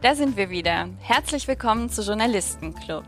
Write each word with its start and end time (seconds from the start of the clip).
Da 0.00 0.14
sind 0.14 0.36
wir 0.36 0.48
wieder. 0.48 0.88
Herzlich 1.00 1.48
willkommen 1.48 1.90
zu 1.90 2.02
Journalistenclub. 2.02 3.02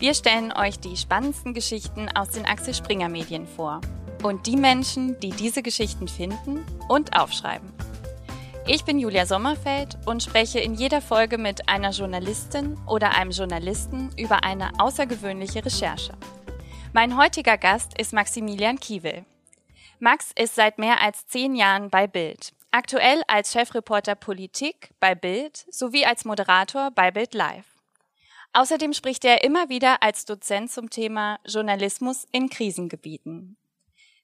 Wir 0.00 0.12
stellen 0.14 0.52
euch 0.52 0.80
die 0.80 0.96
spannendsten 0.96 1.54
Geschichten 1.54 2.08
aus 2.16 2.30
den 2.30 2.46
Axel 2.46 2.74
Springer 2.74 3.08
Medien 3.08 3.46
vor 3.46 3.80
und 4.24 4.48
die 4.48 4.56
Menschen, 4.56 5.20
die 5.20 5.30
diese 5.30 5.62
Geschichten 5.62 6.08
finden 6.08 6.66
und 6.88 7.16
aufschreiben. 7.16 7.72
Ich 8.66 8.84
bin 8.84 8.98
Julia 8.98 9.24
Sommerfeld 9.24 9.98
und 10.04 10.20
spreche 10.20 10.58
in 10.58 10.74
jeder 10.74 11.00
Folge 11.00 11.38
mit 11.38 11.68
einer 11.68 11.90
Journalistin 11.90 12.76
oder 12.88 13.14
einem 13.14 13.30
Journalisten 13.30 14.10
über 14.18 14.42
eine 14.42 14.80
außergewöhnliche 14.80 15.64
Recherche. 15.64 16.14
Mein 16.92 17.16
heutiger 17.16 17.56
Gast 17.56 17.96
ist 18.00 18.12
Maximilian 18.12 18.80
Kiewel. 18.80 19.24
Max 20.00 20.32
ist 20.36 20.56
seit 20.56 20.76
mehr 20.80 21.00
als 21.00 21.28
zehn 21.28 21.54
Jahren 21.54 21.88
bei 21.88 22.08
Bild. 22.08 22.52
Aktuell 22.72 23.22
als 23.26 23.52
Chefreporter 23.52 24.14
Politik 24.14 24.90
bei 25.00 25.16
Bild 25.16 25.66
sowie 25.70 26.06
als 26.06 26.24
Moderator 26.24 26.92
bei 26.92 27.10
Bild 27.10 27.34
Live. 27.34 27.66
Außerdem 28.52 28.92
spricht 28.92 29.24
er 29.24 29.42
immer 29.42 29.68
wieder 29.68 30.04
als 30.04 30.24
Dozent 30.24 30.70
zum 30.70 30.88
Thema 30.88 31.40
Journalismus 31.44 32.28
in 32.30 32.48
Krisengebieten. 32.48 33.56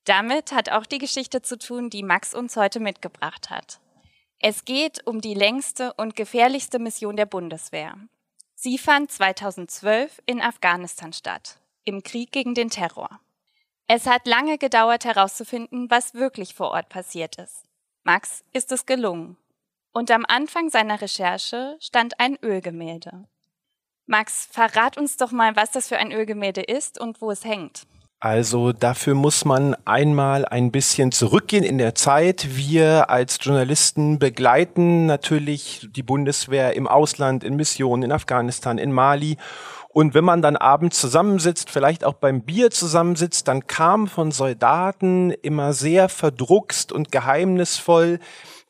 Damit 0.05 0.53
hat 0.53 0.71
auch 0.71 0.87
die 0.87 0.99
Geschichte 0.99 1.43
zu 1.43 1.59
tun, 1.59 1.91
die 1.91 2.05
Max 2.05 2.35
uns 2.35 2.57
heute 2.57 2.79
mitgebracht 2.79 3.51
hat. 3.51 3.81
Es 4.39 4.65
geht 4.65 5.05
um 5.07 5.21
die 5.21 5.35
längste 5.35 5.93
und 5.95 6.15
gefährlichste 6.15 6.79
Mission 6.79 7.17
der 7.17 7.27
Bundeswehr. 7.27 7.97
Sie 8.55 8.79
fand 8.79 9.11
2012 9.11 10.23
in 10.25 10.41
Afghanistan 10.41 11.13
statt, 11.13 11.59
im 11.85 12.05
Krieg 12.05 12.31
gegen 12.31 12.55
den 12.55 12.71
Terror. 12.71 13.21
Es 13.89 14.07
hat 14.07 14.27
lange 14.29 14.57
gedauert 14.57 15.05
herauszufinden, 15.05 15.91
was 15.91 16.15
wirklich 16.15 16.55
vor 16.55 16.71
Ort 16.71 16.89
passiert 16.89 17.37
ist. 17.37 17.66
Max 18.07 18.45
ist 18.53 18.71
es 18.71 18.87
gelungen. 18.87 19.37
Und 19.93 20.13
am 20.13 20.25
Anfang 20.29 20.71
seiner 20.71 21.03
Recherche 21.03 21.77
stand 21.81 22.21
ein 22.21 22.39
Ölgemälde. 22.41 23.25
Max, 24.07 24.47
verrat 24.49 24.97
uns 24.97 25.17
doch 25.17 25.33
mal, 25.33 25.57
was 25.57 25.73
das 25.73 25.89
für 25.89 25.97
ein 25.97 26.13
Ölgemälde 26.13 26.63
ist 26.63 27.01
und 27.01 27.21
wo 27.21 27.33
es 27.33 27.45
hängt. 27.45 27.83
Also 28.21 28.73
dafür 28.73 29.17
muss 29.17 29.45
man 29.45 29.75
einmal 29.87 30.45
ein 30.45 30.71
bisschen 30.71 31.11
zurückgehen 31.11 31.65
in 31.65 31.79
der 31.79 31.97
Zeit. 31.97 32.57
Wir 32.57 33.11
als 33.11 33.39
Journalisten 33.43 34.21
begleiten 34.21 35.07
natürlich 35.07 35.89
die 35.91 36.05
Bundeswehr 36.05 36.77
im 36.77 36.87
Ausland, 36.87 37.43
in 37.43 37.57
Missionen, 37.57 38.05
in 38.05 38.13
Afghanistan, 38.13 38.79
in 38.79 38.93
Mali 38.93 39.37
und 39.97 40.13
wenn 40.13 40.25
man 40.25 40.43
dann 40.43 40.57
abends 40.57 41.01
zusammensitzt, 41.01 41.71
vielleicht 41.71 42.05
auch 42.05 42.13
beim 42.13 42.43
Bier 42.43 42.71
zusammensitzt, 42.71 43.49
dann 43.49 43.67
kam 43.67 44.09
von 44.09 44.31
Soldaten 44.31 45.31
immer 45.31 45.73
sehr 45.73 46.11
verdruckst 46.11 46.93
und 46.93 47.11
geheimnisvoll 47.11 48.19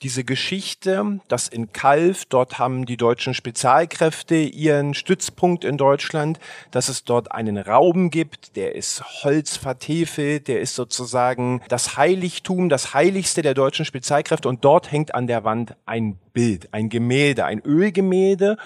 diese 0.02 0.22
Geschichte, 0.22 1.18
dass 1.26 1.48
in 1.48 1.72
Kalf, 1.72 2.26
dort 2.26 2.60
haben 2.60 2.86
die 2.86 2.96
deutschen 2.96 3.34
Spezialkräfte 3.34 4.36
ihren 4.36 4.94
Stützpunkt 4.94 5.64
in 5.64 5.76
Deutschland, 5.78 6.38
dass 6.70 6.88
es 6.88 7.02
dort 7.02 7.32
einen 7.32 7.58
Raum 7.58 8.10
gibt, 8.10 8.54
der 8.54 8.76
ist 8.76 9.24
holzvertefelt, 9.24 10.46
der 10.46 10.60
ist 10.60 10.76
sozusagen 10.76 11.60
das 11.68 11.96
Heiligtum, 11.96 12.68
das 12.68 12.94
Heiligste 12.94 13.42
der 13.42 13.54
deutschen 13.54 13.84
Spezialkräfte. 13.84 14.48
Und 14.48 14.64
dort 14.64 14.92
hängt 14.92 15.12
an 15.12 15.26
der 15.26 15.42
Wand 15.42 15.74
ein 15.86 16.20
Bild, 16.32 16.72
ein 16.72 16.88
Gemälde, 16.88 17.46
ein 17.46 17.60
Ölgemälde 17.64 18.58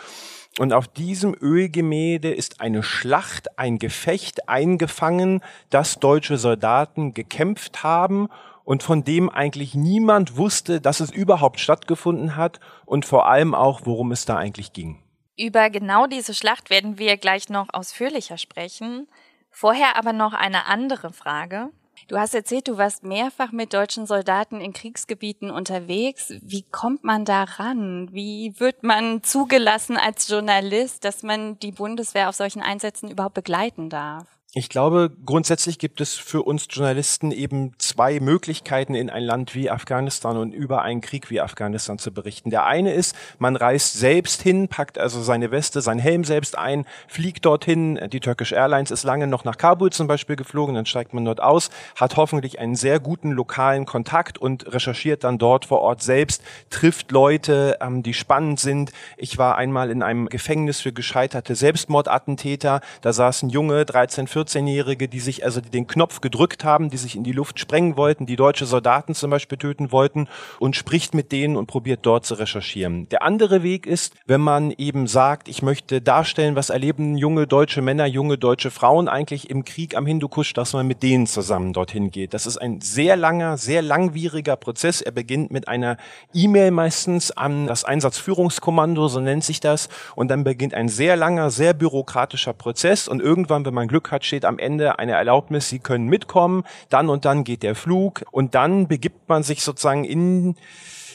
und 0.59 0.73
auf 0.73 0.89
diesem 0.89 1.34
Ölgemälde 1.41 2.33
ist 2.33 2.61
eine 2.61 2.83
Schlacht, 2.83 3.59
ein 3.59 3.79
Gefecht 3.79 4.48
eingefangen, 4.48 5.42
das 5.70 6.01
deutsche 6.01 6.39
Soldaten 6.39 7.15
gekämpft 7.15 7.83
haben 7.83 8.29
und 8.65 8.83
von 8.83 9.05
dem 9.05 9.31
eigentlich 9.31 9.75
niemand 9.75 10.37
wusste, 10.37 10.81
dass 10.81 11.01
es 11.01 11.11
überhaupt 11.11 11.61
stattgefunden 11.61 12.37
hat 12.37 12.61
und 12.84 13.05
vor 13.05 13.29
allem 13.29 13.55
auch, 13.55 13.83
worum 13.84 14.12
es 14.12 14.27
da 14.27 14.37
eigentlich 14.37 14.73
ging. 14.73 15.03
Über 15.37 15.70
genau 15.70 16.07
diese 16.07 16.35
Schlacht 16.35 16.69
werden 16.69 16.98
wir 16.98 17.17
gleich 17.17 17.48
noch 17.48 17.69
ausführlicher 17.73 18.36
sprechen. 18.36 19.08
Vorher 19.51 19.97
aber 19.97 20.13
noch 20.13 20.35
eine 20.35 20.67
andere 20.67 21.13
Frage. 21.13 21.70
Du 22.11 22.19
hast 22.19 22.35
erzählt, 22.35 22.67
du 22.67 22.77
warst 22.77 23.05
mehrfach 23.05 23.53
mit 23.53 23.73
deutschen 23.73 24.05
Soldaten 24.05 24.61
in 24.61 24.73
Kriegsgebieten 24.73 25.48
unterwegs. 25.48 26.33
Wie 26.43 26.63
kommt 26.63 27.05
man 27.05 27.25
da 27.25 27.45
ran? 27.45 28.09
Wie 28.11 28.53
wird 28.59 28.83
man 28.83 29.23
zugelassen 29.23 29.97
als 29.97 30.27
Journalist, 30.27 31.05
dass 31.05 31.23
man 31.23 31.61
die 31.61 31.71
Bundeswehr 31.71 32.29
auf 32.29 32.35
solchen 32.35 32.63
Einsätzen 32.63 33.13
überhaupt 33.13 33.37
begleiten 33.37 33.91
darf? 33.91 34.27
Ich 34.52 34.68
glaube, 34.68 35.12
grundsätzlich 35.24 35.78
gibt 35.78 36.00
es 36.00 36.14
für 36.14 36.42
uns 36.42 36.66
Journalisten 36.68 37.30
eben 37.30 37.70
zwei 37.78 38.18
Möglichkeiten, 38.18 38.96
in 38.96 39.08
ein 39.08 39.22
Land 39.22 39.55
wie 39.55 39.70
Afghanistan 39.70 40.36
und 40.36 40.52
über 40.52 40.83
einen 40.83 41.00
Krieg 41.00 41.30
wie 41.30 41.40
Afghanistan 41.40 42.00
zu 42.00 42.12
berichten. 42.12 42.50
Der 42.50 42.66
eine 42.66 42.92
ist, 42.92 43.14
man 43.38 43.55
reist 43.55 43.96
selbst 43.96 44.42
hin, 44.42 44.66
packt 44.66 44.98
also 44.98 45.22
seine 45.22 45.52
Weste, 45.52 45.80
seinen 45.83 46.00
Helm 46.00 46.24
selbst 46.24 46.58
ein, 46.58 46.84
fliegt 47.06 47.44
dorthin. 47.46 48.00
Die 48.12 48.18
Turkish 48.18 48.50
Airlines 48.50 48.90
ist 48.90 49.05
lange 49.05 49.28
noch 49.28 49.44
nach 49.44 49.56
Kabul 49.56 49.92
zum 49.92 50.08
Beispiel 50.08 50.34
geflogen, 50.34 50.74
dann 50.74 50.86
steigt 50.86 51.14
man 51.14 51.24
dort 51.24 51.40
aus, 51.40 51.70
hat 51.94 52.17
hoffentlich 52.17 52.58
einen 52.58 52.74
sehr 52.74 52.98
guten 52.98 53.30
lokalen 53.30 53.86
Kontakt 53.86 54.36
und 54.36 54.72
recherchiert 54.72 55.22
dann 55.22 55.38
dort 55.38 55.67
vor 55.67 55.80
Ort 55.80 56.02
selbst, 56.02 56.42
trifft 56.70 57.12
Leute, 57.12 57.78
ähm, 57.80 58.02
die 58.02 58.14
spannend 58.14 58.58
sind. 58.58 58.90
Ich 59.17 59.38
war 59.38 59.56
einmal 59.56 59.92
in 59.92 60.02
einem 60.02 60.28
Gefängnis 60.28 60.80
für 60.80 60.92
gescheiterte 60.92 61.55
Selbstmordattentäter. 61.55 62.80
Da 63.00 63.12
saßen 63.12 63.48
junge, 63.48 63.84
13, 63.84 64.27
14 64.27 64.39
14-Jährige, 64.40 65.08
die 65.08 65.20
sich 65.20 65.45
also 65.45 65.61
den 65.61 65.86
Knopf 65.86 66.20
gedrückt 66.20 66.64
haben, 66.64 66.90
die 66.90 66.96
sich 66.96 67.17
in 67.17 67.24
die 67.24 67.33
Luft 67.33 67.58
sprengen 67.58 67.96
wollten, 67.96 68.27
die 68.27 68.36
deutsche 68.36 68.67
Soldaten 68.67 69.14
zum 69.14 69.30
Beispiel 69.30 69.58
töten 69.58 69.92
wollten 69.92 70.28
und 70.58 70.77
spricht 70.77 71.14
mit 71.14 71.33
denen 71.33 71.56
und 71.56 71.67
probiert 71.67 72.01
dort 72.02 72.24
zu 72.24 72.34
recherchieren. 72.34 73.08
Der 73.11 73.23
andere 73.23 73.62
Weg 73.62 73.86
ist, 73.86 74.14
wenn 74.27 74.40
man 74.40 74.70
eben 74.73 75.06
sagt, 75.06 75.48
ich 75.48 75.62
möchte 75.62 76.00
darstellen, 76.00 76.56
was 76.56 76.70
erleben 76.70 77.17
junge 77.17 77.46
deutsche 77.46 77.83
Männer, 77.83 78.06
junge 78.06 78.39
deutsche 78.39 78.70
Frauen 78.70 79.08
eigentlich 79.08 79.50
im 79.50 79.64
Krieg 79.64 79.96
am 79.96 80.06
Hindukusch, 80.06 80.52
dass 80.55 80.73
man 80.73 80.86
mit 80.86 81.02
denen 81.02 81.27
zusammen 81.27 81.73
dorthin 81.73 82.11
geht. 82.11 82.34
Das 82.34 82.46
ist 82.46 82.56
ein 82.58 82.80
sehr 82.80 83.17
langer, 83.17 83.56
sehr 83.56 83.83
langwieriger 83.83 84.56
Prozess. 84.56 85.00
Er 85.00 85.12
beginnt 85.12 85.50
mit 85.50 85.68
einer 85.68 85.96
E-Mail 86.33 86.70
meistens 86.70 87.30
an 87.30 87.67
das 87.67 87.84
Einsatzführungskommando, 87.84 89.08
so 89.08 89.20
nennt 89.20 89.45
sich 89.45 89.61
das, 89.61 89.89
und 90.14 90.29
dann 90.29 90.45
beginnt 90.45 90.74
ein 90.74 90.89
sehr 90.89 91.17
langer, 91.17 91.50
sehr 91.50 91.74
bürokratischer 91.74 92.52
Prozess 92.52 93.08
und 93.08 93.20
irgendwann, 93.20 93.64
wenn 93.64 93.74
man 93.74 93.89
Glück 93.89 94.11
hat, 94.11 94.24
steht 94.30 94.45
am 94.45 94.58
Ende 94.61 94.98
eine 95.01 95.13
Erlaubnis, 95.13 95.68
Sie 95.68 95.80
können 95.80 96.07
mitkommen, 96.07 96.63
dann 96.89 97.08
und 97.08 97.24
dann 97.24 97.42
geht 97.42 97.64
der 97.64 97.74
Flug 97.74 98.23
und 98.30 98.55
dann 98.55 98.86
begibt 98.86 99.29
man 99.29 99.42
sich 99.42 99.63
sozusagen 99.63 100.05
in 100.05 100.55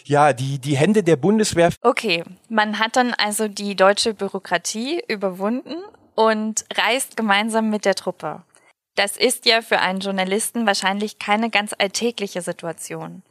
ja, 0.04 0.34
die, 0.34 0.60
die 0.60 0.76
Hände 0.76 1.02
der 1.02 1.16
Bundeswehr. 1.16 1.70
Okay, 1.82 2.24
man 2.50 2.78
hat 2.78 2.98
dann 2.98 3.14
also 3.14 3.48
die 3.48 3.76
deutsche 3.76 4.14
Bürokratie 4.14 5.02
überwunden 5.08 5.76
und 6.14 6.66
reist 6.76 7.16
gemeinsam 7.16 7.70
mit 7.70 7.86
der 7.86 7.96
Truppe. 7.96 8.44
Das 8.96 9.16
ist 9.18 9.46
ja 9.46 9.62
für 9.62 9.80
einen 9.80 10.02
Journalisten 10.02 10.68
wahrscheinlich 10.68 11.18
keine 11.18 11.50
ganz 11.50 11.74
alltägliche 11.78 12.42
Situation. 12.42 13.24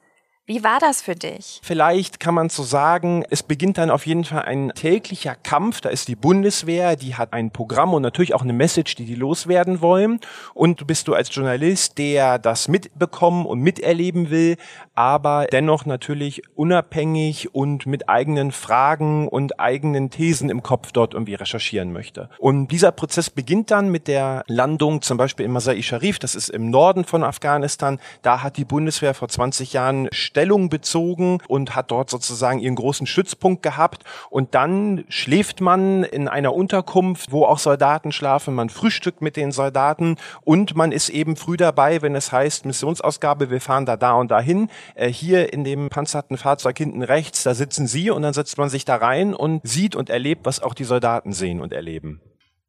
Wie 0.46 0.62
war 0.62 0.78
das 0.78 1.00
für 1.00 1.14
dich? 1.14 1.58
Vielleicht 1.62 2.20
kann 2.20 2.34
man 2.34 2.50
so 2.50 2.64
sagen, 2.64 3.24
es 3.30 3.42
beginnt 3.42 3.78
dann 3.78 3.88
auf 3.88 4.06
jeden 4.06 4.24
Fall 4.24 4.42
ein 4.42 4.72
täglicher 4.74 5.34
Kampf. 5.34 5.80
Da 5.80 5.88
ist 5.88 6.06
die 6.06 6.16
Bundeswehr, 6.16 6.96
die 6.96 7.14
hat 7.14 7.32
ein 7.32 7.50
Programm 7.50 7.94
und 7.94 8.02
natürlich 8.02 8.34
auch 8.34 8.42
eine 8.42 8.52
Message, 8.52 8.94
die 8.94 9.06
die 9.06 9.14
loswerden 9.14 9.80
wollen. 9.80 10.20
Und 10.52 10.86
bist 10.86 11.08
du 11.08 11.14
als 11.14 11.34
Journalist, 11.34 11.96
der 11.96 12.38
das 12.38 12.68
mitbekommen 12.68 13.46
und 13.46 13.60
miterleben 13.60 14.28
will, 14.28 14.58
aber 14.94 15.46
dennoch 15.50 15.86
natürlich 15.86 16.42
unabhängig 16.54 17.54
und 17.54 17.86
mit 17.86 18.08
eigenen 18.08 18.52
Fragen 18.52 19.28
und 19.28 19.58
eigenen 19.58 20.10
Thesen 20.10 20.50
im 20.50 20.62
Kopf 20.62 20.92
dort 20.92 21.14
irgendwie 21.14 21.34
recherchieren 21.34 21.92
möchte. 21.92 22.28
Und 22.38 22.68
dieser 22.68 22.92
Prozess 22.92 23.30
beginnt 23.30 23.70
dann 23.70 23.90
mit 23.90 24.08
der 24.08 24.44
Landung 24.46 25.02
zum 25.02 25.16
Beispiel 25.16 25.46
in 25.46 25.52
Masai 25.52 25.82
Sharif, 25.82 26.18
das 26.18 26.34
ist 26.34 26.48
im 26.48 26.70
Norden 26.70 27.04
von 27.04 27.24
Afghanistan. 27.24 27.98
Da 28.22 28.42
hat 28.42 28.56
die 28.56 28.64
Bundeswehr 28.64 29.14
vor 29.14 29.28
20 29.28 29.72
Jahren 29.72 30.08
Stellung 30.12 30.68
bezogen 30.68 31.38
und 31.48 31.74
hat 31.74 31.90
dort 31.90 32.10
sozusagen 32.10 32.60
ihren 32.60 32.76
großen 32.76 33.06
Stützpunkt 33.06 33.62
gehabt. 33.62 34.04
Und 34.30 34.54
dann 34.54 35.04
schläft 35.08 35.60
man 35.60 36.04
in 36.04 36.28
einer 36.28 36.54
Unterkunft, 36.54 37.32
wo 37.32 37.44
auch 37.44 37.58
Soldaten 37.58 38.12
schlafen. 38.12 38.54
Man 38.54 38.68
frühstückt 38.68 39.22
mit 39.22 39.36
den 39.36 39.52
Soldaten 39.52 40.16
und 40.42 40.76
man 40.76 40.92
ist 40.92 41.08
eben 41.08 41.36
früh 41.36 41.56
dabei, 41.56 42.02
wenn 42.02 42.14
es 42.14 42.30
heißt 42.30 42.64
Missionsausgabe, 42.66 43.50
wir 43.50 43.60
fahren 43.60 43.86
da, 43.86 43.96
da 43.96 44.12
und 44.12 44.30
dahin. 44.30 44.68
Äh, 44.94 45.08
hier 45.08 45.52
in 45.52 45.64
dem 45.64 45.88
panzerten 45.88 46.36
Fahrzeug 46.36 46.78
hinten 46.78 47.02
rechts, 47.02 47.42
da 47.42 47.54
sitzen 47.54 47.86
Sie 47.86 48.10
und 48.10 48.22
dann 48.22 48.34
setzt 48.34 48.58
man 48.58 48.68
sich 48.68 48.84
da 48.84 48.96
rein 48.96 49.34
und 49.34 49.60
sieht 49.66 49.96
und 49.96 50.10
erlebt, 50.10 50.44
was 50.44 50.60
auch 50.60 50.74
die 50.74 50.84
Soldaten 50.84 51.32
sehen 51.32 51.60
und 51.60 51.72
erleben. 51.72 52.20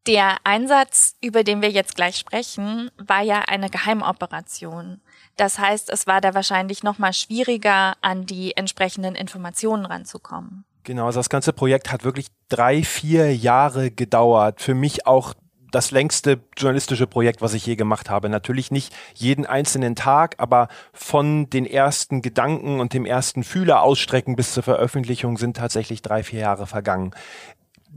Der 0.07 0.37
Einsatz, 0.43 1.15
über 1.19 1.43
den 1.43 1.63
wir 1.63 1.71
jetzt 1.71 1.95
gleich 1.95 2.17
sprechen, 2.17 2.91
war 2.97 3.23
ja 3.23 3.39
eine 3.47 3.71
Geheimoperation. 3.71 5.01
Das 5.35 5.57
heißt, 5.57 5.89
es 5.89 6.05
war 6.05 6.21
da 6.21 6.35
wahrscheinlich 6.35 6.83
noch 6.83 6.99
mal 6.99 7.11
schwieriger, 7.11 7.95
an 8.01 8.27
die 8.27 8.55
entsprechenden 8.55 9.15
Informationen 9.15 9.85
ranzukommen. 9.85 10.63
Genau, 10.83 11.07
also 11.07 11.19
das 11.19 11.29
ganze 11.29 11.53
Projekt 11.53 11.91
hat 11.91 12.03
wirklich 12.03 12.27
drei, 12.49 12.83
vier 12.83 13.35
Jahre 13.35 13.89
gedauert. 13.89 14.61
Für 14.61 14.75
mich 14.75 15.07
auch 15.07 15.33
das 15.75 15.91
längste 15.91 16.39
journalistische 16.57 17.05
Projekt, 17.05 17.41
was 17.41 17.53
ich 17.53 17.65
je 17.65 17.75
gemacht 17.75 18.09
habe. 18.09 18.29
Natürlich 18.29 18.71
nicht 18.71 18.95
jeden 19.13 19.45
einzelnen 19.45 19.95
Tag, 19.95 20.35
aber 20.37 20.69
von 20.93 21.49
den 21.49 21.65
ersten 21.65 22.21
Gedanken 22.21 22.79
und 22.79 22.93
dem 22.93 23.05
ersten 23.05 23.43
Fühler 23.43 23.81
ausstrecken 23.81 24.37
bis 24.37 24.53
zur 24.53 24.63
Veröffentlichung 24.63 25.37
sind 25.37 25.57
tatsächlich 25.57 26.01
drei, 26.01 26.23
vier 26.23 26.39
Jahre 26.39 26.65
vergangen 26.65 27.11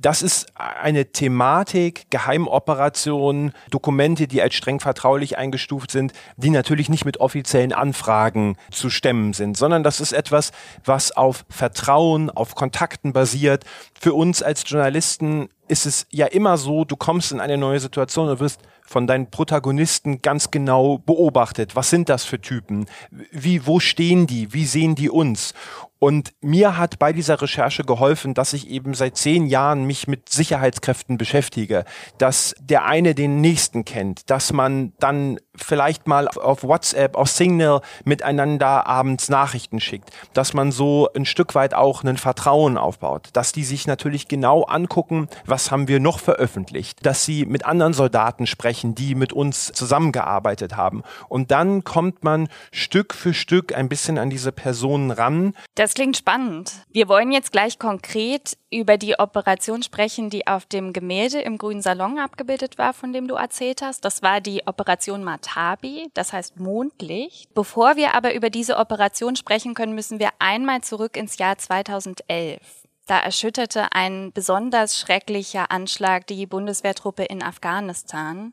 das 0.00 0.22
ist 0.22 0.52
eine 0.54 1.06
Thematik, 1.06 2.06
Geheimoperationen, 2.10 3.52
Dokumente, 3.70 4.28
die 4.28 4.40
als 4.40 4.54
streng 4.54 4.78
vertraulich 4.78 5.38
eingestuft 5.38 5.90
sind, 5.90 6.12
die 6.36 6.50
natürlich 6.50 6.88
nicht 6.88 7.04
mit 7.04 7.18
offiziellen 7.18 7.72
Anfragen 7.72 8.56
zu 8.70 8.90
stemmen 8.90 9.32
sind, 9.32 9.56
sondern 9.56 9.82
das 9.82 10.00
ist 10.00 10.12
etwas, 10.12 10.52
was 10.84 11.10
auf 11.16 11.44
Vertrauen, 11.48 12.30
auf 12.30 12.54
Kontakten 12.54 13.12
basiert. 13.12 13.64
Für 13.98 14.14
uns 14.14 14.40
als 14.42 14.62
Journalisten 14.66 15.48
ist 15.66 15.84
es 15.84 16.06
ja 16.10 16.26
immer 16.26 16.58
so, 16.58 16.84
du 16.84 16.96
kommst 16.96 17.32
in 17.32 17.40
eine 17.40 17.58
neue 17.58 17.80
Situation 17.80 18.28
und 18.28 18.40
wirst 18.40 18.60
von 18.88 19.06
deinen 19.06 19.30
Protagonisten 19.30 20.22
ganz 20.22 20.50
genau 20.50 20.96
beobachtet. 20.96 21.76
Was 21.76 21.90
sind 21.90 22.08
das 22.08 22.24
für 22.24 22.40
Typen? 22.40 22.86
Wie, 23.30 23.66
wo 23.66 23.80
stehen 23.80 24.26
die? 24.26 24.54
Wie 24.54 24.64
sehen 24.64 24.94
die 24.94 25.10
uns? 25.10 25.52
Und 25.98 26.32
mir 26.40 26.78
hat 26.78 26.98
bei 26.98 27.12
dieser 27.12 27.42
Recherche 27.42 27.82
geholfen, 27.82 28.32
dass 28.32 28.54
ich 28.54 28.70
eben 28.70 28.94
seit 28.94 29.18
zehn 29.18 29.46
Jahren 29.46 29.84
mich 29.84 30.08
mit 30.08 30.30
Sicherheitskräften 30.30 31.18
beschäftige, 31.18 31.84
dass 32.16 32.54
der 32.60 32.86
eine 32.86 33.14
den 33.14 33.42
nächsten 33.42 33.84
kennt, 33.84 34.30
dass 34.30 34.54
man 34.54 34.94
dann 35.00 35.38
vielleicht 35.64 36.06
mal 36.06 36.28
auf 36.28 36.62
WhatsApp, 36.62 37.16
auf 37.16 37.28
Signal 37.28 37.80
miteinander 38.04 38.86
abends 38.86 39.28
Nachrichten 39.28 39.80
schickt, 39.80 40.10
dass 40.32 40.54
man 40.54 40.72
so 40.72 41.08
ein 41.14 41.24
Stück 41.24 41.54
weit 41.54 41.74
auch 41.74 42.04
ein 42.04 42.16
Vertrauen 42.16 42.78
aufbaut, 42.78 43.28
dass 43.32 43.52
die 43.52 43.64
sich 43.64 43.86
natürlich 43.86 44.28
genau 44.28 44.62
angucken, 44.64 45.28
was 45.44 45.70
haben 45.70 45.88
wir 45.88 46.00
noch 46.00 46.18
veröffentlicht, 46.18 47.04
dass 47.04 47.24
sie 47.24 47.46
mit 47.46 47.66
anderen 47.66 47.92
Soldaten 47.92 48.46
sprechen, 48.46 48.94
die 48.94 49.14
mit 49.14 49.32
uns 49.32 49.72
zusammengearbeitet 49.72 50.76
haben. 50.76 51.02
Und 51.28 51.50
dann 51.50 51.84
kommt 51.84 52.24
man 52.24 52.48
Stück 52.72 53.14
für 53.14 53.34
Stück 53.34 53.74
ein 53.74 53.88
bisschen 53.88 54.18
an 54.18 54.30
diese 54.30 54.52
Personen 54.52 55.10
ran. 55.10 55.54
Das 55.74 55.94
klingt 55.94 56.16
spannend. 56.16 56.72
Wir 56.90 57.08
wollen 57.08 57.32
jetzt 57.32 57.52
gleich 57.52 57.78
konkret 57.78 58.56
über 58.70 58.98
die 58.98 59.18
Operation 59.18 59.82
sprechen, 59.82 60.30
die 60.30 60.46
auf 60.46 60.66
dem 60.66 60.92
Gemälde 60.92 61.40
im 61.40 61.58
Grünen 61.58 61.82
Salon 61.82 62.18
abgebildet 62.18 62.78
war, 62.78 62.92
von 62.92 63.12
dem 63.12 63.28
du 63.28 63.34
erzählt 63.34 63.82
hast. 63.82 64.04
Das 64.04 64.22
war 64.22 64.40
die 64.40 64.66
Operation 64.66 65.24
Matabi, 65.48 66.10
das 66.14 66.32
heißt 66.32 66.58
Mondlicht. 66.60 67.52
Bevor 67.54 67.96
wir 67.96 68.14
aber 68.14 68.34
über 68.34 68.50
diese 68.50 68.76
Operation 68.76 69.36
sprechen 69.36 69.74
können, 69.74 69.94
müssen 69.94 70.18
wir 70.18 70.30
einmal 70.38 70.82
zurück 70.82 71.16
ins 71.16 71.38
Jahr 71.38 71.58
2011. 71.58 72.60
Da 73.06 73.18
erschütterte 73.18 73.92
ein 73.92 74.32
besonders 74.32 74.98
schrecklicher 74.98 75.70
Anschlag 75.70 76.26
die 76.26 76.46
Bundeswehrtruppe 76.46 77.24
in 77.24 77.42
Afghanistan. 77.42 78.52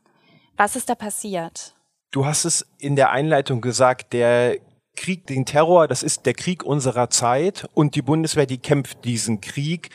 Was 0.56 0.76
ist 0.76 0.88
da 0.88 0.94
passiert? 0.94 1.74
Du 2.10 2.24
hast 2.24 2.46
es 2.46 2.66
in 2.78 2.96
der 2.96 3.10
Einleitung 3.10 3.60
gesagt, 3.60 4.14
der 4.14 4.56
Krieg, 4.96 5.26
den 5.26 5.44
Terror, 5.44 5.88
das 5.88 6.02
ist 6.02 6.24
der 6.24 6.32
Krieg 6.32 6.64
unserer 6.64 7.10
Zeit 7.10 7.68
und 7.74 7.94
die 7.94 8.02
Bundeswehr, 8.02 8.46
die 8.46 8.56
kämpft 8.56 9.04
diesen 9.04 9.42
Krieg 9.42 9.90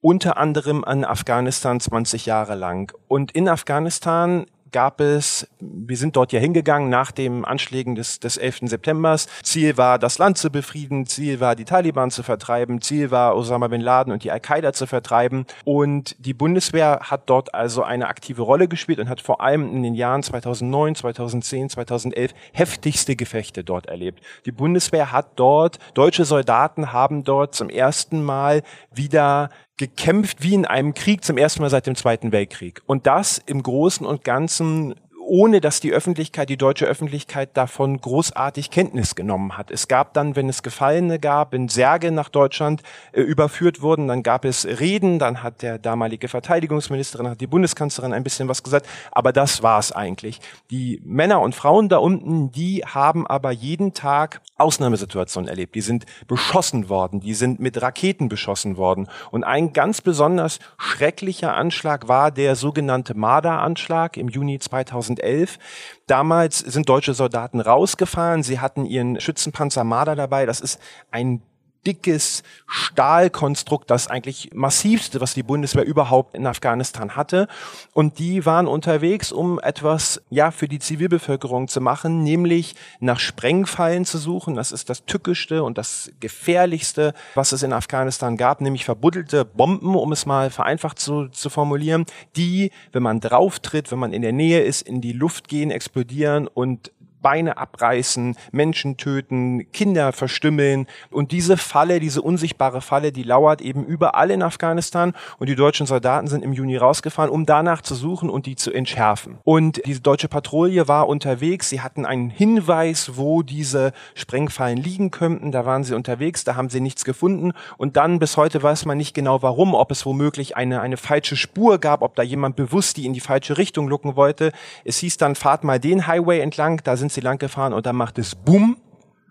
unter 0.00 0.38
anderem 0.38 0.84
an 0.84 1.04
Afghanistan 1.04 1.78
20 1.78 2.24
Jahre 2.24 2.54
lang. 2.54 2.96
Und 3.08 3.32
in 3.32 3.48
Afghanistan 3.48 4.46
gab 4.72 5.00
es, 5.00 5.46
wir 5.60 5.96
sind 5.96 6.16
dort 6.16 6.32
ja 6.32 6.40
hingegangen 6.40 6.88
nach 6.88 7.10
den 7.10 7.44
Anschlägen 7.44 7.94
des, 7.94 8.20
des 8.20 8.36
11. 8.36 8.60
September. 8.62 9.16
Ziel 9.42 9.76
war, 9.76 9.98
das 9.98 10.18
Land 10.18 10.38
zu 10.38 10.50
befrieden, 10.50 11.06
Ziel 11.06 11.40
war, 11.40 11.56
die 11.56 11.64
Taliban 11.64 12.10
zu 12.10 12.22
vertreiben, 12.22 12.80
Ziel 12.80 13.10
war, 13.10 13.36
Osama 13.36 13.68
bin 13.68 13.80
Laden 13.80 14.12
und 14.12 14.24
die 14.24 14.30
Al-Qaida 14.30 14.72
zu 14.72 14.86
vertreiben. 14.86 15.46
Und 15.64 16.16
die 16.18 16.34
Bundeswehr 16.34 17.00
hat 17.02 17.22
dort 17.30 17.54
also 17.54 17.82
eine 17.82 18.08
aktive 18.08 18.42
Rolle 18.42 18.68
gespielt 18.68 18.98
und 18.98 19.08
hat 19.08 19.20
vor 19.20 19.40
allem 19.40 19.74
in 19.74 19.82
den 19.82 19.94
Jahren 19.94 20.22
2009, 20.22 20.96
2010, 20.96 21.70
2011 21.70 22.34
heftigste 22.52 23.16
Gefechte 23.16 23.64
dort 23.64 23.86
erlebt. 23.86 24.22
Die 24.44 24.52
Bundeswehr 24.52 25.12
hat 25.12 25.30
dort, 25.36 25.78
deutsche 25.94 26.24
Soldaten 26.24 26.92
haben 26.92 27.24
dort 27.24 27.54
zum 27.54 27.68
ersten 27.68 28.22
Mal 28.22 28.62
wieder 28.92 29.50
gekämpft 29.76 30.42
wie 30.42 30.54
in 30.54 30.64
einem 30.64 30.94
Krieg 30.94 31.24
zum 31.24 31.36
ersten 31.36 31.60
Mal 31.60 31.70
seit 31.70 31.86
dem 31.86 31.96
Zweiten 31.96 32.32
Weltkrieg. 32.32 32.82
Und 32.86 33.06
das 33.06 33.42
im 33.44 33.62
Großen 33.62 34.06
und 34.06 34.24
Ganzen 34.24 34.94
ohne 35.26 35.60
dass 35.60 35.80
die 35.80 35.92
Öffentlichkeit, 35.92 36.48
die 36.48 36.56
deutsche 36.56 36.86
Öffentlichkeit 36.86 37.56
davon 37.56 38.00
großartig 38.00 38.70
Kenntnis 38.70 39.14
genommen 39.14 39.58
hat. 39.58 39.70
Es 39.70 39.88
gab 39.88 40.14
dann, 40.14 40.36
wenn 40.36 40.48
es 40.48 40.62
Gefallene 40.62 41.18
gab, 41.18 41.52
wenn 41.52 41.68
Särge 41.68 42.12
nach 42.12 42.28
Deutschland 42.28 42.82
äh, 43.12 43.20
überführt 43.20 43.82
wurden, 43.82 44.08
dann 44.08 44.22
gab 44.22 44.44
es 44.44 44.64
Reden, 44.64 45.18
dann 45.18 45.42
hat 45.42 45.62
der 45.62 45.78
damalige 45.78 46.28
Verteidigungsministerin, 46.28 47.28
hat 47.28 47.40
die 47.40 47.46
Bundeskanzlerin 47.46 48.12
ein 48.12 48.22
bisschen 48.22 48.48
was 48.48 48.62
gesagt, 48.62 48.86
aber 49.10 49.32
das 49.32 49.62
war's 49.62 49.92
eigentlich. 49.92 50.40
Die 50.70 51.00
Männer 51.04 51.40
und 51.40 51.54
Frauen 51.54 51.88
da 51.88 51.98
unten, 51.98 52.52
die 52.52 52.84
haben 52.86 53.26
aber 53.26 53.50
jeden 53.50 53.92
Tag 53.94 54.40
Ausnahmesituationen 54.56 55.48
erlebt. 55.48 55.74
Die 55.74 55.80
sind 55.80 56.06
beschossen 56.28 56.88
worden, 56.88 57.20
die 57.20 57.34
sind 57.34 57.60
mit 57.60 57.80
Raketen 57.82 58.28
beschossen 58.28 58.76
worden. 58.76 59.08
Und 59.30 59.44
ein 59.44 59.72
ganz 59.72 60.00
besonders 60.00 60.60
schrecklicher 60.78 61.54
Anschlag 61.54 62.08
war 62.08 62.30
der 62.30 62.56
sogenannte 62.56 63.14
Marder-Anschlag 63.14 64.16
im 64.16 64.28
Juni 64.28 64.58
2000 64.58 65.15
2011. 65.16 65.58
Damals 66.06 66.58
sind 66.58 66.88
deutsche 66.88 67.14
Soldaten 67.14 67.60
rausgefahren. 67.60 68.42
Sie 68.42 68.60
hatten 68.60 68.86
ihren 68.86 69.20
Schützenpanzer 69.20 69.84
Marder 69.84 70.16
dabei. 70.16 70.46
Das 70.46 70.60
ist 70.60 70.80
ein 71.10 71.42
dickes 71.86 72.42
Stahlkonstrukt, 72.66 73.90
das 73.90 74.08
eigentlich 74.08 74.50
massivste, 74.52 75.20
was 75.20 75.34
die 75.34 75.42
Bundeswehr 75.42 75.84
überhaupt 75.84 76.34
in 76.34 76.46
Afghanistan 76.46 77.14
hatte. 77.14 77.46
Und 77.92 78.18
die 78.18 78.44
waren 78.44 78.66
unterwegs, 78.66 79.30
um 79.32 79.60
etwas, 79.60 80.20
ja, 80.30 80.50
für 80.50 80.68
die 80.68 80.80
Zivilbevölkerung 80.80 81.68
zu 81.68 81.80
machen, 81.80 82.22
nämlich 82.22 82.74
nach 83.00 83.20
Sprengfallen 83.20 84.04
zu 84.04 84.18
suchen. 84.18 84.56
Das 84.56 84.72
ist 84.72 84.90
das 84.90 85.04
tückischste 85.04 85.62
und 85.62 85.78
das 85.78 86.10
gefährlichste, 86.20 87.14
was 87.34 87.52
es 87.52 87.62
in 87.62 87.72
Afghanistan 87.72 88.36
gab, 88.36 88.60
nämlich 88.60 88.84
verbuddelte 88.84 89.44
Bomben, 89.44 89.94
um 89.94 90.12
es 90.12 90.26
mal 90.26 90.50
vereinfacht 90.50 90.98
zu, 90.98 91.28
zu 91.28 91.50
formulieren, 91.50 92.04
die, 92.36 92.72
wenn 92.92 93.02
man 93.02 93.20
drauftritt, 93.20 93.92
wenn 93.92 93.98
man 93.98 94.12
in 94.12 94.22
der 94.22 94.32
Nähe 94.32 94.62
ist, 94.62 94.82
in 94.82 95.00
die 95.00 95.12
Luft 95.12 95.48
gehen, 95.48 95.70
explodieren 95.70 96.48
und 96.48 96.90
Beine 97.26 97.56
abreißen, 97.56 98.36
Menschen 98.52 98.98
töten, 98.98 99.72
Kinder 99.72 100.12
verstümmeln. 100.12 100.86
Und 101.10 101.32
diese 101.32 101.56
Falle, 101.56 101.98
diese 101.98 102.22
unsichtbare 102.22 102.80
Falle, 102.80 103.10
die 103.10 103.24
lauert 103.24 103.60
eben 103.60 103.84
überall 103.84 104.30
in 104.30 104.44
Afghanistan. 104.44 105.12
Und 105.40 105.48
die 105.48 105.56
deutschen 105.56 105.88
Soldaten 105.88 106.28
sind 106.28 106.44
im 106.44 106.52
Juni 106.52 106.76
rausgefahren, 106.76 107.32
um 107.32 107.44
danach 107.44 107.82
zu 107.82 107.96
suchen 107.96 108.30
und 108.30 108.46
die 108.46 108.54
zu 108.54 108.72
entschärfen. 108.72 109.38
Und 109.42 109.84
diese 109.86 110.02
deutsche 110.02 110.28
Patrouille 110.28 110.86
war 110.86 111.08
unterwegs. 111.08 111.68
Sie 111.68 111.80
hatten 111.80 112.06
einen 112.06 112.30
Hinweis, 112.30 113.16
wo 113.16 113.42
diese 113.42 113.92
Sprengfallen 114.14 114.78
liegen 114.78 115.10
könnten. 115.10 115.50
Da 115.50 115.66
waren 115.66 115.82
sie 115.82 115.96
unterwegs, 115.96 116.44
da 116.44 116.54
haben 116.54 116.68
sie 116.68 116.80
nichts 116.80 117.04
gefunden. 117.04 117.54
Und 117.76 117.96
dann 117.96 118.20
bis 118.20 118.36
heute 118.36 118.62
weiß 118.62 118.84
man 118.84 118.98
nicht 118.98 119.14
genau 119.14 119.42
warum, 119.42 119.74
ob 119.74 119.90
es 119.90 120.06
womöglich 120.06 120.56
eine, 120.56 120.80
eine 120.80 120.96
falsche 120.96 121.34
Spur 121.34 121.78
gab, 121.78 122.02
ob 122.02 122.14
da 122.14 122.22
jemand 122.22 122.54
bewusst 122.54 122.98
die 122.98 123.04
in 123.04 123.14
die 123.14 123.20
falsche 123.20 123.58
Richtung 123.58 123.88
lucken 123.88 124.14
wollte. 124.14 124.52
Es 124.84 124.98
hieß 124.98 125.16
dann, 125.16 125.34
fahrt 125.34 125.64
mal 125.64 125.80
den 125.80 126.06
Highway 126.06 126.38
entlang, 126.38 126.80
da 126.84 126.96
sind 126.96 127.15
sie 127.16 127.20
lang 127.20 127.38
gefahren 127.38 127.72
und 127.72 127.86
dann 127.86 127.96
macht 127.96 128.18
es 128.18 128.36
Bumm. 128.36 128.76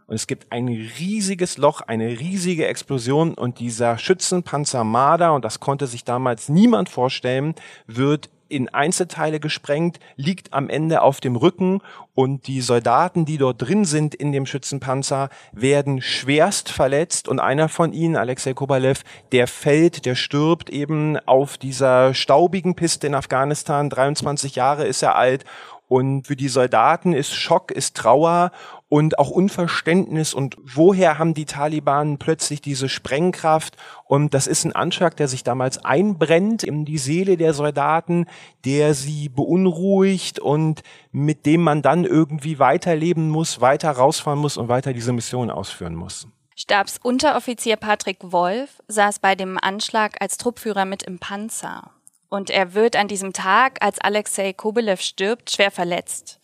Und 0.08 0.16
es 0.16 0.28
gibt 0.28 0.52
ein 0.52 0.68
riesiges 0.68 1.58
Loch, 1.58 1.82
eine 1.82 2.20
riesige 2.20 2.68
Explosion 2.68 3.34
und 3.34 3.60
dieser 3.60 3.98
Schützenpanzer 3.98 4.84
Marder, 4.84 5.34
und 5.34 5.44
das 5.44 5.60
konnte 5.60 5.88
sich 5.88 6.04
damals 6.04 6.48
niemand 6.48 6.90
vorstellen, 6.90 7.56
wird 7.88 8.30
in 8.48 8.70
Einzelteile 8.70 9.40
gesprengt, 9.40 10.00
liegt 10.16 10.54
am 10.54 10.70
Ende 10.70 11.02
auf 11.02 11.20
dem 11.20 11.36
Rücken 11.36 11.82
und 12.14 12.48
die 12.48 12.62
Soldaten, 12.62 13.26
die 13.26 13.38
dort 13.38 13.62
drin 13.62 13.86
sind 13.86 14.14
in 14.14 14.32
dem 14.32 14.46
Schützenpanzer, 14.46 15.30
werden 15.52 16.02
schwerst 16.02 16.70
verletzt 16.70 17.28
und 17.28 17.40
einer 17.40 17.70
von 17.70 17.92
ihnen, 17.92 18.16
Alexei 18.16 18.54
Kobalev, 18.54 19.02
der 19.32 19.48
fällt, 19.48 20.06
der 20.06 20.16
stirbt 20.16 20.70
eben 20.70 21.18
auf 21.26 21.58
dieser 21.58 22.14
staubigen 22.14 22.76
Piste 22.76 23.08
in 23.08 23.16
Afghanistan, 23.16 23.90
23 23.90 24.56
Jahre 24.56 24.86
ist 24.86 25.02
er 25.02 25.16
alt 25.16 25.44
und 25.88 26.26
für 26.26 26.36
die 26.36 26.48
Soldaten 26.48 27.14
ist 27.14 27.34
Schock, 27.34 27.72
ist 27.72 27.96
Trauer 27.96 28.52
und 28.90 29.20
auch 29.20 29.30
Unverständnis. 29.30 30.34
Und 30.34 30.58
woher 30.64 31.20
haben 31.20 31.34
die 31.34 31.46
Taliban 31.46 32.18
plötzlich 32.18 32.62
diese 32.62 32.90
Sprengkraft? 32.90 33.78
Und 34.06 34.34
das 34.34 34.48
ist 34.48 34.66
ein 34.66 34.74
Anschlag, 34.74 35.16
der 35.18 35.28
sich 35.28 35.44
damals 35.44 35.84
einbrennt 35.84 36.64
in 36.64 36.86
die 36.86 36.98
Seele 36.98 37.38
der 37.38 37.54
Soldaten, 37.54 38.26
der 38.64 38.94
sie 38.94 39.30
beunruhigt 39.30 40.40
und 40.40 40.82
mit 41.12 41.46
dem 41.46 41.62
man 41.62 41.82
dann 41.82 42.04
irgendwie 42.04 42.58
weiterleben 42.58 43.30
muss, 43.30 43.62
weiter 43.62 43.92
rausfahren 43.92 44.40
muss 44.40 44.58
und 44.58 44.70
weiter 44.70 44.94
diese 44.94 45.14
Mission 45.14 45.52
ausführen 45.52 45.96
muss. 45.96 46.28
Stabsunteroffizier 46.56 47.76
Patrick 47.76 48.18
Wolf 48.22 48.82
saß 48.88 49.20
bei 49.20 49.36
dem 49.36 49.60
Anschlag 49.62 50.22
als 50.22 50.38
Truppführer 50.38 50.86
mit 50.86 51.04
im 51.04 51.20
Panzer. 51.20 51.92
Und 52.30 52.50
er 52.50 52.74
wird 52.74 52.96
an 52.96 53.08
diesem 53.08 53.34
Tag, 53.34 53.78
als 53.82 54.00
Alexei 54.00 54.52
Kobelev 54.52 55.00
stirbt, 55.00 55.52
schwer 55.52 55.70
verletzt. 55.70 56.40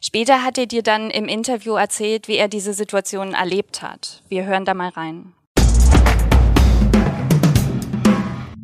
Später 0.00 0.44
hat 0.44 0.58
er 0.58 0.66
dir 0.66 0.82
dann 0.82 1.10
im 1.10 1.26
Interview 1.26 1.74
erzählt, 1.74 2.28
wie 2.28 2.36
er 2.36 2.46
diese 2.46 2.72
Situation 2.72 3.34
erlebt 3.34 3.82
hat. 3.82 4.22
Wir 4.28 4.44
hören 4.44 4.64
da 4.64 4.74
mal 4.74 4.90
rein. 4.90 5.32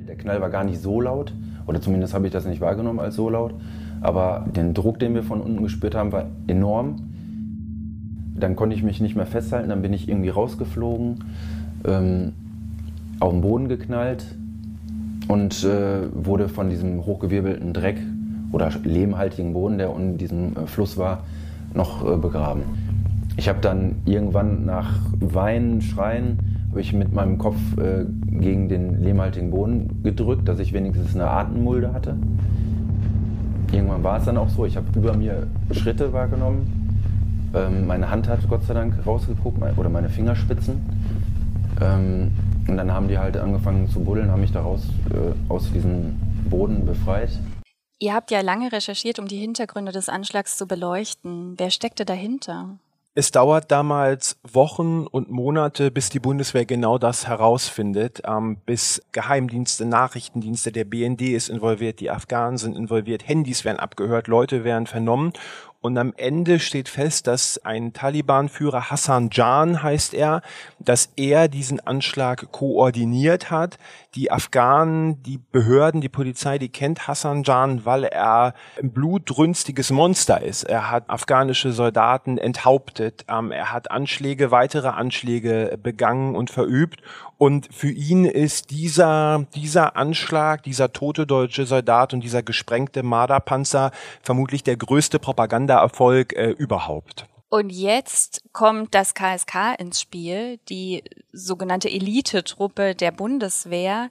Der 0.06 0.16
Knall 0.16 0.40
war 0.40 0.50
gar 0.50 0.64
nicht 0.64 0.80
so 0.80 1.00
laut, 1.00 1.32
oder 1.66 1.80
zumindest 1.80 2.14
habe 2.14 2.26
ich 2.26 2.32
das 2.32 2.44
nicht 2.44 2.60
wahrgenommen 2.60 3.00
als 3.00 3.16
so 3.16 3.28
laut. 3.30 3.54
Aber 4.00 4.46
den 4.54 4.72
Druck, 4.72 4.98
den 4.98 5.14
wir 5.14 5.22
von 5.22 5.40
unten 5.40 5.62
gespürt 5.62 5.94
haben, 5.94 6.12
war 6.12 6.26
enorm. 6.46 6.96
Dann 8.36 8.54
konnte 8.54 8.76
ich 8.76 8.82
mich 8.82 9.00
nicht 9.00 9.16
mehr 9.16 9.26
festhalten, 9.26 9.70
dann 9.70 9.82
bin 9.82 9.92
ich 9.92 10.08
irgendwie 10.08 10.30
rausgeflogen, 10.30 11.24
ähm, 11.84 12.32
auf 13.18 13.32
den 13.32 13.40
Boden 13.40 13.68
geknallt 13.68 14.24
und 15.30 15.62
äh, 15.62 16.08
wurde 16.12 16.48
von 16.48 16.70
diesem 16.70 17.06
hochgewirbelten 17.06 17.72
Dreck 17.72 17.98
oder 18.50 18.68
lehmhaltigen 18.82 19.52
Boden, 19.52 19.78
der 19.78 19.90
unten 19.94 20.10
in 20.10 20.18
diesem 20.18 20.56
äh, 20.56 20.66
Fluss 20.66 20.98
war, 20.98 21.22
noch 21.72 22.04
äh, 22.04 22.16
begraben. 22.16 22.62
Ich 23.36 23.48
habe 23.48 23.60
dann 23.60 23.94
irgendwann 24.06 24.64
nach 24.64 24.98
Weinen, 25.20 25.82
Schreien, 25.82 26.38
habe 26.70 26.80
ich 26.80 26.92
mit 26.92 27.14
meinem 27.14 27.38
Kopf 27.38 27.58
äh, 27.78 28.06
gegen 28.40 28.68
den 28.68 29.04
lehmhaltigen 29.04 29.52
Boden 29.52 30.02
gedrückt, 30.02 30.48
dass 30.48 30.58
ich 30.58 30.72
wenigstens 30.72 31.14
eine 31.14 31.30
Atemmulde 31.30 31.92
hatte. 31.92 32.16
Irgendwann 33.70 34.02
war 34.02 34.18
es 34.18 34.24
dann 34.24 34.36
auch 34.36 34.48
so, 34.48 34.66
ich 34.66 34.76
habe 34.76 34.86
über 34.96 35.16
mir 35.16 35.46
Schritte 35.70 36.12
wahrgenommen. 36.12 36.90
Ähm, 37.54 37.86
meine 37.86 38.10
Hand 38.10 38.28
hat 38.28 38.40
Gott 38.48 38.64
sei 38.64 38.74
Dank 38.74 38.94
rausgeguckt, 39.06 39.58
oder 39.76 39.90
meine 39.90 40.08
Fingerspitzen. 40.08 40.74
Ähm, 41.80 42.32
und 42.68 42.76
dann 42.76 42.92
haben 42.92 43.08
die 43.08 43.18
halt 43.18 43.36
angefangen 43.36 43.88
zu 43.88 44.00
buddeln, 44.00 44.30
haben 44.30 44.40
mich 44.40 44.52
da 44.52 44.60
raus, 44.60 44.82
äh, 45.10 45.52
aus 45.52 45.70
diesem 45.72 46.18
Boden 46.48 46.84
befreit. 46.84 47.30
Ihr 47.98 48.14
habt 48.14 48.30
ja 48.30 48.40
lange 48.40 48.72
recherchiert, 48.72 49.18
um 49.18 49.28
die 49.28 49.38
Hintergründe 49.38 49.92
des 49.92 50.08
Anschlags 50.08 50.56
zu 50.56 50.66
beleuchten. 50.66 51.54
Wer 51.58 51.70
steckte 51.70 52.04
dahinter? 52.04 52.78
Es 53.12 53.32
dauert 53.32 53.72
damals 53.72 54.38
Wochen 54.44 55.04
und 55.06 55.30
Monate, 55.30 55.90
bis 55.90 56.10
die 56.10 56.20
Bundeswehr 56.20 56.64
genau 56.64 56.96
das 56.96 57.26
herausfindet, 57.26 58.22
ähm, 58.24 58.58
bis 58.64 59.02
Geheimdienste, 59.10 59.84
Nachrichtendienste, 59.84 60.70
der 60.70 60.84
BND 60.84 61.22
ist 61.22 61.48
involviert, 61.48 61.98
die 61.98 62.10
Afghanen 62.10 62.56
sind 62.56 62.76
involviert, 62.76 63.26
Handys 63.26 63.64
werden 63.64 63.80
abgehört, 63.80 64.28
Leute 64.28 64.62
werden 64.62 64.86
vernommen 64.86 65.32
und 65.80 65.96
am 65.96 66.12
Ende 66.16 66.58
steht 66.58 66.90
fest, 66.90 67.26
dass 67.26 67.58
ein 67.64 67.94
Taliban-Führer 67.94 68.90
Hassan 68.90 69.30
Jan 69.32 69.82
heißt 69.82 70.12
er, 70.12 70.42
dass 70.78 71.10
er 71.16 71.48
diesen 71.48 71.80
Anschlag 71.80 72.52
koordiniert 72.52 73.50
hat. 73.50 73.78
Die 74.14 74.30
Afghanen, 74.30 75.22
die 75.22 75.38
Behörden, 75.38 76.02
die 76.02 76.10
Polizei, 76.10 76.58
die 76.58 76.68
kennt 76.68 77.08
Hassan 77.08 77.44
Jan, 77.44 77.86
weil 77.86 78.04
er 78.04 78.52
ein 78.78 78.92
blutrünstiges 78.92 79.90
Monster 79.90 80.42
ist. 80.42 80.64
Er 80.64 80.90
hat 80.90 81.08
afghanische 81.08 81.72
Soldaten 81.72 82.36
enthauptet. 82.36 83.24
Ähm, 83.28 83.50
er 83.50 83.72
hat 83.72 83.90
Anschläge, 83.90 84.50
weitere 84.50 84.88
Anschläge 84.88 85.78
begangen 85.82 86.36
und 86.36 86.50
verübt. 86.50 87.00
Und 87.42 87.68
für 87.72 87.90
ihn 87.90 88.26
ist 88.26 88.70
dieser, 88.70 89.46
dieser 89.54 89.96
Anschlag, 89.96 90.62
dieser 90.62 90.92
tote 90.92 91.26
deutsche 91.26 91.64
Soldat 91.64 92.12
und 92.12 92.20
dieser 92.20 92.42
gesprengte 92.42 93.02
Marderpanzer 93.02 93.92
vermutlich 94.20 94.62
der 94.62 94.76
größte 94.76 95.18
Propagandaerfolg 95.18 96.34
äh, 96.34 96.50
überhaupt. 96.50 97.24
Und 97.48 97.70
jetzt 97.70 98.42
kommt 98.52 98.94
das 98.94 99.14
KSK 99.14 99.74
ins 99.78 100.02
Spiel, 100.02 100.58
die 100.68 101.02
sogenannte 101.32 101.88
Elitetruppe 101.88 102.94
der 102.94 103.10
Bundeswehr. 103.10 104.10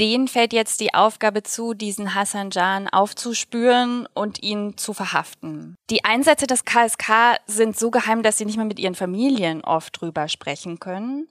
Denen 0.00 0.26
fällt 0.26 0.52
jetzt 0.52 0.80
die 0.80 0.92
Aufgabe 0.92 1.44
zu, 1.44 1.72
diesen 1.72 2.16
Hassan 2.16 2.50
Jan 2.50 2.88
aufzuspüren 2.88 4.08
und 4.12 4.42
ihn 4.42 4.76
zu 4.76 4.92
verhaften. 4.92 5.76
Die 5.88 6.04
Einsätze 6.04 6.48
des 6.48 6.64
KSK 6.64 7.36
sind 7.46 7.78
so 7.78 7.92
geheim, 7.92 8.24
dass 8.24 8.38
sie 8.38 8.44
nicht 8.44 8.56
mehr 8.56 8.66
mit 8.66 8.80
ihren 8.80 8.96
Familien 8.96 9.62
oft 9.62 10.00
drüber 10.00 10.26
sprechen 10.26 10.80
können. 10.80 11.28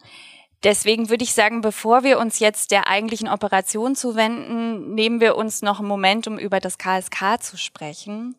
Deswegen 0.63 1.09
würde 1.09 1.23
ich 1.23 1.33
sagen, 1.33 1.61
bevor 1.61 2.03
wir 2.03 2.19
uns 2.19 2.39
jetzt 2.39 2.71
der 2.71 2.89
eigentlichen 2.89 3.29
Operation 3.29 3.95
zuwenden, 3.95 4.93
nehmen 4.93 5.21
wir 5.21 5.37
uns 5.37 5.61
noch 5.61 5.79
einen 5.79 5.87
Moment, 5.87 6.27
um 6.27 6.37
über 6.37 6.59
das 6.59 6.77
KSK 6.77 7.41
zu 7.41 7.57
sprechen. 7.57 8.35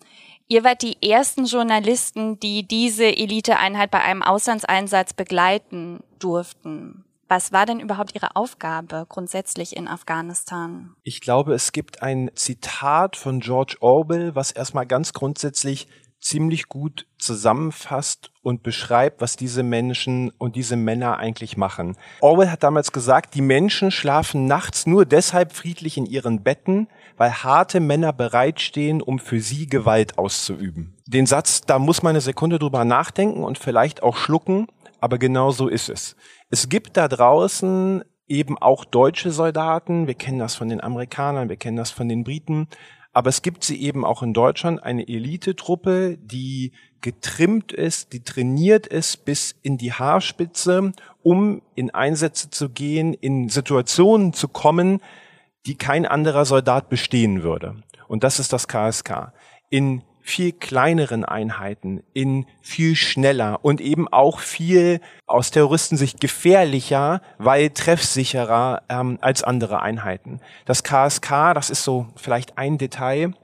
Ihr 0.46 0.64
wart 0.64 0.82
die 0.82 1.00
ersten 1.08 1.46
Journalisten, 1.46 2.38
die 2.40 2.66
diese 2.66 3.06
Eliteeinheit 3.06 3.90
bei 3.90 4.00
einem 4.00 4.22
Auslandseinsatz 4.22 5.14
begleiten 5.14 6.00
durften. 6.18 7.04
Was 7.28 7.52
war 7.52 7.64
denn 7.64 7.78
überhaupt 7.78 8.16
Ihre 8.16 8.34
Aufgabe 8.34 9.06
grundsätzlich 9.08 9.76
in 9.76 9.86
Afghanistan? 9.86 10.96
Ich 11.04 11.20
glaube, 11.20 11.54
es 11.54 11.70
gibt 11.70 12.02
ein 12.02 12.32
Zitat 12.34 13.14
von 13.14 13.38
George 13.38 13.76
Orwell, 13.78 14.34
was 14.34 14.50
erstmal 14.50 14.84
ganz 14.84 15.12
grundsätzlich 15.12 15.86
ziemlich 16.20 16.68
gut 16.68 17.06
zusammenfasst 17.18 18.30
und 18.42 18.62
beschreibt, 18.62 19.20
was 19.20 19.36
diese 19.36 19.62
Menschen 19.62 20.30
und 20.38 20.54
diese 20.54 20.76
Männer 20.76 21.18
eigentlich 21.18 21.56
machen. 21.56 21.96
Orwell 22.20 22.50
hat 22.50 22.62
damals 22.62 22.92
gesagt, 22.92 23.34
die 23.34 23.42
Menschen 23.42 23.90
schlafen 23.90 24.46
nachts 24.46 24.86
nur 24.86 25.06
deshalb 25.06 25.52
friedlich 25.52 25.96
in 25.96 26.06
ihren 26.06 26.42
Betten, 26.42 26.88
weil 27.16 27.32
harte 27.32 27.80
Männer 27.80 28.12
bereitstehen, 28.12 29.02
um 29.02 29.18
für 29.18 29.40
sie 29.40 29.66
Gewalt 29.66 30.18
auszuüben. 30.18 30.96
Den 31.06 31.26
Satz, 31.26 31.62
da 31.62 31.78
muss 31.78 32.02
man 32.02 32.10
eine 32.10 32.20
Sekunde 32.20 32.58
drüber 32.58 32.84
nachdenken 32.84 33.42
und 33.42 33.58
vielleicht 33.58 34.02
auch 34.02 34.16
schlucken, 34.16 34.66
aber 35.00 35.18
genau 35.18 35.50
so 35.50 35.68
ist 35.68 35.88
es. 35.88 36.16
Es 36.50 36.68
gibt 36.68 36.96
da 36.96 37.08
draußen 37.08 38.04
eben 38.28 38.58
auch 38.58 38.84
deutsche 38.84 39.32
Soldaten, 39.32 40.06
wir 40.06 40.14
kennen 40.14 40.38
das 40.38 40.54
von 40.54 40.68
den 40.68 40.80
Amerikanern, 40.80 41.48
wir 41.48 41.56
kennen 41.56 41.76
das 41.76 41.90
von 41.90 42.08
den 42.08 42.24
Briten, 42.24 42.68
aber 43.12 43.28
es 43.28 43.42
gibt 43.42 43.64
sie 43.64 43.80
eben 43.82 44.04
auch 44.04 44.22
in 44.22 44.32
Deutschland, 44.32 44.82
eine 44.82 45.08
Elitetruppe, 45.08 46.16
die 46.18 46.72
getrimmt 47.00 47.72
ist, 47.72 48.12
die 48.12 48.22
trainiert 48.22 48.86
ist 48.86 49.24
bis 49.24 49.56
in 49.62 49.78
die 49.78 49.92
Haarspitze, 49.92 50.92
um 51.22 51.62
in 51.74 51.90
Einsätze 51.90 52.50
zu 52.50 52.68
gehen, 52.68 53.14
in 53.14 53.48
Situationen 53.48 54.32
zu 54.32 54.48
kommen, 54.48 55.00
die 55.66 55.76
kein 55.76 56.06
anderer 56.06 56.44
Soldat 56.44 56.88
bestehen 56.88 57.42
würde. 57.42 57.82
Und 58.06 58.24
das 58.24 58.38
ist 58.38 58.52
das 58.52 58.68
KSK. 58.68 59.32
In 59.70 60.02
viel 60.30 60.52
kleineren 60.52 61.24
Einheiten, 61.24 62.02
in 62.14 62.46
viel 62.62 62.94
schneller 62.94 63.58
und 63.62 63.80
eben 63.80 64.06
auch 64.08 64.38
viel 64.38 65.00
aus 65.26 65.50
Terroristensicht 65.50 66.20
gefährlicher, 66.20 67.20
weil 67.38 67.70
treffsicherer 67.70 68.82
ähm, 68.88 69.18
als 69.20 69.42
andere 69.42 69.82
Einheiten. 69.82 70.40
Das 70.66 70.84
KSK, 70.84 71.54
das 71.54 71.68
ist 71.70 71.82
so 71.82 72.06
vielleicht 72.14 72.56
ein 72.58 72.78
Detail, 72.78 73.34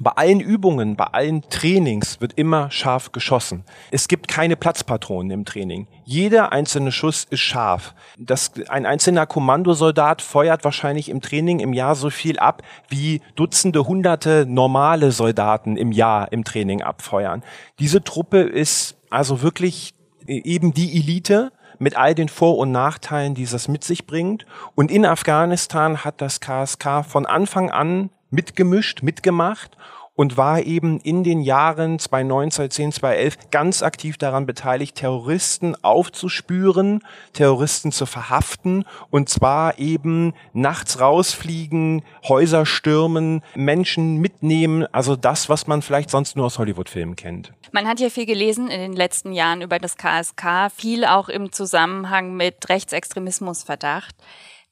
bei 0.00 0.12
allen 0.12 0.40
Übungen, 0.40 0.96
bei 0.96 1.04
allen 1.04 1.42
Trainings 1.50 2.20
wird 2.20 2.32
immer 2.34 2.70
scharf 2.70 3.12
geschossen. 3.12 3.64
Es 3.90 4.08
gibt 4.08 4.28
keine 4.28 4.56
Platzpatronen 4.56 5.30
im 5.30 5.44
Training. 5.44 5.86
Jeder 6.04 6.52
einzelne 6.52 6.90
Schuss 6.90 7.26
ist 7.28 7.40
scharf. 7.40 7.94
Das, 8.18 8.52
ein 8.68 8.86
einzelner 8.86 9.26
Kommandosoldat 9.26 10.22
feuert 10.22 10.64
wahrscheinlich 10.64 11.08
im 11.08 11.20
Training 11.20 11.60
im 11.60 11.72
Jahr 11.72 11.94
so 11.94 12.10
viel 12.10 12.38
ab, 12.38 12.62
wie 12.88 13.20
Dutzende, 13.36 13.86
Hunderte 13.86 14.46
normale 14.48 15.12
Soldaten 15.12 15.76
im 15.76 15.92
Jahr 15.92 16.32
im 16.32 16.44
Training 16.44 16.82
abfeuern. 16.82 17.42
Diese 17.78 18.02
Truppe 18.02 18.40
ist 18.40 18.96
also 19.10 19.42
wirklich 19.42 19.94
eben 20.26 20.72
die 20.72 20.98
Elite 20.98 21.52
mit 21.78 21.96
all 21.96 22.14
den 22.14 22.28
Vor- 22.28 22.58
und 22.58 22.72
Nachteilen, 22.72 23.34
die 23.34 23.46
das 23.46 23.68
mit 23.68 23.84
sich 23.84 24.06
bringt. 24.06 24.46
Und 24.74 24.90
in 24.90 25.06
Afghanistan 25.06 26.04
hat 26.04 26.20
das 26.20 26.40
KSK 26.40 27.04
von 27.06 27.26
Anfang 27.26 27.70
an 27.70 28.10
mitgemischt, 28.30 29.02
mitgemacht 29.02 29.76
und 30.20 30.36
war 30.36 30.60
eben 30.60 31.00
in 31.00 31.24
den 31.24 31.40
Jahren 31.40 31.98
2009, 31.98 32.50
2010, 32.50 32.92
2011 32.92 33.50
ganz 33.50 33.82
aktiv 33.82 34.18
daran 34.18 34.44
beteiligt, 34.44 34.96
Terroristen 34.96 35.74
aufzuspüren, 35.82 37.02
Terroristen 37.32 37.90
zu 37.90 38.04
verhaften 38.04 38.84
und 39.08 39.30
zwar 39.30 39.78
eben 39.78 40.34
nachts 40.52 41.00
rausfliegen, 41.00 42.02
Häuser 42.28 42.66
stürmen, 42.66 43.42
Menschen 43.54 44.18
mitnehmen, 44.18 44.86
also 44.92 45.16
das, 45.16 45.48
was 45.48 45.66
man 45.66 45.80
vielleicht 45.80 46.10
sonst 46.10 46.36
nur 46.36 46.44
aus 46.44 46.58
Hollywood-Filmen 46.58 47.16
kennt. 47.16 47.54
Man 47.72 47.88
hat 47.88 47.98
ja 47.98 48.10
viel 48.10 48.26
gelesen 48.26 48.68
in 48.68 48.80
den 48.80 48.92
letzten 48.92 49.32
Jahren 49.32 49.62
über 49.62 49.78
das 49.78 49.96
KSK, 49.96 50.70
viel 50.74 51.06
auch 51.06 51.30
im 51.30 51.50
Zusammenhang 51.50 52.34
mit 52.34 52.68
Rechtsextremismusverdacht. 52.68 54.14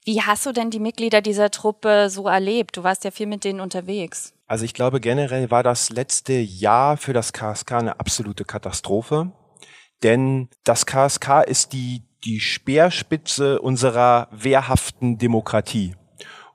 Wie 0.05 0.21
hast 0.21 0.45
du 0.45 0.51
denn 0.51 0.69
die 0.69 0.79
Mitglieder 0.79 1.21
dieser 1.21 1.51
Truppe 1.51 2.09
so 2.09 2.27
erlebt? 2.27 2.77
Du 2.77 2.83
warst 2.83 3.03
ja 3.03 3.11
viel 3.11 3.27
mit 3.27 3.43
denen 3.43 3.59
unterwegs. 3.59 4.33
Also 4.47 4.65
ich 4.65 4.73
glaube 4.73 4.99
generell 4.99 5.51
war 5.51 5.61
das 5.61 5.89
letzte 5.89 6.33
Jahr 6.33 6.97
für 6.97 7.13
das 7.13 7.33
KSK 7.33 7.73
eine 7.73 7.99
absolute 7.99 8.45
Katastrophe, 8.45 9.31
denn 10.01 10.49
das 10.63 10.85
KSK 10.85 11.43
ist 11.45 11.73
die, 11.73 12.03
die 12.23 12.39
Speerspitze 12.39 13.61
unserer 13.61 14.27
wehrhaften 14.31 15.17
Demokratie. 15.17 15.95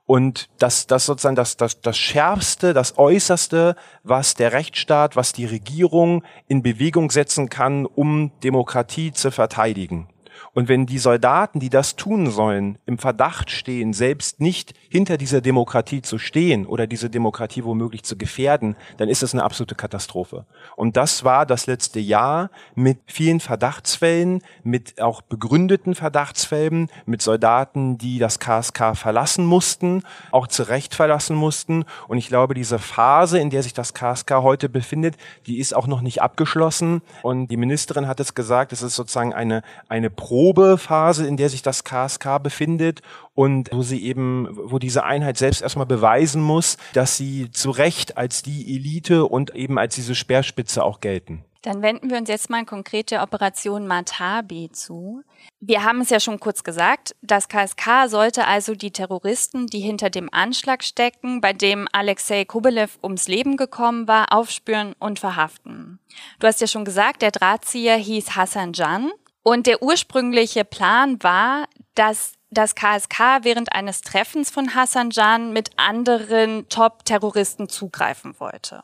Und 0.06 0.50
das, 0.58 0.86
das 0.86 1.06
sozusagen 1.06 1.36
das, 1.36 1.56
das, 1.56 1.80
das 1.80 1.96
Schärfste, 1.96 2.74
das 2.74 2.98
Äußerste, 2.98 3.74
was 4.02 4.34
der 4.34 4.52
Rechtsstaat, 4.52 5.16
was 5.16 5.32
die 5.32 5.46
Regierung 5.46 6.24
in 6.46 6.62
Bewegung 6.62 7.10
setzen 7.10 7.48
kann, 7.48 7.86
um 7.86 8.32
Demokratie 8.42 9.12
zu 9.12 9.30
verteidigen. 9.30 10.08
Und 10.52 10.68
wenn 10.68 10.86
die 10.86 10.98
Soldaten, 10.98 11.60
die 11.60 11.70
das 11.70 11.96
tun 11.96 12.30
sollen, 12.30 12.78
im 12.86 12.98
Verdacht 12.98 13.50
stehen, 13.50 13.92
selbst 13.92 14.40
nicht 14.40 14.74
hinter 14.88 15.16
dieser 15.16 15.40
Demokratie 15.40 16.02
zu 16.02 16.18
stehen 16.18 16.66
oder 16.66 16.86
diese 16.86 17.10
Demokratie 17.10 17.64
womöglich 17.64 18.04
zu 18.04 18.16
gefährden, 18.16 18.76
dann 18.96 19.08
ist 19.08 19.22
das 19.22 19.32
eine 19.32 19.42
absolute 19.42 19.74
Katastrophe. 19.74 20.46
Und 20.76 20.96
das 20.96 21.24
war 21.24 21.46
das 21.46 21.66
letzte 21.66 22.00
Jahr 22.00 22.50
mit 22.74 22.98
vielen 23.06 23.40
Verdachtsfällen, 23.40 24.42
mit 24.62 25.00
auch 25.00 25.22
begründeten 25.22 25.94
Verdachtsfällen, 25.94 26.88
mit 27.06 27.22
Soldaten, 27.22 27.98
die 27.98 28.18
das 28.18 28.38
KSK 28.38 28.96
verlassen 28.96 29.46
mussten, 29.46 30.02
auch 30.30 30.46
zu 30.46 30.64
Recht 30.68 30.94
verlassen 30.94 31.36
mussten. 31.36 31.84
Und 32.08 32.18
ich 32.18 32.28
glaube, 32.28 32.54
diese 32.54 32.78
Phase, 32.78 33.38
in 33.38 33.50
der 33.50 33.62
sich 33.62 33.74
das 33.74 33.94
KSK 33.94 34.30
heute 34.42 34.68
befindet, 34.68 35.16
die 35.46 35.58
ist 35.58 35.74
auch 35.74 35.86
noch 35.86 36.00
nicht 36.00 36.22
abgeschlossen. 36.22 37.02
Und 37.22 37.48
die 37.48 37.56
Ministerin 37.56 38.06
hat 38.06 38.20
es 38.20 38.34
gesagt, 38.34 38.72
es 38.72 38.82
ist 38.82 38.94
sozusagen 38.94 39.34
eine, 39.34 39.62
eine 39.88 40.10
Probephase, 40.34 41.28
in 41.28 41.36
der 41.36 41.48
sich 41.48 41.62
das 41.62 41.84
KSK 41.84 42.42
befindet 42.42 43.02
und 43.34 43.70
wo 43.70 43.82
sie 43.82 44.02
eben, 44.04 44.48
wo 44.50 44.80
diese 44.80 45.04
Einheit 45.04 45.38
selbst 45.38 45.62
erstmal 45.62 45.86
beweisen 45.86 46.42
muss, 46.42 46.76
dass 46.92 47.16
sie 47.16 47.52
zu 47.52 47.70
Recht 47.70 48.18
als 48.18 48.42
die 48.42 48.74
Elite 48.74 49.26
und 49.26 49.54
eben 49.54 49.78
als 49.78 49.94
diese 49.94 50.16
Speerspitze 50.16 50.82
auch 50.82 50.98
gelten. 50.98 51.44
Dann 51.62 51.82
wenden 51.82 52.10
wir 52.10 52.18
uns 52.18 52.28
jetzt 52.28 52.50
mal 52.50 52.64
konkret 52.64 53.12
der 53.12 53.22
Operation 53.22 53.86
Matabi 53.86 54.70
zu. 54.72 55.22
Wir 55.60 55.84
haben 55.84 56.00
es 56.00 56.10
ja 56.10 56.18
schon 56.18 56.40
kurz 56.40 56.64
gesagt, 56.64 57.14
das 57.22 57.46
KSK 57.46 58.08
sollte 58.08 58.48
also 58.48 58.74
die 58.74 58.90
Terroristen, 58.90 59.68
die 59.68 59.78
hinter 59.78 60.10
dem 60.10 60.28
Anschlag 60.32 60.82
stecken, 60.82 61.40
bei 61.42 61.52
dem 61.52 61.86
Alexei 61.92 62.44
Kubelev 62.44 62.98
ums 63.04 63.28
Leben 63.28 63.56
gekommen 63.56 64.08
war, 64.08 64.32
aufspüren 64.32 64.94
und 64.98 65.20
verhaften. 65.20 66.00
Du 66.40 66.48
hast 66.48 66.60
ja 66.60 66.66
schon 66.66 66.84
gesagt, 66.84 67.22
der 67.22 67.30
Drahtzieher 67.30 67.94
hieß 67.94 68.34
Hassan 68.34 68.72
Jan 68.72 69.12
und 69.44 69.68
der 69.68 69.80
ursprüngliche 69.82 70.64
Plan 70.64 71.22
war, 71.22 71.66
dass 71.94 72.32
das 72.50 72.74
KSK 72.74 73.42
während 73.42 73.72
eines 73.72 74.00
Treffens 74.00 74.50
von 74.50 74.74
Hassan 74.74 75.10
Jan 75.10 75.52
mit 75.52 75.70
anderen 75.76 76.68
Top-Terroristen 76.68 77.68
zugreifen 77.68 78.34
wollte 78.40 78.82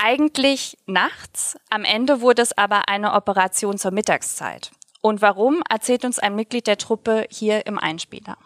eigentlich 0.00 0.78
nachts. 0.86 1.56
Am 1.70 1.84
Ende 1.84 2.20
wurde 2.20 2.40
es 2.42 2.56
aber 2.56 2.88
eine 2.88 3.12
Operation 3.14 3.78
zur 3.78 3.90
Mittagszeit. 3.90 4.70
Und 5.00 5.22
warum, 5.22 5.60
erzählt 5.68 6.04
uns 6.04 6.18
ein 6.18 6.34
Mitglied 6.36 6.66
der 6.66 6.78
Truppe 6.78 7.26
hier 7.30 7.66
im 7.66 7.78
Einspieler. 7.78 8.36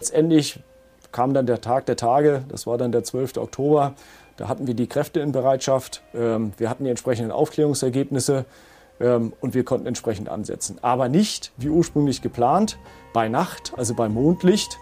Letztendlich 0.00 0.60
kam 1.12 1.34
dann 1.34 1.46
der 1.46 1.60
Tag 1.60 1.86
der 1.86 1.96
Tage, 1.96 2.44
das 2.48 2.66
war 2.66 2.78
dann 2.78 2.90
der 2.90 3.04
12. 3.04 3.36
Oktober. 3.36 3.94
Da 4.36 4.48
hatten 4.48 4.66
wir 4.66 4.74
die 4.74 4.86
Kräfte 4.86 5.20
in 5.20 5.32
Bereitschaft, 5.32 6.02
ähm, 6.14 6.52
wir 6.56 6.70
hatten 6.70 6.84
die 6.84 6.90
entsprechenden 6.90 7.32
Aufklärungsergebnisse 7.32 8.44
ähm, 9.00 9.32
und 9.40 9.54
wir 9.54 9.64
konnten 9.64 9.86
entsprechend 9.86 10.28
ansetzen. 10.28 10.78
Aber 10.82 11.08
nicht, 11.08 11.52
wie 11.56 11.68
ursprünglich 11.68 12.22
geplant, 12.22 12.78
bei 13.12 13.28
Nacht, 13.28 13.72
also 13.76 13.94
bei 13.94 14.08
Mondlicht, 14.08 14.78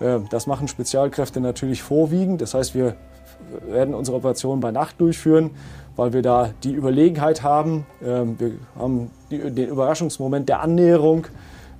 äh, 0.00 0.20
das 0.30 0.46
machen 0.46 0.68
Spezialkräfte 0.68 1.40
natürlich 1.40 1.82
vorwiegend. 1.82 2.40
Das 2.40 2.54
heißt, 2.54 2.74
wir 2.74 2.96
werden 3.68 3.94
unsere 3.94 4.16
Operation 4.16 4.60
bei 4.60 4.70
Nacht 4.70 5.00
durchführen, 5.00 5.50
weil 5.96 6.12
wir 6.12 6.22
da 6.22 6.50
die 6.62 6.72
Überlegenheit 6.72 7.42
haben. 7.42 7.86
Ähm, 8.04 8.38
wir 8.38 8.52
haben 8.78 9.10
den 9.30 9.68
Überraschungsmoment 9.68 10.48
der 10.48 10.60
Annäherung. 10.60 11.26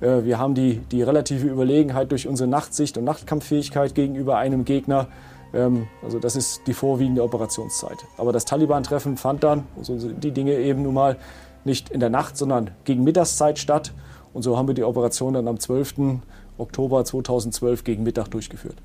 Äh, 0.01 0.25
wir 0.25 0.39
haben 0.39 0.55
die, 0.55 0.79
die 0.91 1.03
relative 1.03 1.47
Überlegenheit 1.47 2.11
durch 2.11 2.27
unsere 2.27 2.49
Nachtsicht 2.49 2.99
und 2.99 3.05
Nachtkampffähigkeit 3.05 3.95
gegenüber 3.95 4.37
einem 4.37 4.65
Gegner. 4.65 5.09
Ähm, 5.55 5.89
also 6.03 6.19
das 6.19 6.37
ist 6.37 6.63
die 6.67 6.75
vorwiegende 6.75 7.23
Operationszeit. 7.23 7.99
Aber 8.17 8.33
das 8.33 8.45
Taliban-Treffen 8.45 9.17
fand 9.17 9.45
dann, 9.45 9.65
so 9.81 9.97
die 9.97 10.31
Dinge 10.33 10.55
eben 10.55 10.83
nun 10.83 10.95
mal, 10.95 11.19
nicht 11.65 11.91
in 11.91 12.01
der 12.01 12.11
Nacht, 12.11 12.37
sondern 12.37 12.71
gegen 12.85 13.05
Mittagszeit 13.05 13.59
statt. 13.59 13.93
Und 14.33 14.43
so 14.43 14.57
haben 14.57 14.67
wir 14.67 14.75
die 14.75 14.85
Operation 14.85 15.35
dann 15.35 15.47
am 15.47 15.61
12. 15.61 16.21
Oktober 16.59 17.05
2012 17.05 17.85
gegen 17.85 18.03
Mittag 18.03 18.29
durchgeführt. 18.29 18.77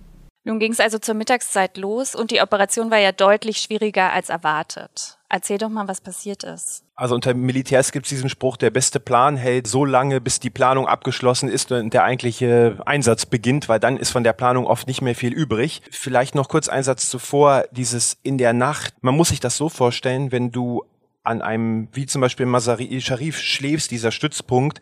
Nun 0.48 0.60
ging 0.60 0.72
es 0.72 0.80
also 0.80 0.98
zur 0.98 1.14
Mittagszeit 1.14 1.76
los 1.76 2.16
und 2.16 2.32
die 2.32 2.40
Operation 2.40 2.90
war 2.90 3.00
ja 3.00 3.12
deutlich 3.12 3.58
schwieriger 3.58 4.14
als 4.14 4.30
erwartet. 4.30 5.18
Erzähl 5.28 5.58
doch 5.58 5.68
mal, 5.68 5.90
was 5.90 6.00
passiert 6.00 6.46
ist. 6.46 6.86
Also 6.96 7.16
unter 7.16 7.34
Militärs 7.34 7.92
gibt 7.92 8.06
es 8.06 8.12
diesen 8.12 8.30
Spruch, 8.30 8.56
der 8.56 8.70
beste 8.70 9.02
Plan 9.02 9.36
hält 9.36 9.68
so 9.68 9.84
lange, 9.84 10.22
bis 10.22 10.40
die 10.40 10.50
Planung 10.50 10.88
abgeschlossen 10.88 11.50
ist 11.50 11.74
und 11.74 11.94
der 11.94 12.06
eigentliche 12.06 12.78
Einsatz 12.86 13.26
beginnt, 13.26 13.68
weil 13.68 13.82
dann 13.82 13.98
ist 13.98 14.12
von 14.12 14.24
der 14.24 14.32
Planung 14.32 14.68
oft 14.68 14.88
nicht 14.88 15.02
mehr 15.02 15.16
viel 15.16 15.34
übrig. 15.34 15.82
Vielleicht 15.92 16.34
noch 16.34 16.48
kurz 16.48 16.70
ein 16.70 16.84
Satz 16.84 17.10
zuvor, 17.10 17.66
dieses 17.72 18.18
in 18.24 18.38
der 18.38 18.54
Nacht. 18.54 18.94
Man 19.02 19.18
muss 19.18 19.30
sich 19.30 19.42
das 19.42 19.58
so 19.58 19.68
vorstellen, 19.68 20.32
wenn 20.32 20.54
du 20.54 20.86
an 21.24 21.42
einem, 21.42 21.90
wie 21.92 22.06
zum 22.06 22.22
Beispiel 22.22 22.46
Masari 22.46 23.02
Sharif 23.02 23.38
schläfst, 23.38 23.92
dieser 23.92 24.14
Stützpunkt, 24.14 24.80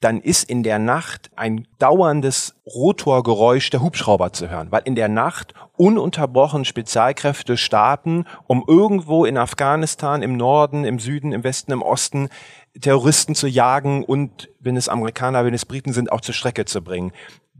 dann 0.00 0.20
ist 0.20 0.48
in 0.48 0.62
der 0.62 0.78
Nacht 0.78 1.30
ein 1.36 1.66
dauerndes 1.78 2.54
Rotorgeräusch 2.66 3.68
der 3.70 3.82
Hubschrauber 3.82 4.32
zu 4.32 4.48
hören, 4.48 4.68
weil 4.70 4.82
in 4.84 4.94
der 4.94 5.08
Nacht 5.08 5.52
ununterbrochen 5.76 6.64
Spezialkräfte 6.64 7.58
starten, 7.58 8.24
um 8.46 8.64
irgendwo 8.66 9.26
in 9.26 9.36
Afghanistan, 9.36 10.22
im 10.22 10.36
Norden, 10.36 10.84
im 10.84 10.98
Süden, 10.98 11.32
im 11.32 11.44
Westen, 11.44 11.72
im 11.72 11.82
Osten 11.82 12.30
Terroristen 12.80 13.34
zu 13.34 13.46
jagen 13.46 14.04
und, 14.04 14.48
wenn 14.60 14.76
es 14.76 14.88
Amerikaner, 14.88 15.44
wenn 15.44 15.54
es 15.54 15.66
Briten 15.66 15.92
sind, 15.92 16.12
auch 16.12 16.20
zur 16.20 16.34
Strecke 16.34 16.64
zu 16.64 16.82
bringen. 16.82 17.12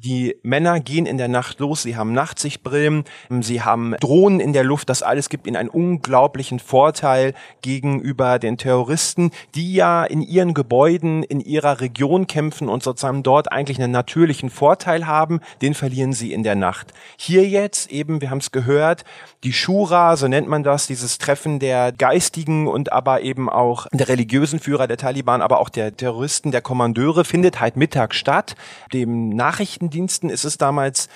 Die 0.03 0.35
Männer 0.43 0.81
gehen 0.81 1.05
in 1.05 1.19
der 1.19 1.29
Nacht 1.29 1.61
los, 1.61 1.83
sie 1.83 1.95
haben 1.95 2.15
Nachtsichtbrillen, 2.15 3.05
sie 3.41 3.61
haben 3.61 3.95
Drohnen 4.01 4.41
in 4.41 4.55
der 4.55 4.65
Luft, 4.65 4.89
das 4.89 5.03
alles 5.03 5.29
gibt 5.29 5.47
ihnen 5.47 5.57
einen 5.57 5.69
unglaublichen 5.69 6.59
Vorteil 6.59 7.35
gegenüber 7.61 8.39
den 8.39 8.57
Terroristen, 8.57 9.31
die 9.55 9.75
ja 9.75 10.05
in 10.05 10.23
ihren 10.23 10.55
Gebäuden, 10.55 11.23
in 11.23 11.41
ihrer 11.41 11.83
Region 11.83 12.27
kämpfen 12.27 12.71
und 12.71 12.83
sozusagen 12.83 13.23
dort 13.23 13.53
eigentlich 13.53 13.79
einen 13.79 13.93
natürlichen 13.93 14.49
Vorteil 14.49 15.07
haben, 15.07 15.41
den 15.61 15.75
verlieren 15.75 16.15
sie 16.15 16.33
in 16.33 16.45
der 16.45 16.55
Nacht. 16.57 16.95
Hier 17.19 17.47
jetzt 17.47 17.93
eben, 17.93 18.23
wir 18.23 18.31
haben 18.31 18.39
es 18.39 18.53
gehört, 18.53 19.05
die 19.45 19.53
Shura, 19.53 20.17
so 20.17 20.29
nennt 20.29 20.49
man 20.49 20.63
das, 20.63 20.87
dieses 20.87 21.19
Treffen 21.19 21.59
der 21.59 21.93
geistigen 21.93 22.69
und 22.69 22.91
aber 22.91 23.21
eben 23.21 23.51
auch 23.51 23.87
der 23.93 24.09
religiösen 24.09 24.61
Führer 24.61 24.87
der 24.87 24.97
Taliban, 24.97 25.43
aber 25.43 25.61
auch 25.61 25.69
der 25.69 25.95
Terroristen, 25.95 26.53
der 26.53 26.63
Kommandeure, 26.63 27.27
findet 27.27 27.61
halt 27.61 27.77
Mittag 27.77 28.15
statt. 28.15 28.55
Dem 28.95 29.29
Nachrichten 29.29 29.90
Nachrichtendiensten 29.91 30.31
ist 30.31 30.45
es 30.45 30.57
damals 30.57 31.09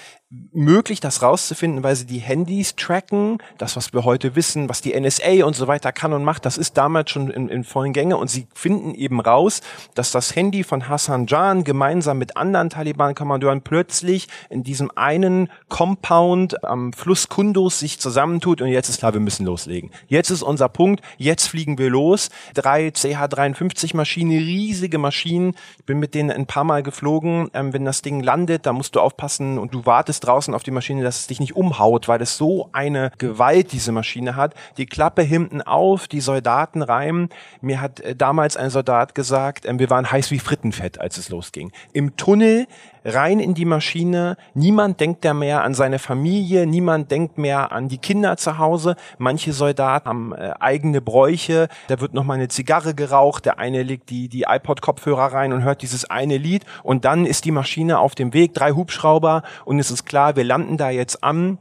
möglich, 0.52 1.00
das 1.00 1.22
rauszufinden, 1.22 1.82
weil 1.82 1.96
sie 1.96 2.06
die 2.06 2.18
Handys 2.18 2.76
tracken. 2.76 3.38
Das, 3.58 3.76
was 3.76 3.92
wir 3.92 4.04
heute 4.04 4.36
wissen, 4.36 4.68
was 4.68 4.80
die 4.80 4.98
NSA 4.98 5.44
und 5.44 5.56
so 5.56 5.66
weiter 5.66 5.92
kann 5.92 6.12
und 6.12 6.24
macht, 6.24 6.46
das 6.46 6.56
ist 6.56 6.76
damals 6.76 7.10
schon 7.10 7.30
in, 7.30 7.48
in 7.48 7.64
vollen 7.64 7.92
Gänge. 7.92 8.16
Und 8.16 8.30
sie 8.30 8.46
finden 8.54 8.94
eben 8.94 9.20
raus, 9.20 9.60
dass 9.94 10.10
das 10.12 10.34
Handy 10.36 10.64
von 10.64 10.88
Hassan 10.88 11.26
Jan 11.26 11.64
gemeinsam 11.64 12.18
mit 12.18 12.36
anderen 12.36 12.70
Taliban-Kommandeuren 12.70 13.62
plötzlich 13.62 14.28
in 14.50 14.62
diesem 14.62 14.90
einen 14.96 15.50
Compound 15.68 16.64
am 16.64 16.92
Fluss 16.92 17.28
Kunduz 17.28 17.78
sich 17.78 17.98
zusammentut. 17.98 18.62
Und 18.62 18.68
jetzt 18.68 18.88
ist 18.88 18.98
klar, 18.98 19.12
wir 19.12 19.20
müssen 19.20 19.46
loslegen. 19.46 19.90
Jetzt 20.08 20.30
ist 20.30 20.42
unser 20.42 20.68
Punkt. 20.68 21.02
Jetzt 21.16 21.48
fliegen 21.48 21.78
wir 21.78 21.90
los. 21.90 22.30
Drei 22.54 22.88
CH-53 22.88 23.96
Maschinen, 23.96 24.38
riesige 24.38 24.98
Maschinen. 24.98 25.54
Ich 25.78 25.84
bin 25.84 25.98
mit 25.98 26.14
denen 26.14 26.30
ein 26.30 26.46
paar 26.46 26.64
Mal 26.64 26.82
geflogen. 26.82 27.50
Ähm, 27.54 27.72
wenn 27.72 27.84
das 27.84 28.02
Ding 28.02 28.20
landet, 28.20 28.66
da 28.66 28.72
musst 28.72 28.94
du 28.94 29.00
aufpassen 29.00 29.58
und 29.58 29.74
du 29.74 29.86
wartest 29.86 30.23
draußen 30.24 30.54
auf 30.54 30.62
die 30.62 30.70
Maschine, 30.70 31.02
dass 31.02 31.20
es 31.20 31.26
dich 31.26 31.40
nicht 31.40 31.56
umhaut, 31.56 32.08
weil 32.08 32.20
es 32.20 32.36
so 32.36 32.68
eine 32.72 33.12
Gewalt 33.18 33.72
diese 33.72 33.92
Maschine 33.92 34.36
hat. 34.36 34.54
Die 34.76 34.86
Klappe 34.86 35.22
hinten 35.22 35.62
auf, 35.62 36.08
die 36.08 36.20
Soldaten 36.20 36.82
reimen. 36.82 37.28
Mir 37.60 37.80
hat 37.80 38.00
äh, 38.00 38.16
damals 38.16 38.56
ein 38.56 38.70
Soldat 38.70 39.14
gesagt, 39.14 39.66
äh, 39.66 39.78
wir 39.78 39.90
waren 39.90 40.10
heiß 40.10 40.30
wie 40.30 40.38
Frittenfett, 40.38 41.00
als 41.00 41.18
es 41.18 41.28
losging. 41.28 41.72
Im 41.92 42.16
Tunnel 42.16 42.66
rein 43.04 43.40
in 43.40 43.54
die 43.54 43.64
Maschine. 43.64 44.36
Niemand 44.54 45.00
denkt 45.00 45.24
da 45.24 45.34
mehr 45.34 45.62
an 45.62 45.74
seine 45.74 45.98
Familie, 45.98 46.66
niemand 46.66 47.10
denkt 47.10 47.38
mehr 47.38 47.72
an 47.72 47.88
die 47.88 47.98
Kinder 47.98 48.36
zu 48.36 48.58
Hause. 48.58 48.96
Manche 49.18 49.52
Soldaten 49.52 50.08
haben 50.08 50.32
äh, 50.34 50.54
eigene 50.60 51.00
Bräuche. 51.00 51.68
Da 51.88 52.00
wird 52.00 52.14
noch 52.14 52.24
mal 52.24 52.34
eine 52.34 52.48
Zigarre 52.48 52.94
geraucht. 52.94 53.44
Der 53.44 53.58
eine 53.58 53.82
legt 53.82 54.10
die, 54.10 54.28
die 54.28 54.44
iPod-Kopfhörer 54.48 55.32
rein 55.32 55.52
und 55.52 55.62
hört 55.62 55.82
dieses 55.82 56.08
eine 56.10 56.38
Lied. 56.38 56.64
Und 56.82 57.04
dann 57.04 57.26
ist 57.26 57.44
die 57.44 57.50
Maschine 57.50 57.98
auf 57.98 58.14
dem 58.14 58.32
Weg, 58.32 58.54
drei 58.54 58.72
Hubschrauber 58.72 59.42
und 59.64 59.78
es 59.78 59.90
ist 59.90 60.04
klar, 60.04 60.36
wir 60.36 60.44
landen 60.44 60.76
da 60.76 60.90
jetzt 60.90 61.22
an. 61.22 61.58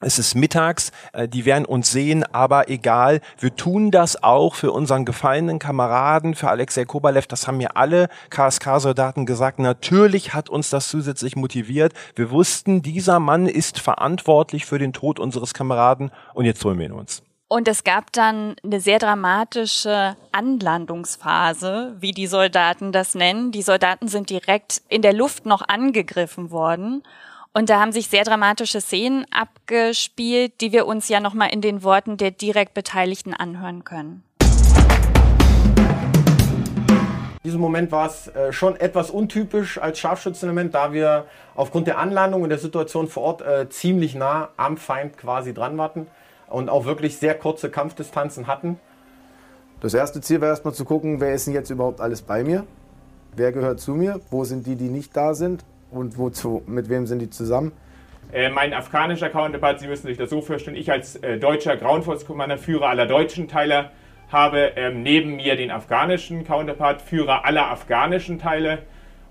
Es 0.00 0.18
ist 0.18 0.34
mittags, 0.34 0.92
äh, 1.14 1.26
die 1.26 1.46
werden 1.46 1.64
uns 1.64 1.90
sehen, 1.90 2.22
aber 2.22 2.68
egal, 2.68 3.22
wir 3.38 3.56
tun 3.56 3.90
das 3.90 4.22
auch 4.22 4.54
für 4.54 4.70
unseren 4.72 5.06
gefallenen 5.06 5.58
Kameraden, 5.58 6.34
für 6.34 6.50
Alexei 6.50 6.84
Kobalev, 6.84 7.26
das 7.26 7.46
haben 7.46 7.56
mir 7.56 7.78
alle 7.78 8.10
KSK-Soldaten 8.28 9.24
gesagt. 9.24 9.58
Natürlich 9.58 10.34
hat 10.34 10.50
uns 10.50 10.68
das 10.68 10.88
zusätzlich 10.88 11.34
motiviert. 11.34 11.94
Wir 12.14 12.30
wussten, 12.30 12.82
dieser 12.82 13.20
Mann 13.20 13.46
ist 13.46 13.80
verantwortlich 13.80 14.66
für 14.66 14.78
den 14.78 14.92
Tod 14.92 15.18
unseres 15.18 15.54
Kameraden 15.54 16.10
und 16.34 16.44
jetzt 16.44 16.62
holen 16.62 16.78
wir 16.78 16.84
ihn 16.84 16.92
uns. 16.92 17.22
Und 17.48 17.66
es 17.66 17.82
gab 17.82 18.12
dann 18.12 18.56
eine 18.62 18.80
sehr 18.80 18.98
dramatische 18.98 20.14
Anlandungsphase, 20.30 21.96
wie 22.00 22.10
die 22.10 22.26
Soldaten 22.26 22.92
das 22.92 23.14
nennen. 23.14 23.50
Die 23.50 23.62
Soldaten 23.62 24.08
sind 24.08 24.28
direkt 24.28 24.82
in 24.90 25.00
der 25.00 25.14
Luft 25.14 25.46
noch 25.46 25.66
angegriffen 25.66 26.50
worden. 26.50 27.02
Und 27.56 27.70
da 27.70 27.80
haben 27.80 27.90
sich 27.90 28.08
sehr 28.08 28.22
dramatische 28.22 28.82
Szenen 28.82 29.24
abgespielt, 29.30 30.60
die 30.60 30.72
wir 30.72 30.86
uns 30.86 31.08
ja 31.08 31.20
nochmal 31.20 31.48
in 31.54 31.62
den 31.62 31.82
Worten 31.82 32.18
der 32.18 32.30
direkt 32.30 32.74
Beteiligten 32.74 33.32
anhören 33.32 33.82
können. 33.82 34.22
diesem 37.42 37.60
Moment 37.62 37.92
war 37.92 38.08
es 38.08 38.28
äh, 38.28 38.52
schon 38.52 38.76
etwas 38.76 39.10
untypisch 39.10 39.78
als 39.78 39.98
Scharfschützenelement, 40.00 40.74
da 40.74 40.92
wir 40.92 41.24
aufgrund 41.54 41.86
der 41.86 41.96
Anlandung 41.96 42.42
und 42.42 42.50
der 42.50 42.58
Situation 42.58 43.08
vor 43.08 43.22
Ort 43.22 43.40
äh, 43.40 43.70
ziemlich 43.70 44.14
nah 44.14 44.50
am 44.58 44.76
Feind 44.76 45.16
quasi 45.16 45.54
dran 45.54 45.78
warten 45.78 46.08
und 46.48 46.68
auch 46.68 46.84
wirklich 46.84 47.16
sehr 47.16 47.34
kurze 47.34 47.70
Kampfdistanzen 47.70 48.48
hatten. 48.48 48.78
Das 49.80 49.94
erste 49.94 50.20
Ziel 50.20 50.42
war 50.42 50.48
erstmal 50.48 50.74
zu 50.74 50.84
gucken, 50.84 51.20
wer 51.20 51.32
ist 51.32 51.46
denn 51.46 51.54
jetzt 51.54 51.70
überhaupt 51.70 52.02
alles 52.02 52.20
bei 52.20 52.44
mir? 52.44 52.66
Wer 53.34 53.52
gehört 53.52 53.80
zu 53.80 53.94
mir? 53.94 54.20
Wo 54.30 54.44
sind 54.44 54.66
die, 54.66 54.76
die 54.76 54.90
nicht 54.90 55.16
da 55.16 55.32
sind? 55.32 55.64
Und 55.90 56.18
wozu, 56.18 56.62
mit 56.66 56.88
wem 56.88 57.06
sind 57.06 57.20
die 57.20 57.30
zusammen? 57.30 57.72
Äh, 58.32 58.50
mein 58.50 58.74
afghanischer 58.74 59.30
Counterpart, 59.30 59.80
Sie 59.80 59.86
müssen 59.86 60.06
sich 60.06 60.18
das 60.18 60.30
so 60.30 60.40
vorstellen, 60.40 60.76
ich 60.76 60.90
als 60.90 61.16
äh, 61.16 61.38
deutscher 61.38 61.76
Ground 61.76 62.04
Force 62.04 62.26
Commander, 62.26 62.58
Führer 62.58 62.88
aller 62.88 63.06
deutschen 63.06 63.46
Teile, 63.46 63.90
habe 64.30 64.72
ähm, 64.76 65.02
neben 65.02 65.36
mir 65.36 65.56
den 65.56 65.70
afghanischen 65.70 66.44
Counterpart, 66.44 67.00
Führer 67.00 67.44
aller 67.44 67.70
afghanischen 67.70 68.38
Teile. 68.38 68.82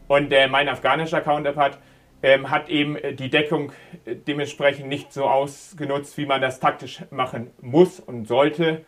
Und 0.07 0.31
äh, 0.31 0.47
mein 0.47 0.69
afghanischer 0.69 1.21
Counterpart 1.21 1.77
ähm, 2.23 2.49
hat 2.49 2.69
eben 2.69 2.95
äh, 2.95 3.13
die 3.13 3.29
Deckung 3.29 3.73
äh, 4.05 4.15
dementsprechend 4.15 4.87
nicht 4.87 5.11
so 5.11 5.25
ausgenutzt, 5.25 6.17
wie 6.17 6.25
man 6.25 6.41
das 6.41 6.59
taktisch 6.59 7.03
machen 7.11 7.51
muss 7.61 7.99
und 7.99 8.27
sollte. 8.27 8.85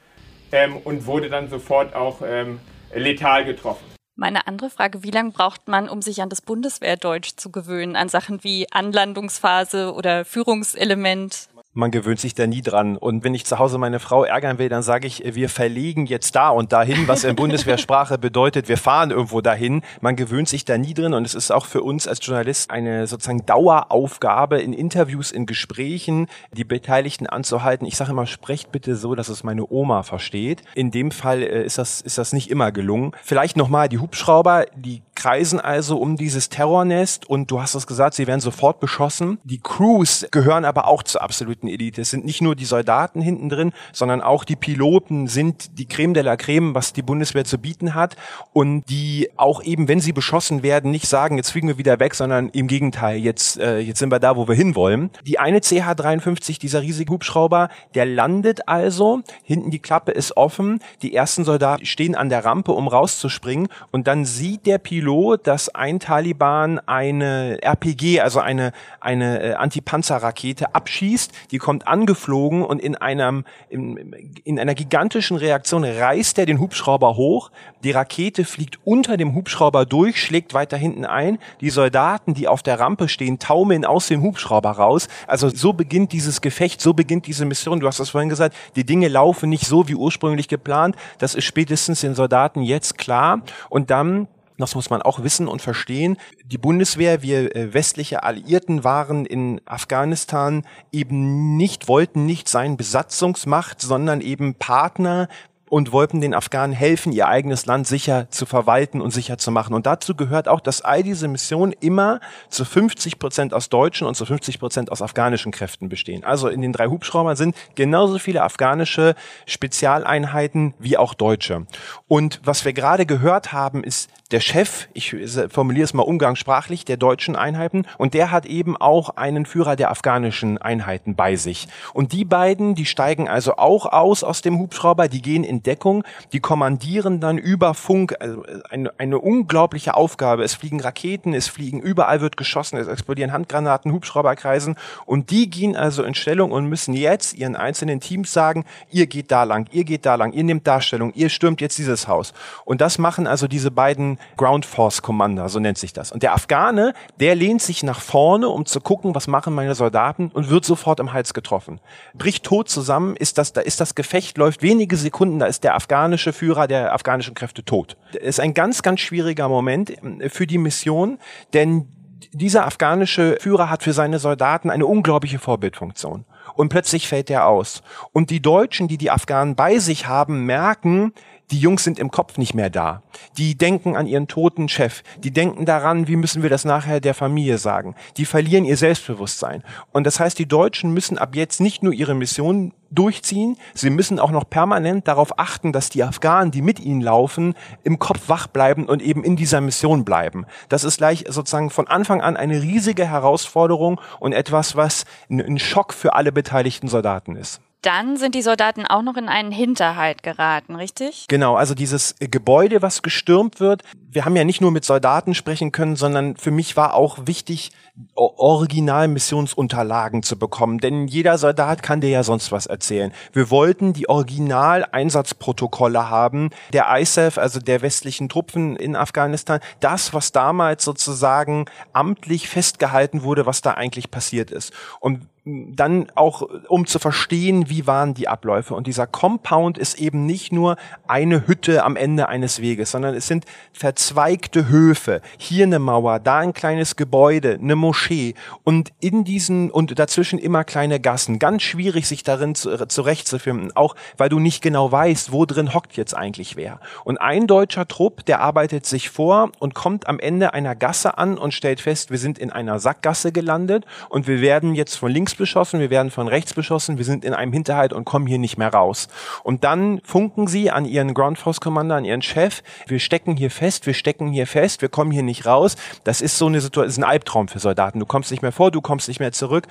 Ähm, 0.54 0.78
und 0.78 1.06
wurde 1.06 1.30
dann 1.30 1.50
sofort 1.50 1.94
auch 1.94 2.22
ähm, 2.26 2.60
letal 2.96 3.44
getroffen. 3.44 3.97
Meine 4.20 4.48
andere 4.48 4.72
Frage, 4.72 5.04
wie 5.04 5.12
lange 5.12 5.30
braucht 5.30 5.68
man, 5.68 5.88
um 5.88 6.02
sich 6.02 6.24
an 6.24 6.30
das 6.30 6.42
Bundeswehrdeutsch 6.42 7.34
zu 7.36 7.52
gewöhnen, 7.52 7.96
an 7.96 8.10
Sachen 8.10 8.44
wie 8.44 8.66
Anlandungsphase 8.72 9.94
oder 9.94 10.26
Führungselement? 10.26 11.50
Man 11.78 11.92
gewöhnt 11.92 12.20
sich 12.20 12.34
da 12.34 12.48
nie 12.48 12.64
dran. 12.64 12.98
Und 12.98 13.24
wenn 13.24 13.36
ich 13.36 13.46
zu 13.46 13.60
Hause 13.60 13.78
meine 13.78 14.00
Frau 14.00 14.24
ärgern 14.24 14.58
will, 14.58 14.68
dann 14.68 14.82
sage 14.82 15.06
ich, 15.06 15.24
wir 15.24 15.48
verlegen 15.48 16.08
jetzt 16.08 16.36
da 16.36 16.50
und 16.50 16.74
dahin, 16.74 17.08
was 17.08 17.24
in 17.24 17.36
Bundeswehrsprache 17.36 18.18
bedeutet, 18.18 18.68
wir 18.68 18.78
fahren 18.78 19.12
irgendwo 19.12 19.42
dahin. 19.42 19.84
Man 20.02 20.16
gewöhnt 20.16 20.50
sich 20.50 20.66
da 20.66 20.80
nie 20.80 20.96
drin 20.96 21.14
und 21.14 21.26
es 21.26 21.36
ist 21.36 21.52
auch 21.52 21.68
für 21.68 21.84
uns 21.84 22.08
als 22.08 22.26
Journalist 22.26 22.72
eine 22.72 23.06
sozusagen 23.06 23.46
Daueraufgabe 23.46 24.60
in 24.60 24.74
Interviews, 24.74 25.32
in 25.32 25.46
Gesprächen, 25.46 26.28
die 26.52 26.64
Beteiligten 26.64 27.28
anzuhalten. 27.28 27.86
Ich 27.86 27.96
sage 27.96 28.12
immer, 28.12 28.26
sprecht 28.26 28.72
bitte 28.72 28.96
so, 28.96 29.14
dass 29.14 29.30
es 29.30 29.44
meine 29.44 29.70
Oma 29.70 30.02
versteht. 30.02 30.64
In 30.74 30.90
dem 30.90 31.12
Fall 31.12 31.44
äh, 31.44 31.64
ist 31.64 31.78
das, 31.78 32.02
ist 32.02 32.18
das 32.18 32.34
nicht 32.34 32.50
immer 32.50 32.72
gelungen. 32.72 33.12
Vielleicht 33.24 33.56
nochmal 33.56 33.88
die 33.88 34.00
Hubschrauber, 34.00 34.66
die 34.76 35.04
kreisen 35.14 35.60
also 35.60 35.98
um 35.98 36.16
dieses 36.16 36.50
Terrornest 36.50 37.30
und 37.30 37.52
du 37.52 37.62
hast 37.62 37.76
es 37.76 37.86
gesagt, 37.86 38.16
sie 38.16 38.28
werden 38.28 38.40
sofort 38.40 38.80
beschossen. 38.80 39.40
Die 39.44 39.60
Crews 39.60 40.26
gehören 40.32 40.66
aber 40.66 40.88
auch 40.88 41.04
zur 41.04 41.22
absoluten 41.22 41.67
Elite. 41.68 42.02
Es 42.02 42.10
sind 42.10 42.26
nicht 42.26 42.42
nur 42.42 42.56
die 42.56 42.66
Soldaten 42.66 43.22
hinten 43.22 43.50
drin, 43.50 43.72
sondern 43.94 44.22
auch 44.22 44.44
die 44.44 44.56
Piloten 44.56 45.28
sind 45.28 45.78
die 45.78 45.86
Creme 45.86 46.14
de 46.14 46.24
la 46.24 46.36
Creme, 46.36 46.76
was 46.76 46.94
die 46.94 47.02
Bundeswehr 47.02 47.46
zu 47.46 47.58
bieten 47.58 47.96
hat. 47.96 48.16
Und 48.54 48.90
die 48.90 49.30
auch 49.38 49.64
eben, 49.64 49.88
wenn 49.88 50.00
sie 50.00 50.14
beschossen 50.14 50.64
werden, 50.64 50.92
nicht 50.92 51.08
sagen, 51.08 51.38
jetzt 51.38 51.52
fliegen 51.52 51.68
wir 51.68 51.78
wieder 51.78 52.00
weg, 52.00 52.16
sondern 52.16 52.50
im 52.50 52.68
Gegenteil, 52.68 53.18
jetzt, 53.18 53.60
äh, 53.60 53.80
jetzt 53.80 54.00
sind 54.00 54.12
wir 54.12 54.20
da, 54.20 54.36
wo 54.36 54.48
wir 54.48 54.56
hinwollen. 54.56 55.10
Die 55.26 55.40
eine 55.40 55.60
CH-53, 55.60 56.60
dieser 56.60 56.82
riesige 56.82 57.12
Hubschrauber, 57.12 57.70
der 57.96 58.06
landet 58.06 58.68
also, 58.68 59.22
hinten 59.44 59.72
die 59.72 59.80
Klappe 59.80 60.12
ist 60.12 60.38
offen, 60.38 60.80
die 61.02 61.14
ersten 61.14 61.44
Soldaten 61.44 61.86
stehen 61.86 62.16
an 62.16 62.30
der 62.30 62.46
Rampe, 62.46 62.72
um 62.72 62.88
rauszuspringen. 62.88 63.68
Und 63.92 64.08
dann 64.08 64.26
sieht 64.26 64.66
der 64.66 64.78
Pilot, 64.78 65.48
dass 65.48 65.70
ein 65.70 66.00
Taliban 66.00 66.80
eine 66.80 67.62
RPG, 67.62 68.22
also 68.22 68.40
eine, 68.40 68.72
eine 69.00 69.42
äh, 69.42 69.54
Antipanzerrakete 69.54 70.74
abschießt, 70.76 71.32
die 71.52 71.58
kommt 71.58 71.88
angeflogen 71.88 72.64
und 72.64 72.82
in 72.82 72.96
einem 72.96 73.46
in, 73.70 73.98
in 74.44 74.60
einer 74.60 74.76
gigantischen 74.76 75.38
Reaktion 75.38 75.84
reißt 75.84 76.38
er 76.40 76.46
den 76.46 76.60
Hubschrauber 76.60 77.16
hoch. 77.16 77.52
Die 77.84 77.92
Rakete 77.92 78.46
fliegt 78.46 78.80
unter 78.84 79.18
dem 79.18 79.36
Hubschrauber 79.36 79.86
durch, 79.86 80.22
schlägt 80.22 80.54
weiter 80.54 80.78
hinten 80.78 81.06
ein. 81.06 81.40
Die 81.62 81.70
Soldaten, 81.70 82.34
die 82.34 82.48
auf 82.48 82.64
der 82.64 82.80
Rampe 82.80 83.08
stehen, 83.08 83.40
taumeln 83.40 83.86
aus 83.86 84.08
dem 84.08 84.22
Hubschrauber 84.22 84.72
raus. 84.72 85.08
Also 85.28 85.50
so 85.50 85.74
beginnt 85.74 86.12
dieses 86.12 86.42
Gefecht, 86.42 86.82
so 86.82 86.94
beginnt 86.94 87.28
diese 87.28 87.46
Mission. 87.46 87.80
Du 87.80 87.88
hast 87.88 88.00
das 88.00 88.10
vorhin 88.10 88.30
gesagt, 88.30 88.56
die 88.76 88.86
Dinge 88.86 89.08
laufen 89.08 89.50
nicht 89.50 89.66
so 89.66 89.88
wie 89.88 89.96
ursprünglich 89.96 90.48
geplant. 90.48 90.96
Das 91.20 91.36
ist 91.36 91.46
spätestens 91.46 92.02
den 92.02 92.16
Soldaten 92.16 92.62
jetzt 92.62 92.98
klar. 92.98 93.42
Und 93.70 93.90
dann 93.90 94.28
das 94.58 94.76
muss 94.76 94.90
man 94.90 95.02
auch 95.02 95.24
wissen 95.24 95.48
und 95.48 95.62
verstehen. 95.62 96.18
Die 96.46 96.58
Bundeswehr, 96.58 97.22
wir 97.22 97.56
äh, 97.56 97.74
westliche 97.74 98.24
Alliierten 98.24 98.84
waren 98.84 99.26
in 99.26 99.62
Afghanistan 99.66 100.66
eben 100.92 101.58
nicht, 101.58 101.88
wollten 101.88 102.26
nicht 102.26 102.50
sein 102.50 102.78
Besatzungsmacht, 102.78 103.82
sondern 103.82 104.22
eben 104.22 104.56
Partner 104.56 105.28
und 105.70 105.92
wollten 105.92 106.22
den 106.22 106.34
Afghanen 106.34 106.74
helfen, 106.74 107.12
ihr 107.12 107.28
eigenes 107.28 107.66
Land 107.66 107.88
sicher 107.88 108.30
zu 108.30 108.46
verwalten 108.46 109.02
und 109.02 109.12
sicher 109.12 109.38
zu 109.38 109.52
machen. 109.52 109.74
Und 109.74 109.86
dazu 109.86 110.16
gehört 110.16 110.48
auch, 110.48 110.60
dass 110.60 110.82
all 110.82 111.04
diese 111.04 111.28
Missionen 111.28 111.74
immer 111.80 112.20
zu 112.50 112.66
50 112.66 113.20
Prozent 113.20 113.54
aus 113.54 113.70
deutschen 113.70 114.08
und 114.08 114.16
zu 114.16 114.26
50 114.26 114.60
Prozent 114.60 114.92
aus 114.92 115.02
afghanischen 115.02 115.52
Kräften 115.52 115.90
bestehen. 115.90 116.24
Also 116.24 116.48
in 116.48 116.62
den 116.62 116.74
drei 116.74 116.88
Hubschraubern 116.88 117.36
sind 117.36 117.56
genauso 117.76 118.20
viele 118.20 118.44
afghanische 118.44 119.16
Spezialeinheiten 119.46 120.74
wie 120.80 120.98
auch 120.98 121.14
deutsche. 121.14 121.66
Und 122.08 122.40
was 122.44 122.66
wir 122.66 122.74
gerade 122.74 123.06
gehört 123.06 123.52
haben, 123.52 123.84
ist 123.84 124.10
der 124.32 124.42
Chef, 124.42 124.88
ich 124.94 125.16
formuliere 125.50 125.86
es 125.86 125.94
mal 125.94 126.04
umgangssprachlich, 126.04 126.84
der 126.84 126.98
deutschen 126.98 127.36
Einheiten 127.36 127.86
und 127.98 128.14
der 128.14 128.30
hat 128.32 128.46
eben 128.46 128.76
auch 128.76 129.12
einen 129.16 129.46
Führer 129.46 129.76
der 129.76 129.90
afghanischen 129.90 130.58
Einheiten 130.58 131.16
bei 131.16 131.38
sich. 131.38 131.68
Und 131.94 132.12
die 132.12 132.26
beiden, 132.26 132.76
die 132.76 132.86
steigen 132.86 133.30
also 133.30 133.56
auch 133.56 133.86
aus 133.86 134.24
aus 134.24 134.42
dem 134.42 134.60
Hubschrauber, 134.60 135.08
die 135.08 135.22
gehen 135.22 135.44
in 135.46 135.64
Deckung, 135.64 136.04
die 136.34 136.42
kommandieren 136.42 137.22
dann 137.22 137.38
über 137.38 137.74
Funk, 137.74 138.16
also 138.20 138.44
eine, 138.70 138.92
eine 138.98 139.20
unglaubliche 139.20 139.96
Aufgabe. 139.96 140.44
Es 140.44 140.56
fliegen 140.56 140.82
Raketen, 140.82 141.34
es 141.34 141.48
fliegen, 141.48 141.80
überall 141.80 142.20
wird 142.20 142.36
geschossen, 142.36 142.78
es 142.78 142.88
explodieren 142.88 143.32
Handgranaten, 143.32 143.94
Hubschrauber 143.94 144.36
kreisen 144.36 144.76
und 145.06 145.32
die 145.32 145.50
gehen 145.50 145.78
also 145.78 146.04
in 146.04 146.16
Stellung 146.16 146.52
und 146.52 146.66
müssen 146.66 146.94
jetzt 146.94 147.34
ihren 147.34 147.56
einzelnen 147.56 148.02
Teams 148.02 148.34
sagen, 148.34 148.66
ihr 148.92 149.08
geht 149.08 149.32
da 149.32 149.44
lang, 149.44 149.68
ihr 149.72 149.86
geht 149.86 150.06
da 150.06 150.16
lang, 150.16 150.34
ihr 150.34 150.44
nehmt 150.44 150.68
Darstellung, 150.68 151.14
ihr 151.14 151.30
stürmt 151.30 151.62
jetzt 151.62 151.78
dieses 151.78 152.10
Haus. 152.10 152.34
Und 152.66 152.82
das 152.82 152.98
machen 152.98 153.26
also 153.26 153.48
diese 153.48 153.72
beiden 153.72 154.17
Ground 154.36 154.66
Force 154.66 155.02
Commander, 155.02 155.50
so 155.50 155.60
nennt 155.60 155.78
sich 155.78 155.94
das. 155.94 156.12
Und 156.12 156.24
der 156.24 156.34
Afghane, 156.34 156.94
der 157.20 157.36
lehnt 157.36 157.62
sich 157.62 157.84
nach 157.84 158.02
vorne, 158.02 158.50
um 158.50 158.66
zu 158.66 158.82
gucken, 158.82 159.16
was 159.16 159.28
machen 159.28 159.54
meine 159.54 159.76
Soldaten 159.76 160.30
und 160.34 160.50
wird 160.50 160.66
sofort 160.66 161.00
im 161.00 161.14
Hals 161.14 161.34
getroffen. 161.34 161.80
Bricht 162.14 162.46
tot 162.46 162.70
zusammen, 162.70 163.16
ist 163.16 163.38
das, 163.38 163.54
da 163.54 163.62
ist 163.62 163.80
das 163.80 163.96
Gefecht, 163.96 164.38
läuft 164.38 164.62
wenige 164.62 164.98
Sekunden, 164.98 165.40
da 165.40 165.46
ist 165.46 165.64
der 165.64 165.76
afghanische 165.76 166.34
Führer 166.34 166.68
der 166.68 166.94
afghanischen 166.94 167.34
Kräfte 167.34 167.64
tot. 167.64 167.98
Das 168.14 168.24
ist 168.24 168.40
ein 168.40 168.54
ganz, 168.54 168.82
ganz 168.84 169.00
schwieriger 169.00 169.50
Moment 169.50 169.92
äh, 169.92 170.30
für 170.30 170.48
die 170.48 170.58
Mission, 170.58 171.18
denn 171.54 171.88
dieser 172.32 172.66
afghanische 172.66 173.38
Führer 173.40 173.70
hat 173.70 173.84
für 173.84 173.94
seine 173.94 174.20
Soldaten 174.20 174.70
eine 174.70 174.86
unglaubliche 174.86 175.40
Vorbildfunktion. 175.40 176.26
Und 176.56 176.70
plötzlich 176.70 177.08
fällt 177.08 177.30
er 177.30 177.48
aus. 177.48 177.84
Und 178.14 178.30
die 178.30 178.42
Deutschen, 178.42 178.88
die 178.88 178.98
die 178.98 179.12
Afghanen 179.12 179.56
bei 179.56 179.80
sich 179.80 180.08
haben, 180.08 180.46
merken, 180.46 181.14
die 181.52 181.60
Jungs 181.60 181.84
sind 181.84 181.98
im 181.98 182.12
Kopf 182.12 182.38
nicht 182.38 182.54
mehr 182.54 182.70
da. 182.70 183.04
Die 183.38 183.58
denken 183.58 183.96
an 183.96 184.06
ihren 184.06 184.28
toten 184.28 184.68
Chef. 184.68 185.02
Die 185.20 185.32
denken 185.32 185.66
daran, 185.66 186.08
wie 186.08 186.18
müssen 186.18 186.44
wir 186.44 186.50
das 186.50 186.66
nachher 186.66 187.00
der 187.00 187.14
Familie 187.14 187.58
sagen. 187.58 187.96
Die 188.18 188.26
verlieren 188.26 188.66
ihr 188.66 188.76
Selbstbewusstsein. 188.76 189.64
Und 189.94 190.06
das 190.06 190.20
heißt, 190.20 190.38
die 190.38 190.48
Deutschen 190.48 190.94
müssen 190.94 191.18
ab 191.18 191.36
jetzt 191.36 191.62
nicht 191.62 191.84
nur 191.84 191.94
ihre 191.94 192.16
Mission 192.16 192.74
durchziehen, 192.90 193.58
sie 193.74 193.90
müssen 193.90 194.20
auch 194.20 194.32
noch 194.32 194.50
permanent 194.50 195.08
darauf 195.08 195.40
achten, 195.40 195.74
dass 195.74 195.90
die 195.90 196.04
Afghanen, 196.04 196.52
die 196.52 196.62
mit 196.62 196.80
ihnen 196.80 197.02
laufen, 197.02 197.54
im 197.84 198.00
Kopf 198.00 198.30
wach 198.30 198.48
bleiben 198.48 198.86
und 198.86 199.02
eben 199.02 199.24
in 199.24 199.36
dieser 199.36 199.62
Mission 199.62 200.06
bleiben. 200.06 200.46
Das 200.70 200.84
ist 200.84 200.98
gleich 200.98 201.26
sozusagen 201.28 201.70
von 201.70 201.88
Anfang 201.88 202.22
an 202.22 202.38
eine 202.38 202.62
riesige 202.62 203.06
Herausforderung 203.06 204.00
und 204.20 204.34
etwas, 204.34 204.76
was 204.76 205.06
ein 205.30 205.60
Schock 205.60 205.94
für 205.94 206.14
alle 206.14 206.32
beteiligten 206.32 206.88
Soldaten 206.88 207.36
ist 207.36 207.62
dann 207.88 208.18
sind 208.18 208.36
die 208.36 208.42
Soldaten 208.42 208.86
auch 208.86 209.02
noch 209.02 209.16
in 209.16 209.30
einen 209.30 209.54
Hinterhalt 209.54 210.22
geraten, 210.22 210.76
richtig? 210.76 211.24
Genau, 211.30 211.56
also 211.56 211.74
dieses 211.74 212.16
Gebäude, 212.20 212.82
was 212.82 213.02
gestürmt 213.02 213.62
wird. 213.62 213.82
Wir 214.12 214.26
haben 214.26 214.36
ja 214.36 214.44
nicht 214.44 214.60
nur 214.60 214.72
mit 214.72 214.84
Soldaten 214.84 215.34
sprechen 215.34 215.72
können, 215.72 215.96
sondern 215.96 216.36
für 216.36 216.52
mich 216.52 216.76
war 216.76 216.96
auch 216.96 217.20
wichtig, 217.28 217.72
Original-Missionsunterlagen 218.16 220.22
zu 220.22 220.38
bekommen. 220.38 220.80
Denn 220.80 221.08
jeder 221.08 221.38
Soldat 221.38 221.82
kann 221.82 222.02
dir 222.02 222.10
ja 222.10 222.24
sonst 222.24 222.52
was 222.52 222.66
erzählen. 222.66 223.14
Wir 223.32 223.50
wollten 223.50 223.94
die 223.94 224.10
Original-Einsatzprotokolle 224.10 226.10
haben, 226.10 226.50
der 226.74 226.88
ISAF, 227.00 227.38
also 227.38 227.62
der 227.62 227.82
westlichen 227.82 228.28
Truppen 228.28 228.76
in 228.76 228.98
Afghanistan. 228.98 229.62
Das, 229.80 230.14
was 230.14 230.34
damals 230.34 230.84
sozusagen 230.84 231.68
amtlich 231.94 232.50
festgehalten 232.50 233.24
wurde, 233.24 233.46
was 233.46 233.62
da 233.62 233.72
eigentlich 233.72 234.12
passiert 234.12 234.52
ist. 234.52 234.74
Und 235.00 235.22
dann 235.48 236.08
auch, 236.16 236.42
um 236.68 236.86
zu 236.86 237.00
verstehen, 237.00 237.70
wie 237.70 237.88
waren 237.88 238.14
die 238.14 238.28
Abläufe. 238.28 238.76
Und 238.76 238.88
dieser 238.88 239.08
Compound 239.08 239.78
ist 239.78 240.00
eben 240.00 240.26
nicht 240.26 240.52
nur 240.52 240.76
eine 241.08 241.48
Hütte 241.48 241.84
am 241.84 241.96
Ende 241.96 242.28
eines 242.28 242.62
Weges, 242.62 242.92
sondern 242.92 243.16
es 243.16 243.28
sind 243.28 243.46
verzweigte 243.72 244.68
Höfe, 244.68 245.22
hier 245.38 245.66
eine 245.66 245.80
Mauer, 245.80 246.20
da 246.20 246.40
ein 246.40 246.54
kleines 246.54 246.96
Gebäude, 246.98 247.60
eine 247.62 247.76
Moschee 247.76 248.34
und 248.64 248.92
in 249.00 249.24
diesen 249.24 249.72
und 249.72 249.98
dazwischen 249.98 250.38
immer 250.38 250.64
kleine 250.66 251.00
Gassen. 251.00 251.40
Ganz 251.40 251.64
schwierig, 251.64 252.08
sich 252.08 252.24
darin 252.24 252.54
zu, 252.56 252.72
äh, 252.72 252.88
zurechtzufinden, 252.88 253.74
auch 253.76 253.96
weil 254.18 254.30
du 254.30 254.40
nicht 254.40 254.62
genau 254.62 254.92
weißt, 254.92 255.32
wo 255.32 255.46
drin 255.46 255.74
hockt 255.74 255.96
jetzt 255.96 256.16
eigentlich 256.16 256.58
wer. 256.58 256.80
Und 257.06 257.20
ein 257.20 257.48
deutscher 257.48 257.88
Trupp, 257.88 258.26
der 258.26 258.42
arbeitet 258.42 258.86
sich 258.86 259.10
vor 259.10 259.52
und 259.60 259.76
kommt 259.76 260.08
am 260.08 260.20
Ende 260.20 260.54
einer 260.54 260.76
Gasse 260.76 261.18
an 261.18 261.38
und 261.38 261.54
stellt 261.54 261.80
fest, 261.80 262.12
wir 262.12 262.18
sind 262.18 262.38
in 262.38 262.52
einer 262.52 262.80
Sackgasse 262.80 263.32
gelandet 263.32 263.86
und 264.10 264.28
wir 264.28 264.42
werden 264.42 264.76
jetzt 264.76 264.96
von 264.96 265.12
links 265.12 265.37
beschossen, 265.38 265.80
wir 265.80 265.90
werden 265.90 266.12
von 266.12 266.28
rechts 266.28 266.54
beschossen, 266.54 266.98
wir 266.98 267.06
sind 267.06 267.24
in 267.24 267.34
einem 267.34 267.54
Hinterhalt 267.54 267.94
und 267.94 268.06
kommen 268.06 268.28
hier 268.28 268.40
nicht 268.40 268.58
mehr 268.58 268.74
raus. 268.74 269.08
Und 269.44 269.64
dann 269.64 270.02
funken 270.04 270.48
sie 270.48 270.70
an 270.72 270.86
ihren 270.86 271.14
Ground 271.14 271.40
Force 271.40 271.62
Commander, 271.62 271.96
an 271.96 272.06
ihren 272.06 272.22
Chef, 272.22 272.64
wir 272.88 273.00
stecken 273.00 273.38
hier 273.38 273.52
fest, 273.52 273.86
wir 273.86 273.94
stecken 273.94 274.28
hier 274.30 274.48
fest, 274.48 274.82
wir 274.82 274.90
kommen 274.90 275.12
hier 275.12 275.24
nicht 275.24 275.46
raus. 275.46 275.76
Das 276.04 276.22
ist 276.22 276.38
so 276.38 276.48
eine 276.48 276.62
Situation, 276.62 276.90
ist 276.90 276.98
ein 276.98 277.04
Albtraum 277.04 277.48
für 277.48 277.60
Soldaten. 277.60 278.00
Du 278.00 278.06
kommst 278.06 278.32
nicht 278.32 278.42
mehr 278.42 278.52
vor, 278.52 278.72
du 278.72 278.82
kommst 278.82 279.08
nicht 279.08 279.20
mehr 279.20 279.32
zurück 279.32 279.68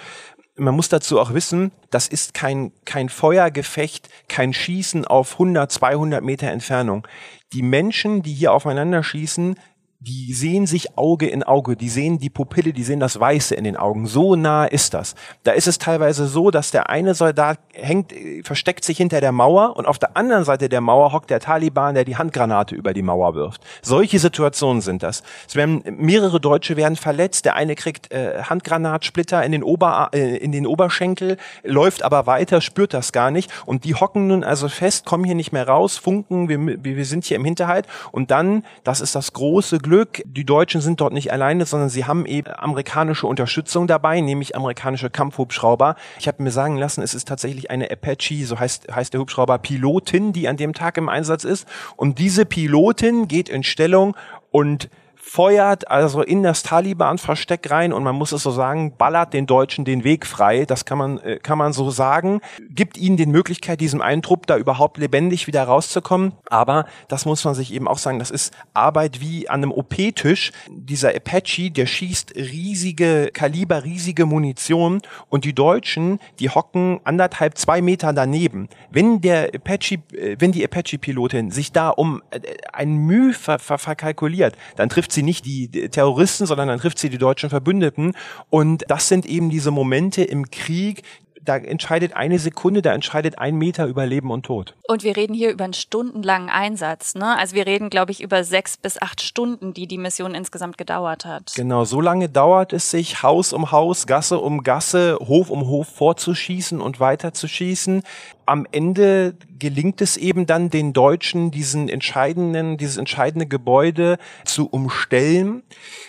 man 0.57 0.75
muss 0.75 0.89
dazu 0.89 1.21
auch 1.21 1.35
wissen, 1.35 1.71
das 1.91 2.09
ist 2.09 2.35
kein, 2.35 2.73
kein 2.85 3.09
Feuergefecht, 3.09 4.09
kein 4.29 4.53
Schießen 4.53 5.05
auf 5.05 5.33
100, 5.35 5.71
200 5.71 6.25
Meter 6.25 6.49
Entfernung. 6.49 7.07
Die 7.53 7.63
Menschen, 7.63 8.23
die 8.23 8.33
hier 8.33 8.53
aufeinander 8.53 9.03
schießen, 9.03 9.57
die 10.01 10.35
sehen 10.35 10.67
sich 10.67 10.99
Auge 10.99 11.27
in 11.27 11.43
Auge, 11.43 11.75
die 11.75 11.89
sehen 11.89 12.19
die 12.19 12.29
Pupille, 12.29 12.73
die 12.73 12.83
sehen 12.83 13.01
das 13.01 13.19
Weiße 13.19 13.55
in 13.55 13.65
den 13.65 13.77
Augen. 13.77 14.07
So 14.07 14.37
nah 14.37 14.67
ist 14.67 14.95
das. 14.95 15.15
Da 15.43 15.53
ist 15.53 15.67
es 15.67 15.79
teilweise 15.79 16.27
so, 16.27 16.51
dass 16.51 16.71
der 16.71 16.91
eine 16.91 17.15
Soldat 17.15 17.59
hängt, 17.73 18.13
versteckt 18.43 18.85
sich 18.85 18.99
hinter 18.99 19.21
der 19.21 19.33
Mauer 19.33 19.77
und 19.77 19.87
auf 19.87 19.99
der 19.99 20.17
anderen 20.17 20.45
Seite 20.45 20.69
der 20.69 20.81
Mauer 20.81 21.13
hockt 21.13 21.31
der 21.31 21.41
Taliban, 21.41 21.95
der 21.95 22.05
die 22.05 22.17
Handgranate 22.17 22.75
über 22.75 22.93
die 22.93 23.03
Mauer 23.03 23.35
wirft. 23.35 23.63
Solche 23.81 24.19
Situationen 24.19 24.83
sind 24.83 25.03
das. 25.03 25.23
Es 25.49 25.57
werden 25.57 25.83
mehrere 25.99 26.41
Deutsche 26.41 26.77
werden 26.77 26.97
verletzt. 26.97 27.47
Der 27.47 27.57
eine 27.57 27.75
kriegt 27.75 28.13
äh, 28.13 28.43
Handgranatsplitter 28.43 29.43
in 29.45 29.53
den 29.53 29.63
Ober 29.63 30.11
äh, 30.13 30.37
in 30.37 30.53
den 30.53 30.67
Oberschenkel, 30.67 31.39
läuft 31.65 32.03
aber 32.03 32.27
weiter, 32.27 32.61
spürt 32.61 32.93
das 32.93 33.13
gar 33.13 33.31
nicht 33.31 33.51
und 33.65 33.85
die 33.85 33.95
hocken 33.95 34.27
nun 34.27 34.45
also 34.45 34.69
fest, 34.69 35.07
kommen 35.07 35.25
hier 35.25 35.35
nicht 35.35 35.53
mehr 35.53 35.67
raus, 35.67 35.97
funken, 35.97 36.49
wir, 36.49 36.85
wir 36.85 37.05
sind 37.05 37.25
hier 37.25 37.37
im 37.37 37.45
Hinterhalt 37.45 37.87
und 38.13 38.31
dann, 38.31 38.65
das 38.85 39.01
ist 39.01 39.15
das 39.15 39.33
große 39.33 39.79
Glück 39.87 40.21
die 40.27 40.45
Deutschen 40.45 40.81
sind 40.81 41.01
dort 41.01 41.13
nicht 41.13 41.33
alleine, 41.33 41.65
sondern 41.65 41.89
sie 41.89 42.07
haben 42.07 42.27
eben 42.27 42.51
amerikanische 42.53 43.29
Unterstützung 43.29 43.87
dabei, 43.87 44.21
nämlich 44.21 44.57
amerikanische 44.57 45.11
Kampfhubschrauber. 45.11 45.95
Ich 46.19 46.27
habe 46.27 46.43
mir 46.43 46.51
sagen 46.51 46.77
lassen, 46.77 47.03
es 47.03 47.15
ist 47.15 47.29
tatsächlich 47.29 47.71
eine 47.71 47.89
Apache, 47.89 48.45
so 48.47 48.59
heißt, 48.59 48.93
heißt 48.93 49.13
der 49.13 49.21
Hubschrauber, 49.21 49.59
Pilotin, 49.59 50.33
die 50.33 50.49
an 50.49 50.57
dem 50.57 50.75
Tag 50.75 50.97
im 50.97 51.09
Einsatz 51.09 51.45
ist. 51.45 51.69
Und 51.95 52.19
diese 52.19 52.47
Pilotin 52.47 53.29
geht 53.29 53.49
in 53.49 53.63
Stellung 53.63 54.17
und 54.51 54.89
feuert 55.29 55.91
also 55.91 56.23
in 56.23 56.45
das 56.45 56.63
Taliban-Versteck 56.63 57.69
rein 57.69 57.93
und 57.93 58.05
man 58.05 58.15
muss 58.15 58.31
es 58.31 58.45
so 58.45 58.53
sagen, 58.53 58.97
ballert 58.97 59.35
den 59.35 59.47
Deutschen 59.47 59.85
den 59.85 60.05
Weg 60.05 60.25
frei. 60.25 60.65
Das 60.67 60.85
kann 60.85 60.99
man, 60.99 61.19
äh, 61.19 61.41
kann 61.43 61.59
man 61.59 61.73
so 61.73 61.91
sagen. 61.91 62.41
Gibt 62.71 62.97
ihnen 62.97 63.17
die 63.17 63.27
Möglichkeit, 63.27 63.81
diesem 63.81 64.01
einen 64.01 64.23
Trupp 64.23 64.47
da 64.47 64.57
überhaupt 64.57 64.99
lebendig 64.99 65.49
wieder 65.49 65.65
rauszukommen. 65.65 66.33
Aber 66.49 66.87
das 67.09 67.27
muss 67.27 67.45
man 67.45 67.57
sich 67.57 67.75
eben 67.75 67.89
auch 67.89 67.99
sagen, 67.99 68.21
das 68.21 68.31
ist 68.31 68.55
Arbeit 68.73 69.21
wie 69.21 69.49
an 69.49 69.65
einem 69.65 69.73
OP-Tisch. 69.73 70.53
Dieser 70.71 71.15
Apache, 71.15 71.73
der 71.73 71.87
schießt 71.87 72.37
riesige 72.37 73.31
Kaliber, 73.35 73.83
riesige 73.83 74.27
Munition 74.27 75.03
und 75.29 75.45
die 75.45 75.55
Deutschen, 75.55 76.21
die 76.39 76.51
hocken 76.51 77.01
anderthalb, 77.03 77.59
zwei 77.59 77.83
Meter 77.83 78.13
daneben. 78.13 78.69
Wenn 78.91 79.21
der 79.21 79.51
Apache, 79.57 79.97
äh, 80.13 80.37
wenn 80.39 80.53
die 80.53 80.65
Apache-Pilotin 80.65 81.51
sich 81.51 81.73
da 81.73 81.89
um 81.89 82.23
äh, 82.31 82.39
ein 82.73 82.95
Mühe 82.95 83.33
ver 83.33 83.59
verkalkuliert, 83.59 84.55
dann 84.77 84.89
trifft 84.89 85.17
sie 85.17 85.23
nicht 85.27 85.45
die 85.45 85.69
Terroristen, 85.91 86.47
sondern 86.47 86.69
dann 86.69 86.79
trifft 86.79 86.99
sie 86.99 87.11
die 87.11 87.19
deutschen 87.19 87.51
Verbündeten. 87.51 88.15
Und 88.49 88.85
das 88.89 89.09
sind 89.09 89.27
eben 89.27 89.51
diese 89.51 89.71
Momente 89.71 90.25
im 90.25 90.51
Krieg, 90.51 91.03
da 91.47 91.57
entscheidet 91.57 92.15
eine 92.15 92.39
Sekunde, 92.39 92.83
da 92.83 92.93
entscheidet 92.93 93.39
ein 93.39 93.57
Meter 93.57 93.87
über 93.87 94.05
Leben 94.05 94.31
und 94.31 94.45
Tod. 94.45 94.75
Und 94.89 95.03
wir 95.03 95.17
reden 95.17 95.33
hier 95.35 95.51
über 95.51 95.65
einen 95.65 95.73
stundenlangen 95.73 96.51
Einsatz. 96.51 97.15
Ne? 97.15 97.37
Also 97.37 97.55
wir 97.55 97.67
reden, 97.67 97.89
glaube 97.89 98.13
ich, 98.13 98.23
über 98.23 98.45
sechs 98.45 98.77
bis 98.77 99.01
acht 99.01 99.23
Stunden, 99.23 99.73
die 99.73 99.87
die 99.87 99.99
Mission 99.99 100.35
insgesamt 100.35 100.77
gedauert 100.77 101.25
hat. 101.25 101.53
Genau, 101.55 101.85
so 101.85 102.01
lange 102.01 102.29
dauert 102.29 102.73
es 102.73 102.91
sich, 102.91 103.23
Haus 103.23 103.53
um 103.53 103.71
Haus, 103.71 104.07
Gasse 104.07 104.39
um 104.39 104.63
Gasse, 104.63 105.19
Hof 105.21 105.51
um 105.51 105.67
Hof 105.67 105.89
vorzuschießen 105.89 106.81
und 106.81 107.01
weiterzuschießen 107.01 108.03
am 108.47 108.67
Ende 108.71 109.35
gelingt 109.59 110.01
es 110.01 110.17
eben 110.17 110.47
dann 110.47 110.71
den 110.71 110.93
Deutschen, 110.93 111.51
diesen 111.51 111.89
entscheidenden, 111.89 112.77
dieses 112.77 112.97
entscheidende 112.97 113.47
Gebäude 113.47 114.19
zu 114.45 114.69
umstellen. 114.69 115.63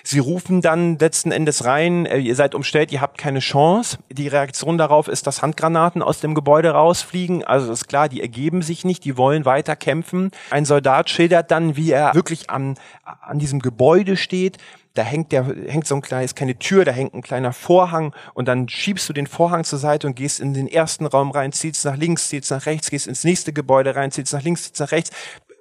Sie 0.03 0.19
rufen 0.19 0.61
dann 0.61 0.97
letzten 0.99 1.31
Endes 1.31 1.65
rein, 1.65 2.05
äh, 2.05 2.17
ihr 2.17 2.35
seid 2.35 2.55
umstellt, 2.55 2.91
ihr 2.91 3.01
habt 3.01 3.17
keine 3.17 3.39
Chance. 3.39 3.97
Die 4.11 4.27
Reaktion 4.27 4.77
darauf 4.77 5.07
ist, 5.07 5.27
dass 5.27 5.41
Handgranaten 5.41 6.01
aus 6.01 6.19
dem 6.19 6.35
Gebäude 6.35 6.71
rausfliegen. 6.71 7.43
Also 7.43 7.71
ist 7.71 7.87
klar, 7.87 8.09
die 8.09 8.21
ergeben 8.21 8.61
sich 8.61 8.85
nicht, 8.85 9.03
die 9.03 9.17
wollen 9.17 9.45
weiter 9.45 9.75
kämpfen. 9.75 10.31
Ein 10.51 10.65
Soldat 10.65 11.09
schildert 11.09 11.51
dann, 11.51 11.75
wie 11.75 11.91
er 11.91 12.13
wirklich 12.13 12.49
an, 12.49 12.75
an 13.03 13.39
diesem 13.39 13.59
Gebäude 13.59 14.17
steht 14.17 14.57
da 14.97 15.03
hängt 15.03 15.31
der, 15.31 15.45
hängt 15.67 15.85
so 15.85 15.95
ein 15.95 16.01
kleines, 16.01 16.35
keine 16.35 16.57
Tür, 16.57 16.85
da 16.85 16.91
hängt 16.91 17.13
ein 17.13 17.21
kleiner 17.21 17.53
Vorhang 17.53 18.13
und 18.33 18.47
dann 18.47 18.67
schiebst 18.67 19.07
du 19.07 19.13
den 19.13 19.27
Vorhang 19.27 19.63
zur 19.63 19.79
Seite 19.79 20.07
und 20.07 20.15
gehst 20.15 20.39
in 20.39 20.53
den 20.53 20.67
ersten 20.67 21.05
Raum 21.05 21.31
rein, 21.31 21.51
ziehst 21.51 21.85
nach 21.85 21.97
links, 21.97 22.29
ziehst 22.29 22.51
nach 22.51 22.65
rechts, 22.65 22.89
gehst 22.89 23.07
ins 23.07 23.23
nächste 23.23 23.53
Gebäude 23.53 23.95
rein, 23.95 24.11
ziehst 24.11 24.33
nach 24.33 24.43
links, 24.43 24.63
ziehst 24.63 24.79
nach 24.79 24.91
rechts. 24.91 25.11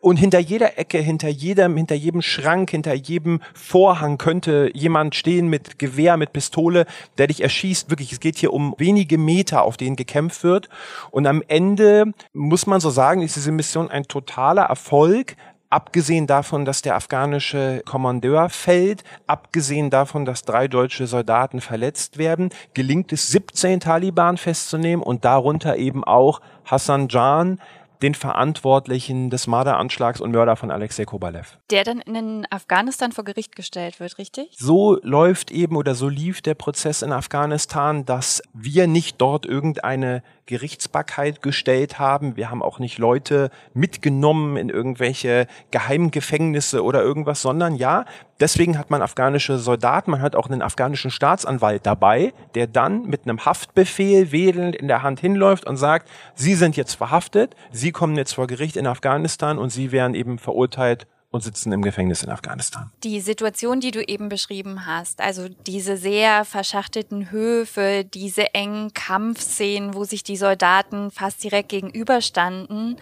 Und 0.01 0.19
hinter 0.19 0.39
jeder 0.39 0.79
Ecke, 0.79 0.99
hinter 0.99 1.29
jedem, 1.29 1.77
hinter 1.77 1.97
jedem 1.97 2.23
Schrank, 2.23 2.71
hinter 2.71 2.95
jedem 2.95 3.41
Vorhang 3.55 4.19
könnte 4.19 4.71
jemand 4.73 5.17
stehen 5.17 5.49
mit 5.49 5.81
Gewehr, 5.81 6.17
mit 6.17 6.33
Pistole, 6.33 6.87
der 7.19 7.27
dich 7.27 7.43
erschießt. 7.43 7.91
Wirklich, 7.91 8.13
es 8.13 8.21
geht 8.21 8.37
hier 8.37 8.53
um 8.53 8.75
wenige 8.79 9.19
Meter, 9.19 9.63
auf 9.63 9.77
denen 9.77 9.97
gekämpft 9.97 10.45
wird. 10.45 10.69
Und 11.11 11.27
am 11.27 11.43
Ende 11.49 12.13
muss 12.33 12.67
man 12.67 12.81
so 12.81 12.91
sagen, 12.91 13.23
ist 13.23 13.37
diese 13.37 13.51
Mission 13.51 13.91
ein 13.91 14.05
totaler 14.05 14.63
Erfolg, 14.63 15.37
Abgesehen 15.69 16.27
davon, 16.27 16.65
dass 16.65 16.83
der 16.83 16.95
afghanische 16.95 17.83
Kommandeur 17.85 18.49
fällt, 18.49 19.03
abgesehen 19.27 19.91
davon, 19.91 20.25
dass 20.25 20.43
drei 20.43 20.69
deutsche 20.69 21.07
Soldaten 21.07 21.61
verletzt 21.61 22.19
werden, 22.19 22.51
gelingt 22.75 23.13
es 23.13 23.29
17 23.29 23.81
Taliban 23.81 24.37
festzunehmen 24.37 25.03
und 25.03 25.25
darunter 25.25 25.77
eben 25.77 26.05
auch 26.05 26.41
Hassan 26.65 27.09
Jan, 27.09 27.61
den 28.03 28.15
Verantwortlichen 28.15 29.31
des 29.31 29.47
Marder-Anschlags 29.47 30.21
und 30.21 30.33
Mörder 30.33 30.57
von 30.57 30.71
Alexei 30.71 31.05
Kobalev. 31.05 31.59
Der 31.71 31.85
dann 31.85 32.01
in 32.01 32.47
Afghanistan 32.51 33.13
vor 33.13 33.25
Gericht 33.25 33.57
gestellt 33.57 34.01
wird, 34.01 34.19
richtig? 34.19 34.55
So 34.59 34.99
läuft 35.03 35.51
eben 35.51 35.77
oder 35.77 35.95
so 35.95 36.09
lief 36.09 36.43
der 36.43 36.55
Prozess 36.55 37.03
in 37.03 37.13
Afghanistan, 37.13 38.05
dass 38.05 38.43
wir 38.53 38.87
nicht 38.87 39.21
dort 39.21 39.47
irgendeine 39.47 40.23
Gerichtsbarkeit 40.47 41.43
gestellt 41.43 41.99
haben. 41.99 42.37
Wir 42.37 42.51
haben 42.51 42.63
auch 42.63 42.79
nicht 42.79 42.99
Leute 42.99 43.51
mitgenommen 43.75 44.57
in 44.57 44.69
irgendwelche 44.69 45.47
Geheimgefängnisse 45.73 46.83
oder 46.83 47.03
irgendwas, 47.03 47.43
sondern 47.43 47.75
ja, 47.75 48.05
deswegen 48.41 48.79
hat 48.79 48.91
man 48.91 49.03
afghanische 49.03 49.59
Soldaten, 49.59 50.13
man 50.13 50.23
hat 50.23 50.37
auch 50.37 50.49
einen 50.49 50.63
afghanischen 50.63 51.11
Staatsanwalt 51.11 51.85
dabei, 51.85 52.33
der 52.55 52.67
dann 52.67 53.07
mit 53.07 53.25
einem 53.25 53.45
Haftbefehl 53.45 54.33
wedelnd 54.33 54.77
in 54.77 54.89
der 54.89 55.03
Hand 55.03 55.21
hinläuft 55.21 55.67
und 55.67 55.77
sagt, 55.77 56.09
Sie 56.35 56.55
sind 56.55 56.77
jetzt 56.77 56.95
verhaftet, 56.95 57.57
Sie 57.73 57.93
kommen 57.93 58.17
jetzt 58.17 58.35
vor 58.35 58.47
Gericht 58.47 58.77
in 58.77 58.87
Afghanistan 58.87 59.59
und 59.59 59.71
Sie 59.71 59.93
werden 59.93 60.15
eben 60.15 60.39
verurteilt 60.39 61.07
und 61.37 61.43
sitzen 61.43 61.73
im 61.73 61.83
Gefängnis 61.83 62.23
in 62.23 62.31
Afghanistan. 62.31 62.91
Die 63.05 63.21
Situation, 63.21 63.81
die 63.81 63.93
du 63.93 64.03
eben 64.03 64.29
beschrieben 64.29 64.87
hast, 64.87 65.21
also 65.21 65.49
diese 65.49 65.97
sehr 65.97 66.45
verschachtelten 66.45 67.31
Höfe, 67.31 68.05
diese 68.05 68.55
engen 68.55 68.93
Kampfszenen, 68.93 69.95
wo 69.95 70.05
sich 70.05 70.23
die 70.23 70.37
Soldaten 70.37 71.11
fast 71.11 71.45
direkt 71.45 71.69
gegenüberstanden, 71.69 72.97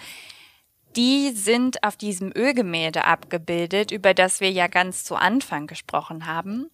die 0.96 1.30
sind 1.30 1.82
auf 1.82 1.96
diesem 1.96 2.32
Ölgemälde 2.34 3.04
abgebildet, 3.04 3.90
über 3.90 4.14
das 4.14 4.40
wir 4.40 4.50
ja 4.50 4.68
ganz 4.68 5.04
zu 5.04 5.16
Anfang 5.16 5.66
gesprochen 5.66 6.26
haben. 6.26 6.70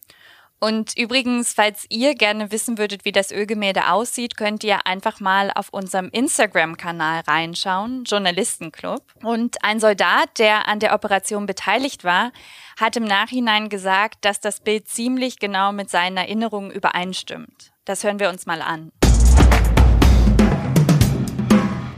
Und 0.62 0.92
übrigens, 0.98 1.54
falls 1.54 1.86
ihr 1.88 2.14
gerne 2.14 2.52
wissen 2.52 2.76
würdet, 2.76 3.06
wie 3.06 3.12
das 3.12 3.32
Ölgemälde 3.32 3.90
aussieht, 3.90 4.36
könnt 4.36 4.62
ihr 4.62 4.86
einfach 4.86 5.18
mal 5.18 5.50
auf 5.54 5.70
unserem 5.70 6.10
Instagram-Kanal 6.10 7.22
reinschauen, 7.26 8.04
Journalistenclub. 8.04 9.02
Und 9.22 9.56
ein 9.64 9.80
Soldat, 9.80 10.38
der 10.38 10.68
an 10.68 10.78
der 10.78 10.92
Operation 10.92 11.46
beteiligt 11.46 12.04
war, 12.04 12.30
hat 12.78 12.94
im 12.98 13.04
Nachhinein 13.04 13.70
gesagt, 13.70 14.18
dass 14.26 14.40
das 14.40 14.60
Bild 14.60 14.86
ziemlich 14.86 15.38
genau 15.38 15.72
mit 15.72 15.88
seinen 15.88 16.18
Erinnerungen 16.18 16.70
übereinstimmt. 16.70 17.72
Das 17.86 18.04
hören 18.04 18.18
wir 18.18 18.28
uns 18.28 18.44
mal 18.44 18.60
an. 18.60 18.92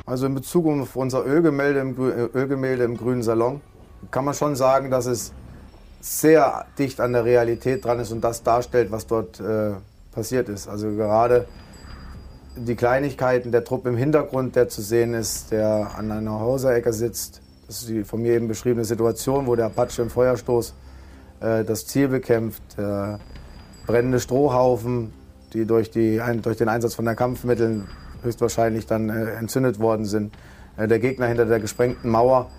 Also 0.06 0.26
in 0.26 0.36
Bezug 0.36 0.68
auf 0.68 0.94
unser 0.94 1.26
Ölgemälde 1.26 1.80
im, 1.80 1.98
Ölgemälde 1.98 2.84
im 2.84 2.96
Grünen 2.96 3.24
Salon 3.24 3.60
kann 4.12 4.24
man 4.24 4.34
schon 4.34 4.54
sagen, 4.54 4.88
dass 4.88 5.06
es 5.06 5.32
sehr 6.02 6.66
dicht 6.78 7.00
an 7.00 7.12
der 7.12 7.24
Realität 7.24 7.84
dran 7.84 8.00
ist 8.00 8.12
und 8.12 8.22
das 8.22 8.42
darstellt, 8.42 8.90
was 8.90 9.06
dort 9.06 9.40
äh, 9.40 9.70
passiert 10.12 10.48
ist. 10.48 10.68
Also 10.68 10.90
gerade 10.90 11.46
die 12.56 12.74
Kleinigkeiten, 12.74 13.52
der 13.52 13.64
Trupp 13.64 13.86
im 13.86 13.96
Hintergrund, 13.96 14.56
der 14.56 14.68
zu 14.68 14.82
sehen 14.82 15.14
ist, 15.14 15.52
der 15.52 15.92
an 15.96 16.10
einer 16.10 16.40
Hauserecke 16.40 16.92
sitzt, 16.92 17.40
Das 17.66 17.80
ist 17.80 17.88
die 17.88 18.04
von 18.04 18.20
mir 18.20 18.34
eben 18.34 18.48
beschriebene 18.48 18.84
Situation, 18.84 19.46
wo 19.46 19.56
der 19.56 19.66
Apache 19.66 20.02
im 20.02 20.10
Feuerstoß 20.10 20.74
äh, 21.40 21.64
das 21.64 21.86
Ziel 21.86 22.08
bekämpft. 22.08 22.62
Äh, 22.76 23.16
brennende 23.86 24.20
Strohhaufen, 24.20 25.14
die 25.54 25.64
durch, 25.64 25.90
die, 25.90 26.20
durch 26.42 26.58
den 26.58 26.68
Einsatz 26.68 26.94
von 26.94 27.04
der 27.04 27.14
Kampfmitteln 27.14 27.88
höchstwahrscheinlich 28.22 28.86
dann 28.86 29.08
äh, 29.08 29.36
entzündet 29.36 29.78
worden 29.78 30.04
sind. 30.04 30.34
Äh, 30.76 30.88
der 30.88 30.98
Gegner 30.98 31.26
hinter 31.26 31.46
der 31.46 31.60
gesprengten 31.60 32.10
Mauer. 32.10 32.50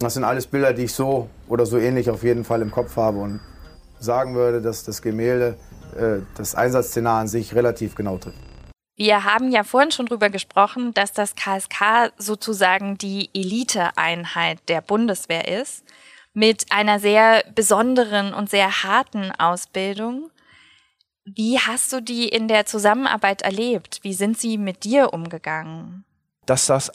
Das 0.00 0.14
sind 0.14 0.24
alles 0.24 0.46
Bilder, 0.46 0.72
die 0.72 0.84
ich 0.84 0.94
so 0.94 1.28
oder 1.46 1.66
so 1.66 1.76
ähnlich 1.76 2.08
auf 2.08 2.22
jeden 2.22 2.44
Fall 2.44 2.62
im 2.62 2.70
Kopf 2.70 2.96
habe 2.96 3.18
und 3.18 3.40
sagen 3.98 4.34
würde, 4.34 4.62
dass 4.62 4.82
das 4.82 5.02
Gemälde 5.02 5.58
äh, 5.94 6.20
das 6.36 6.54
Einsatzszenario 6.54 7.20
an 7.20 7.28
sich 7.28 7.54
relativ 7.54 7.94
genau 7.94 8.16
trifft. 8.16 8.38
Wir 8.96 9.24
haben 9.24 9.50
ja 9.50 9.62
vorhin 9.62 9.90
schon 9.90 10.06
drüber 10.06 10.30
gesprochen, 10.30 10.94
dass 10.94 11.12
das 11.12 11.34
KSK 11.34 12.12
sozusagen 12.16 12.96
die 12.96 13.28
Eliteeinheit 13.34 14.58
der 14.68 14.80
Bundeswehr 14.80 15.48
ist, 15.60 15.84
mit 16.32 16.72
einer 16.72 16.98
sehr 16.98 17.44
besonderen 17.54 18.32
und 18.32 18.48
sehr 18.48 18.82
harten 18.82 19.32
Ausbildung. 19.32 20.30
Wie 21.24 21.58
hast 21.58 21.92
du 21.92 22.00
die 22.00 22.28
in 22.28 22.48
der 22.48 22.64
Zusammenarbeit 22.64 23.42
erlebt? 23.42 24.00
Wie 24.02 24.14
sind 24.14 24.38
sie 24.38 24.56
mit 24.56 24.84
dir 24.84 25.12
umgegangen? 25.12 26.04
Dass 26.50 26.66
das, 26.66 26.90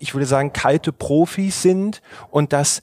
ich 0.00 0.12
würde 0.12 0.26
sagen, 0.26 0.52
kalte 0.52 0.90
Profis 0.92 1.62
sind 1.62 2.02
und 2.32 2.52
dass 2.52 2.82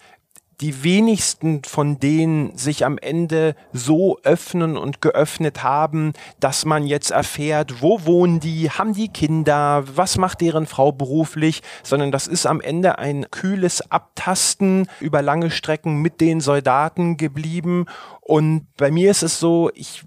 die 0.62 0.82
wenigsten 0.82 1.62
von 1.66 2.00
denen 2.00 2.58
sich 2.58 2.86
am 2.86 2.98
Ende 2.98 3.54
so 3.74 4.18
öffnen 4.24 4.78
und 4.78 5.02
geöffnet 5.02 5.62
haben, 5.64 6.14
dass 6.40 6.64
man 6.64 6.88
jetzt 6.88 7.12
erfährt, 7.12 7.82
wo 7.82 8.06
wohnen 8.06 8.40
die, 8.40 8.70
haben 8.70 8.94
die 8.94 9.10
Kinder, 9.10 9.84
was 9.94 10.18
macht 10.18 10.40
deren 10.40 10.68
Frau 10.68 10.94
beruflich, 10.94 11.62
sondern 11.84 12.14
das 12.14 12.28
ist 12.28 12.46
am 12.46 12.62
Ende 12.62 12.98
ein 12.98 13.30
kühles 13.30 13.92
Abtasten 13.92 14.88
über 15.02 15.22
lange 15.22 15.52
Strecken 15.52 16.02
mit 16.02 16.22
den 16.22 16.40
Soldaten 16.40 17.18
geblieben. 17.18 17.88
Und 18.22 18.68
bei 18.78 18.92
mir 18.92 19.12
ist 19.12 19.24
es 19.24 19.42
so, 19.42 19.70
ich 19.74 20.04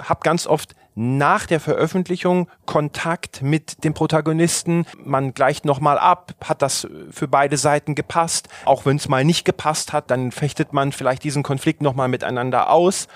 habe 0.00 0.20
ganz 0.22 0.46
oft 0.46 0.74
nach 0.94 1.46
der 1.46 1.60
Veröffentlichung 1.60 2.48
Kontakt 2.66 3.42
mit 3.42 3.84
dem 3.84 3.94
Protagonisten. 3.94 4.86
Man 5.02 5.34
gleicht 5.34 5.64
nochmal 5.64 5.98
ab, 5.98 6.32
hat 6.44 6.62
das 6.62 6.86
für 7.10 7.28
beide 7.28 7.56
Seiten 7.56 7.94
gepasst. 7.94 8.48
Auch 8.64 8.86
wenn 8.86 8.96
es 8.96 9.08
mal 9.08 9.24
nicht 9.24 9.44
gepasst 9.44 9.92
hat, 9.92 10.10
dann 10.10 10.32
fechtet 10.32 10.72
man 10.72 10.92
vielleicht 10.92 11.24
diesen 11.24 11.42
Konflikt 11.42 11.82
nochmal 11.82 12.08
miteinander 12.08 12.70
aus. 12.70 13.08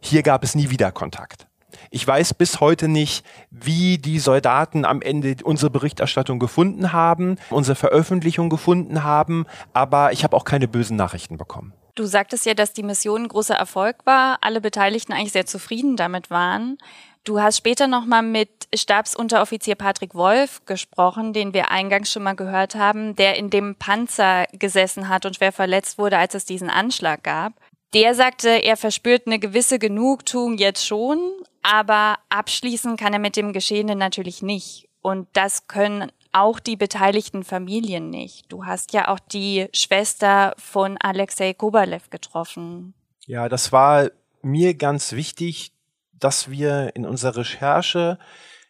Hier 0.00 0.22
gab 0.22 0.44
es 0.44 0.54
nie 0.54 0.70
wieder 0.70 0.92
Kontakt. 0.92 1.46
Ich 1.90 2.06
weiß 2.06 2.34
bis 2.34 2.60
heute 2.60 2.88
nicht, 2.88 3.24
wie 3.50 3.98
die 3.98 4.18
Soldaten 4.18 4.84
am 4.84 5.02
Ende 5.02 5.36
unsere 5.44 5.70
Berichterstattung 5.70 6.38
gefunden 6.38 6.92
haben, 6.92 7.36
unsere 7.50 7.76
Veröffentlichung 7.76 8.50
gefunden 8.50 9.04
haben, 9.04 9.46
aber 9.72 10.12
ich 10.12 10.24
habe 10.24 10.36
auch 10.36 10.44
keine 10.44 10.68
bösen 10.68 10.96
Nachrichten 10.96 11.36
bekommen. 11.36 11.72
Du 11.94 12.04
sagtest 12.04 12.44
ja, 12.44 12.54
dass 12.54 12.74
die 12.74 12.82
Mission 12.82 13.22
ein 13.22 13.28
großer 13.28 13.54
Erfolg 13.54 13.96
war, 14.04 14.38
alle 14.42 14.60
Beteiligten 14.60 15.12
eigentlich 15.12 15.32
sehr 15.32 15.46
zufrieden 15.46 15.96
damit 15.96 16.30
waren. 16.30 16.76
Du 17.26 17.40
hast 17.40 17.56
später 17.56 17.88
nochmal 17.88 18.22
mit 18.22 18.68
Stabsunteroffizier 18.72 19.74
Patrick 19.74 20.14
Wolf 20.14 20.64
gesprochen, 20.64 21.32
den 21.32 21.52
wir 21.52 21.72
eingangs 21.72 22.12
schon 22.12 22.22
mal 22.22 22.36
gehört 22.36 22.76
haben, 22.76 23.16
der 23.16 23.36
in 23.36 23.50
dem 23.50 23.74
Panzer 23.74 24.46
gesessen 24.52 25.08
hat 25.08 25.26
und 25.26 25.34
schwer 25.34 25.50
verletzt 25.50 25.98
wurde, 25.98 26.18
als 26.18 26.34
es 26.34 26.44
diesen 26.44 26.70
Anschlag 26.70 27.24
gab. 27.24 27.54
Der 27.94 28.14
sagte, 28.14 28.50
er 28.50 28.76
verspürt 28.76 29.26
eine 29.26 29.40
gewisse 29.40 29.80
Genugtuung 29.80 30.56
jetzt 30.56 30.86
schon, 30.86 31.18
aber 31.62 32.14
abschließen 32.28 32.96
kann 32.96 33.12
er 33.12 33.18
mit 33.18 33.34
dem 33.34 33.52
Geschehenen 33.52 33.98
natürlich 33.98 34.40
nicht. 34.40 34.88
Und 35.02 35.26
das 35.32 35.66
können 35.66 36.12
auch 36.30 36.60
die 36.60 36.76
beteiligten 36.76 37.42
Familien 37.42 38.08
nicht. 38.08 38.52
Du 38.52 38.66
hast 38.66 38.92
ja 38.92 39.08
auch 39.08 39.18
die 39.18 39.66
Schwester 39.74 40.54
von 40.58 40.96
Alexei 40.98 41.54
Kobalev 41.54 42.08
getroffen. 42.08 42.94
Ja, 43.26 43.48
das 43.48 43.72
war 43.72 44.10
mir 44.42 44.74
ganz 44.74 45.10
wichtig, 45.10 45.72
dass 46.18 46.50
wir 46.50 46.94
in 46.94 47.06
unserer 47.06 47.38
Recherche, 47.38 48.18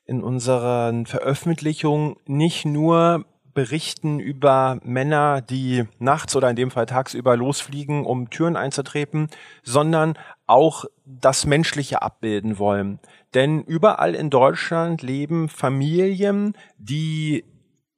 in 0.05 0.23
unseren 0.23 1.07
Veröffentlichungen 1.07 2.17
nicht 2.27 2.65
nur 2.65 3.25
berichten 3.57 4.21
über 4.21 4.79
Männer, 4.85 5.41
die 5.41 5.85
nachts 5.99 6.37
oder 6.37 6.51
in 6.51 6.57
dem 6.57 6.71
Fall 6.71 6.87
tagsüber 6.87 7.37
losfliegen, 7.37 8.05
um 8.05 8.29
Türen 8.29 8.55
einzutreten, 8.55 9.29
sondern 9.63 10.19
auch 10.47 10.85
das 11.07 11.47
Menschliche 11.47 12.03
abbilden 12.03 12.59
wollen. 12.59 13.01
Denn 13.35 13.63
überall 13.63 14.15
in 14.15 14.31
Deutschland 14.31 15.03
leben 15.03 15.49
Familien, 15.49 16.55
die 16.77 17.45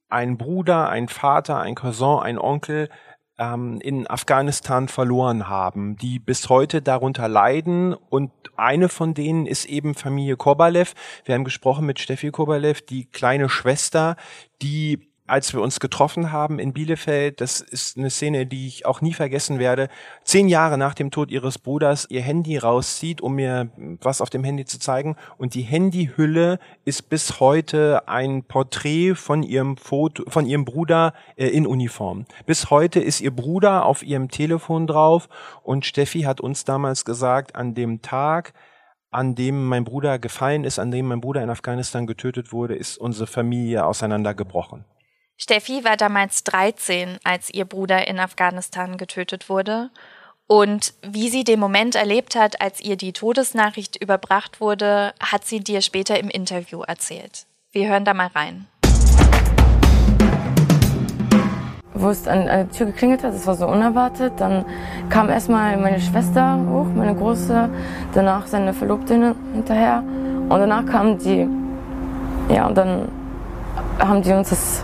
ein 0.09 0.39
Bruder, 0.39 0.89
ein 0.89 1.09
Vater, 1.09 1.59
ein 1.59 1.75
Cousin, 1.75 2.21
ein 2.21 2.39
Onkel 2.39 2.89
ähm, 3.39 3.81
in 3.81 4.07
Afghanistan 4.09 4.89
verloren 4.89 5.49
haben, 5.49 5.97
die 5.97 6.19
bis 6.19 6.49
heute 6.49 6.83
darunter 6.83 7.29
leiden. 7.29 7.95
Und 7.95 8.31
eine 8.57 8.89
von 8.89 9.15
denen 9.15 9.47
ist 9.47 9.65
eben 9.67 9.95
Familie 9.95 10.37
Kobalev. 10.37 10.95
Wir 11.25 11.35
haben 11.35 11.45
gesprochen 11.45 11.87
mit 11.87 12.01
Steffi 12.01 12.31
Kobalev, 12.31 12.83
die 12.83 13.07
kleine 13.07 13.49
Schwester, 13.49 14.17
die 14.63 15.09
als 15.29 15.53
wir 15.53 15.61
uns 15.61 15.79
getroffen 15.79 16.33
haben 16.33 16.59
in 16.59 16.73
Bielefeld, 16.73 17.41
das 17.41 17.61
ist 17.61 17.99
eine 17.99 18.11
Szene, 18.11 18.47
die 18.47 18.67
ich 18.67 18.87
auch 18.87 19.01
nie 19.01 19.13
vergessen 19.13 19.59
werde, 19.59 19.89
zehn 20.25 20.49
Jahre 20.49 20.79
nach 20.79 20.95
dem 20.95 21.11
Tod 21.11 21.31
ihres 21.31 21.59
Bruders 21.59 22.07
ihr 22.11 22.23
Handy 22.23 22.57
rauszieht, 22.57 23.21
um 23.21 23.35
mir 23.35 23.71
was 24.01 24.21
auf 24.21 24.31
dem 24.31 24.43
Handy 24.43 24.65
zu 24.65 24.79
zeigen. 24.79 25.17
Und 25.37 25.55
die 25.55 25.63
Handyhülle 25.63 26.59
ist 26.85 27.11
bis 27.11 27.41
heute 27.41 28.09
ein 28.09 28.43
Porträt 28.43 29.15
von 29.15 29.43
ihrem 29.43 29.77
Foto, 29.77 30.25
von 30.29 30.47
ihrem 30.47 30.65
Bruder 30.65 31.13
äh, 31.37 31.49
in 31.49 31.67
Uniform. 31.67 32.25
Bis 32.47 32.71
heute 32.71 33.01
ist 33.01 33.21
ihr 33.21 33.35
Bruder 33.35 33.85
auf 33.85 34.03
ihrem 34.03 34.31
Telefon 34.31 34.87
drauf 34.87 35.29
und 35.63 35.85
Steffi 35.85 36.23
hat 36.23 36.41
uns 36.41 36.65
damals 36.65 37.05
gesagt, 37.05 37.55
an 37.55 37.75
dem 37.75 38.01
Tag, 38.01 38.55
an 39.11 39.35
dem 39.35 39.67
mein 39.67 39.85
Bruder 39.85 40.19
gefallen 40.19 40.65
ist, 40.65 40.79
an 40.79 40.91
dem 40.91 41.07
mein 41.07 41.21
Bruder 41.21 41.43
in 41.43 41.51
Afghanistan 41.51 42.07
getötet 42.07 42.53
wurde, 42.53 42.75
ist 42.75 42.97
unsere 42.97 43.27
Familie 43.27 43.85
auseinandergebrochen. 43.85 44.85
Steffi 45.41 45.85
war 45.85 45.97
damals 45.97 46.43
13, 46.43 47.19
als 47.23 47.49
ihr 47.55 47.65
Bruder 47.65 48.09
in 48.09 48.19
Afghanistan 48.19 48.97
getötet 48.97 49.49
wurde. 49.49 49.91
Und 50.49 50.95
wie 51.03 51.29
sie 51.29 51.45
den 51.45 51.61
Moment 51.61 51.95
erlebt 51.95 52.35
hat, 52.35 52.61
als 52.61 52.81
ihr 52.81 52.97
die 52.97 53.13
Todesnachricht 53.13 53.95
überbracht 54.03 54.61
wurde, 54.61 55.15
hat 55.21 55.45
sie 55.45 55.61
dir 55.61 55.81
später 55.81 56.19
im 56.19 56.29
Interview 56.29 56.83
erzählt. 56.83 57.47
Wir 57.71 57.89
hören 57.89 58.05
da 58.05 58.15
mal 58.15 58.27
rein. 58.35 58.67
Wo 61.95 62.09
es 62.09 62.27
an 62.27 62.47
der 62.47 62.69
Tür 62.73 62.87
geklingelt 62.87 63.23
hat, 63.23 63.33
das 63.33 63.47
war 63.47 63.55
so 63.55 63.69
unerwartet. 63.69 64.33
Dann 64.39 64.65
kam 65.09 65.31
erstmal 65.31 65.77
meine 65.77 66.01
Schwester 66.01 66.59
hoch, 66.69 66.87
meine 66.97 67.15
Große, 67.15 67.71
danach 68.13 68.49
seine 68.49 68.75
Verlobte 68.75 69.37
hinterher. 69.55 70.03
Und 70.03 70.51
danach 70.51 70.85
kamen 70.85 71.17
die, 71.19 71.47
ja, 72.53 72.67
und 72.67 72.77
dann 72.77 73.09
haben 74.01 74.21
die 74.23 74.33
uns 74.33 74.51
das 74.51 74.83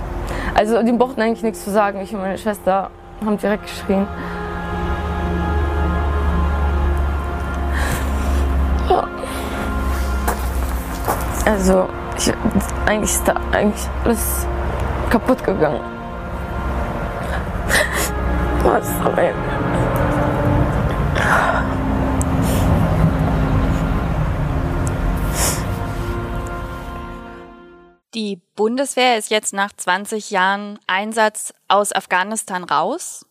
also 0.55 0.83
die 0.83 0.93
brauchten 0.93 1.21
eigentlich 1.21 1.43
nichts 1.43 1.65
zu 1.65 1.71
sagen. 1.71 2.01
Ich 2.01 2.15
und 2.15 2.21
meine 2.21 2.39
Schwester 2.39 2.91
haben 3.25 3.39
direkt 3.39 3.65
geschrien. 3.65 4.07
Also 11.47 11.87
ich, 12.17 12.33
eigentlich 12.87 13.11
ist 13.11 13.29
da 13.29 13.35
eigentlich 13.53 13.87
alles 14.05 14.47
kaputt 15.11 15.45
gegangen. 15.45 15.81
Was 18.65 18.89
Bundeswehr 28.57 29.19
ist 29.19 29.31
jetzt 29.31 29.53
nach 29.53 29.73
20 29.73 30.31
Jahren 30.31 30.79
Einsatz 30.87 31.53
aus 31.67 31.93
Afghanistan 31.93 32.65
raus. 32.65 33.27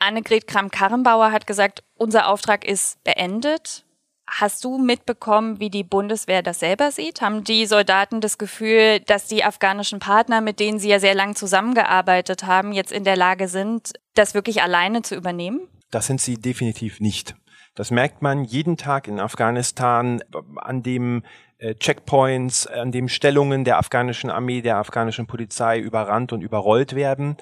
Annegret 0.00 0.46
Kramp-Karrenbauer 0.46 1.30
hat 1.30 1.46
gesagt, 1.46 1.84
unser 1.96 2.28
Auftrag 2.28 2.64
ist 2.64 3.02
beendet. 3.04 3.84
Hast 4.26 4.64
du 4.64 4.78
mitbekommen, 4.78 5.58
wie 5.58 5.70
die 5.70 5.84
Bundeswehr 5.84 6.42
das 6.42 6.60
selber 6.60 6.90
sieht? 6.90 7.22
Haben 7.22 7.44
die 7.44 7.66
Soldaten 7.66 8.20
das 8.20 8.36
Gefühl, 8.36 9.00
dass 9.00 9.26
die 9.26 9.42
afghanischen 9.42 10.00
Partner, 10.00 10.40
mit 10.40 10.60
denen 10.60 10.78
sie 10.78 10.88
ja 10.88 11.00
sehr 11.00 11.14
lang 11.14 11.34
zusammengearbeitet 11.34 12.44
haben, 12.44 12.72
jetzt 12.72 12.92
in 12.92 13.04
der 13.04 13.16
Lage 13.16 13.48
sind, 13.48 13.92
das 14.14 14.34
wirklich 14.34 14.60
alleine 14.60 15.02
zu 15.02 15.14
übernehmen? 15.14 15.60
Das 15.90 16.06
sind 16.06 16.20
sie 16.20 16.34
definitiv 16.34 17.00
nicht. 17.00 17.36
Das 17.74 17.90
merkt 17.90 18.22
man 18.22 18.44
jeden 18.44 18.76
Tag 18.76 19.06
in 19.06 19.20
Afghanistan 19.20 20.20
an 20.56 20.82
dem 20.82 21.22
äh, 21.58 21.74
Checkpoints, 21.74 22.68
an 22.68 22.92
dem 22.92 23.08
Stellungen 23.08 23.64
der 23.64 23.78
afghanischen 23.78 24.30
Armee, 24.30 24.62
der 24.62 24.76
afghanischen 24.76 25.26
Polizei 25.26 25.80
überrannt 25.80 26.32
und 26.32 26.40
überrollt 26.40 26.94
werden. 26.94 27.36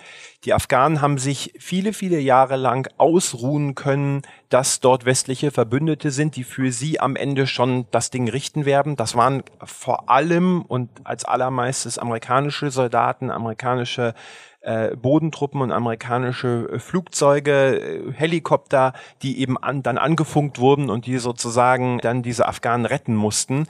Die 0.45 0.55
Afghanen 0.55 1.03
haben 1.03 1.19
sich 1.19 1.53
viele, 1.59 1.93
viele 1.93 2.19
Jahre 2.19 2.57
lang 2.57 2.89
ausruhen 2.97 3.75
können, 3.75 4.23
dass 4.49 4.81
dort 4.81 5.05
westliche 5.05 5.51
Verbündete 5.51 6.11
sind, 6.11 6.37
die 6.37 6.45
für 6.45 6.73
sie 6.73 6.99
am 6.99 7.15
Ende 7.15 7.47
schon 7.47 7.87
das 7.91 8.09
Ding 8.09 8.29
richten 8.29 8.65
werden. 8.65 8.97
Das 8.97 9.17
waren 9.17 9.43
vor 9.63 10.09
allem 10.09 10.63
und 10.63 10.89
als 11.05 11.27
allermeistes 11.27 11.99
amerikanische 11.99 12.71
Soldaten, 12.71 13.31
amerikanische 13.31 14.15
äh, 14.67 14.97
Bodentruppen 14.97 15.61
und 15.61 15.71
amerikanische 15.71 16.69
äh, 16.73 16.79
Flugzeuge, 16.81 18.09
äh, 18.09 18.13
Helikopter, 18.13 18.93
die 19.23 19.41
eben 19.41 19.57
an, 19.57 19.83
dann 19.83 19.97
angefunkt 19.97 20.59
wurden 20.59 20.91
und 20.91 21.07
die 21.07 21.19
sozusagen 21.19 21.99
dann 21.99 22.23
diese 22.23 22.49
Afghanen 22.49 22.85
retten 22.85 23.15
mussten. 23.15 23.67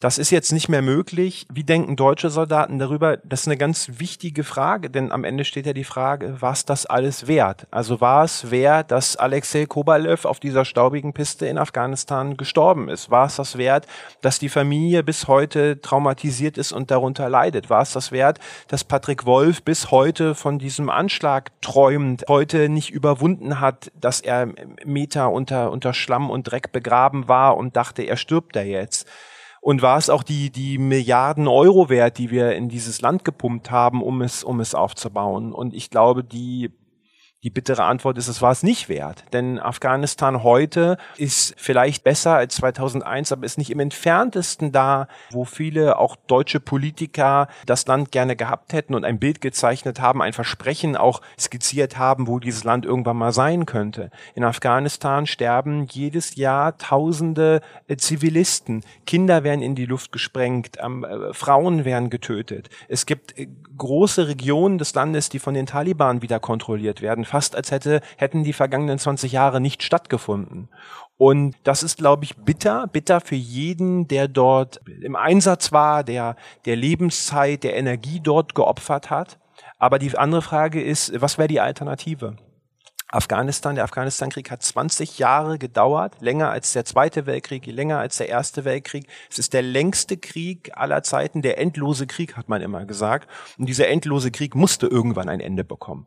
Das 0.00 0.16
ist 0.16 0.30
jetzt 0.30 0.52
nicht 0.52 0.68
mehr 0.68 0.80
möglich. 0.80 1.48
Wie 1.52 1.64
denken 1.64 1.96
deutsche 1.96 2.30
Soldaten 2.30 2.78
darüber? 2.78 3.16
Das 3.16 3.40
ist 3.40 3.48
eine 3.48 3.56
ganz 3.56 3.98
wichtige 3.98 4.44
Frage, 4.44 4.90
denn 4.90 5.10
am 5.10 5.24
Ende 5.24 5.44
steht 5.44 5.66
ja 5.66 5.72
die 5.72 5.82
Frage, 5.82 6.36
was 6.38 6.64
das 6.64 6.86
alles 6.86 7.26
wert? 7.26 7.66
Also 7.72 8.00
war 8.00 8.22
es 8.22 8.52
wert, 8.52 8.92
dass 8.92 9.16
Alexei 9.16 9.66
Kobalev 9.66 10.24
auf 10.24 10.38
dieser 10.38 10.64
staubigen 10.64 11.14
Piste 11.14 11.46
in 11.46 11.58
Afghanistan 11.58 12.36
gestorben 12.36 12.88
ist? 12.88 13.10
War 13.10 13.26
es 13.26 13.34
das 13.34 13.58
wert, 13.58 13.88
dass 14.20 14.38
die 14.38 14.48
Familie 14.48 15.02
bis 15.02 15.26
heute 15.26 15.80
traumatisiert 15.80 16.58
ist 16.58 16.70
und 16.70 16.92
darunter 16.92 17.28
leidet? 17.28 17.68
War 17.68 17.82
es 17.82 17.92
das 17.92 18.12
wert, 18.12 18.38
dass 18.68 18.84
Patrick 18.84 19.26
Wolf 19.26 19.64
bis 19.64 19.90
heute 19.90 20.36
von 20.36 20.60
diesem 20.60 20.90
Anschlag 20.90 21.50
träumt, 21.60 22.24
heute 22.28 22.68
nicht 22.68 22.90
überwunden 22.90 23.58
hat, 23.58 23.90
dass 24.00 24.20
er 24.20 24.46
Meter 24.84 25.32
unter, 25.32 25.72
unter 25.72 25.92
Schlamm 25.92 26.30
und 26.30 26.44
Dreck 26.44 26.70
begraben 26.70 27.26
war 27.26 27.56
und 27.56 27.74
dachte, 27.74 28.04
er 28.04 28.16
stirbt 28.16 28.54
da 28.54 28.62
jetzt? 28.62 29.08
Und 29.68 29.82
war 29.82 29.98
es 29.98 30.08
auch 30.08 30.22
die, 30.22 30.48
die 30.48 30.78
Milliarden 30.78 31.46
Euro 31.46 31.90
wert, 31.90 32.16
die 32.16 32.30
wir 32.30 32.52
in 32.56 32.70
dieses 32.70 33.02
Land 33.02 33.22
gepumpt 33.22 33.70
haben, 33.70 34.02
um 34.02 34.22
es, 34.22 34.42
um 34.42 34.60
es 34.60 34.74
aufzubauen? 34.74 35.52
Und 35.52 35.74
ich 35.74 35.90
glaube, 35.90 36.24
die 36.24 36.70
die 37.44 37.50
bittere 37.50 37.84
Antwort 37.84 38.18
ist, 38.18 38.26
es 38.26 38.42
war 38.42 38.50
es 38.50 38.64
nicht 38.64 38.88
wert. 38.88 39.24
Denn 39.32 39.60
Afghanistan 39.60 40.42
heute 40.42 40.98
ist 41.18 41.54
vielleicht 41.56 42.02
besser 42.02 42.34
als 42.34 42.56
2001, 42.56 43.30
aber 43.30 43.46
ist 43.46 43.58
nicht 43.58 43.70
im 43.70 43.78
entferntesten 43.78 44.72
da, 44.72 45.06
wo 45.30 45.44
viele 45.44 45.98
auch 45.98 46.16
deutsche 46.16 46.58
Politiker 46.58 47.46
das 47.64 47.86
Land 47.86 48.10
gerne 48.10 48.34
gehabt 48.34 48.72
hätten 48.72 48.96
und 48.96 49.04
ein 49.04 49.20
Bild 49.20 49.40
gezeichnet 49.40 50.00
haben, 50.00 50.20
ein 50.20 50.32
Versprechen 50.32 50.96
auch 50.96 51.20
skizziert 51.38 51.96
haben, 51.96 52.26
wo 52.26 52.40
dieses 52.40 52.64
Land 52.64 52.84
irgendwann 52.84 53.16
mal 53.16 53.32
sein 53.32 53.66
könnte. 53.66 54.10
In 54.34 54.42
Afghanistan 54.42 55.26
sterben 55.26 55.86
jedes 55.88 56.34
Jahr 56.34 56.76
Tausende 56.76 57.60
äh, 57.86 57.96
Zivilisten. 57.96 58.82
Kinder 59.06 59.44
werden 59.44 59.62
in 59.62 59.76
die 59.76 59.86
Luft 59.86 60.10
gesprengt, 60.10 60.78
äh, 60.78 61.32
Frauen 61.32 61.84
werden 61.84 62.10
getötet. 62.10 62.68
Es 62.88 63.06
gibt 63.06 63.38
äh, 63.38 63.46
große 63.76 64.26
Regionen 64.26 64.78
des 64.78 64.92
Landes, 64.94 65.28
die 65.28 65.38
von 65.38 65.54
den 65.54 65.66
Taliban 65.66 66.20
wieder 66.20 66.40
kontrolliert 66.40 67.00
werden 67.00 67.27
fast 67.28 67.54
als 67.54 67.70
hätte, 67.70 68.00
hätten 68.16 68.44
die 68.44 68.52
vergangenen 68.52 68.98
20 68.98 69.32
Jahre 69.32 69.60
nicht 69.60 69.82
stattgefunden. 69.82 70.68
Und 71.16 71.56
das 71.64 71.82
ist, 71.82 71.98
glaube 71.98 72.24
ich, 72.24 72.36
bitter, 72.36 72.86
bitter 72.86 73.20
für 73.20 73.34
jeden, 73.34 74.06
der 74.06 74.28
dort 74.28 74.80
im 74.86 75.16
Einsatz 75.16 75.72
war, 75.72 76.04
der, 76.04 76.36
der 76.64 76.76
Lebenszeit, 76.76 77.64
der 77.64 77.76
Energie 77.76 78.20
dort 78.20 78.54
geopfert 78.54 79.10
hat. 79.10 79.38
Aber 79.78 79.98
die 79.98 80.16
andere 80.16 80.42
Frage 80.42 80.82
ist, 80.82 81.20
was 81.20 81.38
wäre 81.38 81.48
die 81.48 81.60
Alternative? 81.60 82.36
Afghanistan, 83.10 83.74
der 83.74 83.84
Afghanistan-Krieg 83.84 84.50
hat 84.50 84.62
20 84.62 85.18
Jahre 85.18 85.58
gedauert, 85.58 86.20
länger 86.20 86.50
als 86.50 86.74
der 86.74 86.84
Zweite 86.84 87.24
Weltkrieg, 87.24 87.64
länger 87.64 87.98
als 87.98 88.18
der 88.18 88.28
Erste 88.28 88.66
Weltkrieg. 88.66 89.06
Es 89.30 89.38
ist 89.38 89.54
der 89.54 89.62
längste 89.62 90.18
Krieg 90.18 90.72
aller 90.74 91.02
Zeiten, 91.02 91.40
der 91.40 91.58
endlose 91.58 92.06
Krieg, 92.06 92.36
hat 92.36 92.50
man 92.50 92.60
immer 92.60 92.84
gesagt. 92.84 93.28
Und 93.58 93.66
dieser 93.66 93.88
endlose 93.88 94.30
Krieg 94.30 94.54
musste 94.54 94.86
irgendwann 94.88 95.30
ein 95.30 95.40
Ende 95.40 95.64
bekommen. 95.64 96.06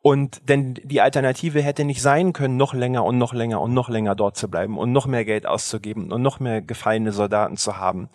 Und 0.00 0.48
denn 0.48 0.74
die 0.74 1.00
Alternative 1.00 1.60
hätte 1.60 1.84
nicht 1.84 2.02
sein 2.02 2.32
können, 2.32 2.56
noch 2.56 2.72
länger 2.72 3.04
und 3.04 3.18
noch 3.18 3.32
länger 3.32 3.60
und 3.60 3.74
noch 3.74 3.88
länger 3.88 4.14
dort 4.14 4.36
zu 4.36 4.48
bleiben 4.48 4.78
und 4.78 4.92
noch 4.92 5.06
mehr 5.06 5.24
Geld 5.24 5.44
auszugeben 5.44 6.12
und 6.12 6.22
noch 6.22 6.40
mehr 6.40 6.62
gefallene 6.62 7.12
Soldaten 7.12 7.56
zu 7.56 7.78
haben. 7.78 8.08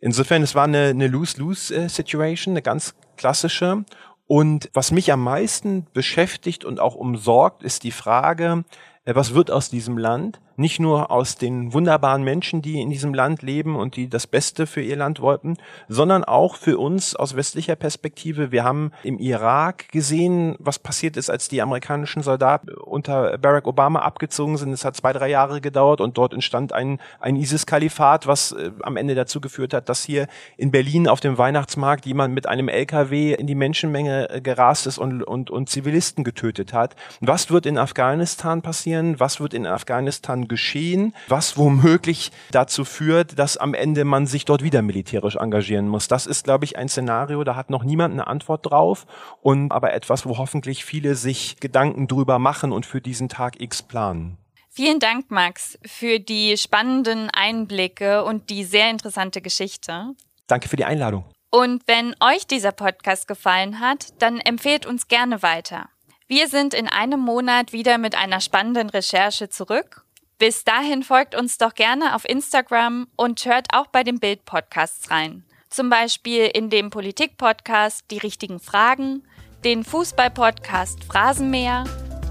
Insofern, 0.00 0.42
es 0.42 0.54
war 0.54 0.64
eine, 0.64 0.88
eine 0.88 1.08
Lose-Lose-Situation, 1.08 2.52
eine 2.52 2.62
ganz 2.62 2.94
klassische. 3.16 3.84
Und 4.26 4.70
was 4.72 4.90
mich 4.90 5.12
am 5.12 5.22
meisten 5.22 5.86
beschäftigt 5.92 6.64
und 6.64 6.80
auch 6.80 6.94
umsorgt, 6.94 7.62
ist 7.62 7.82
die 7.82 7.92
Frage, 7.92 8.64
äh, 9.04 9.14
was 9.14 9.34
wird 9.34 9.50
aus 9.50 9.70
diesem 9.70 9.98
Land? 9.98 10.40
Nicht 10.56 10.80
nur 10.80 11.10
aus 11.10 11.36
den 11.36 11.72
wunderbaren 11.72 12.22
Menschen, 12.22 12.62
die 12.62 12.80
in 12.80 12.90
diesem 12.90 13.14
Land 13.14 13.42
leben 13.42 13.76
und 13.76 13.96
die 13.96 14.08
das 14.08 14.26
Beste 14.26 14.66
für 14.66 14.80
ihr 14.80 14.96
Land 14.96 15.20
wollten, 15.20 15.56
sondern 15.88 16.24
auch 16.24 16.56
für 16.56 16.78
uns 16.78 17.14
aus 17.14 17.36
westlicher 17.36 17.76
Perspektive. 17.76 18.52
Wir 18.52 18.64
haben 18.64 18.92
im 19.02 19.18
Irak 19.18 19.88
gesehen, 19.90 20.56
was 20.58 20.78
passiert 20.78 21.16
ist, 21.16 21.30
als 21.30 21.48
die 21.48 21.62
amerikanischen 21.62 22.22
Soldaten 22.22 22.70
unter 22.70 23.38
Barack 23.38 23.66
Obama 23.66 24.00
abgezogen 24.00 24.56
sind. 24.56 24.72
Es 24.72 24.84
hat 24.84 24.96
zwei, 24.96 25.12
drei 25.12 25.28
Jahre 25.28 25.60
gedauert 25.60 26.00
und 26.00 26.16
dort 26.16 26.32
entstand 26.32 26.72
ein, 26.72 27.00
ein 27.20 27.36
ISIS-Kalifat, 27.36 28.26
was 28.26 28.52
äh, 28.52 28.70
am 28.82 28.96
Ende 28.96 29.14
dazu 29.14 29.40
geführt 29.40 29.74
hat, 29.74 29.88
dass 29.88 30.04
hier 30.04 30.26
in 30.56 30.70
Berlin 30.70 31.08
auf 31.08 31.20
dem 31.20 31.38
Weihnachtsmarkt 31.38 32.06
jemand 32.06 32.34
mit 32.34 32.46
einem 32.46 32.68
LKW 32.68 33.34
in 33.34 33.46
die 33.46 33.54
Menschenmenge 33.54 34.30
äh, 34.30 34.40
gerast 34.40 34.86
ist 34.86 34.98
und, 34.98 35.22
und, 35.22 35.50
und 35.50 35.68
Zivilisten 35.68 36.24
getötet 36.24 36.72
hat. 36.72 36.96
Was 37.20 37.50
wird 37.50 37.66
in 37.66 37.78
Afghanistan 37.78 38.62
passieren? 38.62 39.20
Was 39.20 39.40
wird 39.40 39.54
in 39.54 39.66
Afghanistan 39.66 40.45
geschehen, 40.48 41.14
was 41.28 41.56
womöglich 41.56 42.30
dazu 42.50 42.84
führt, 42.84 43.38
dass 43.38 43.56
am 43.56 43.74
Ende 43.74 44.04
man 44.04 44.26
sich 44.26 44.44
dort 44.44 44.62
wieder 44.62 44.82
militärisch 44.82 45.36
engagieren 45.36 45.88
muss. 45.88 46.08
Das 46.08 46.26
ist, 46.26 46.44
glaube 46.44 46.64
ich, 46.64 46.76
ein 46.76 46.88
Szenario, 46.88 47.44
da 47.44 47.56
hat 47.56 47.70
noch 47.70 47.84
niemand 47.84 48.12
eine 48.12 48.26
Antwort 48.26 48.70
drauf 48.70 49.06
und 49.42 49.72
aber 49.72 49.92
etwas, 49.92 50.26
wo 50.26 50.38
hoffentlich 50.38 50.84
viele 50.84 51.14
sich 51.14 51.56
Gedanken 51.60 52.08
drüber 52.08 52.38
machen 52.38 52.72
und 52.72 52.86
für 52.86 53.00
diesen 53.00 53.28
Tag 53.28 53.60
X 53.60 53.82
planen. 53.82 54.38
Vielen 54.70 55.00
Dank, 55.00 55.30
Max, 55.30 55.78
für 55.86 56.20
die 56.20 56.56
spannenden 56.58 57.30
Einblicke 57.30 58.24
und 58.24 58.50
die 58.50 58.62
sehr 58.62 58.90
interessante 58.90 59.40
Geschichte. 59.40 60.14
Danke 60.46 60.68
für 60.68 60.76
die 60.76 60.84
Einladung. 60.84 61.24
Und 61.50 61.82
wenn 61.86 62.14
euch 62.20 62.46
dieser 62.46 62.72
Podcast 62.72 63.26
gefallen 63.26 63.80
hat, 63.80 64.20
dann 64.20 64.38
empfehlt 64.38 64.84
uns 64.84 65.08
gerne 65.08 65.42
weiter. 65.42 65.88
Wir 66.28 66.48
sind 66.48 66.74
in 66.74 66.88
einem 66.88 67.20
Monat 67.20 67.72
wieder 67.72 67.98
mit 67.98 68.16
einer 68.16 68.40
spannenden 68.40 68.90
Recherche 68.90 69.48
zurück 69.48 70.05
bis 70.38 70.64
dahin 70.64 71.02
folgt 71.02 71.34
uns 71.34 71.58
doch 71.58 71.74
gerne 71.74 72.14
auf 72.14 72.28
Instagram 72.28 73.08
und 73.16 73.44
hört 73.44 73.68
auch 73.72 73.86
bei 73.86 74.02
den 74.02 74.18
Bild-Podcasts 74.18 75.10
rein. 75.10 75.44
Zum 75.70 75.90
Beispiel 75.90 76.46
in 76.46 76.70
dem 76.70 76.90
Politik-Podcast 76.90 78.04
Die 78.10 78.18
richtigen 78.18 78.60
Fragen, 78.60 79.22
den 79.64 79.84
Fußball-Podcast 79.84 81.04
Phrasenmäher 81.04 81.84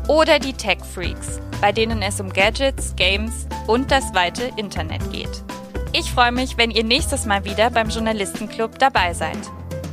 oder 0.07 0.39
die 0.39 0.53
Tech 0.53 0.79
Freaks, 0.93 1.39
bei 1.61 1.71
denen 1.71 2.01
es 2.01 2.19
um 2.19 2.31
Gadgets, 2.31 2.95
Games 2.95 3.47
und 3.67 3.91
das 3.91 4.13
weite 4.13 4.51
Internet 4.57 5.11
geht. 5.11 5.43
Ich 5.93 6.11
freue 6.11 6.31
mich, 6.31 6.57
wenn 6.57 6.71
ihr 6.71 6.83
nächstes 6.83 7.25
Mal 7.25 7.45
wieder 7.45 7.69
beim 7.69 7.89
Journalistenclub 7.89 8.79
dabei 8.79 9.13
seid. 9.13 9.39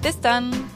Bis 0.03 0.21
dann! 0.21 0.72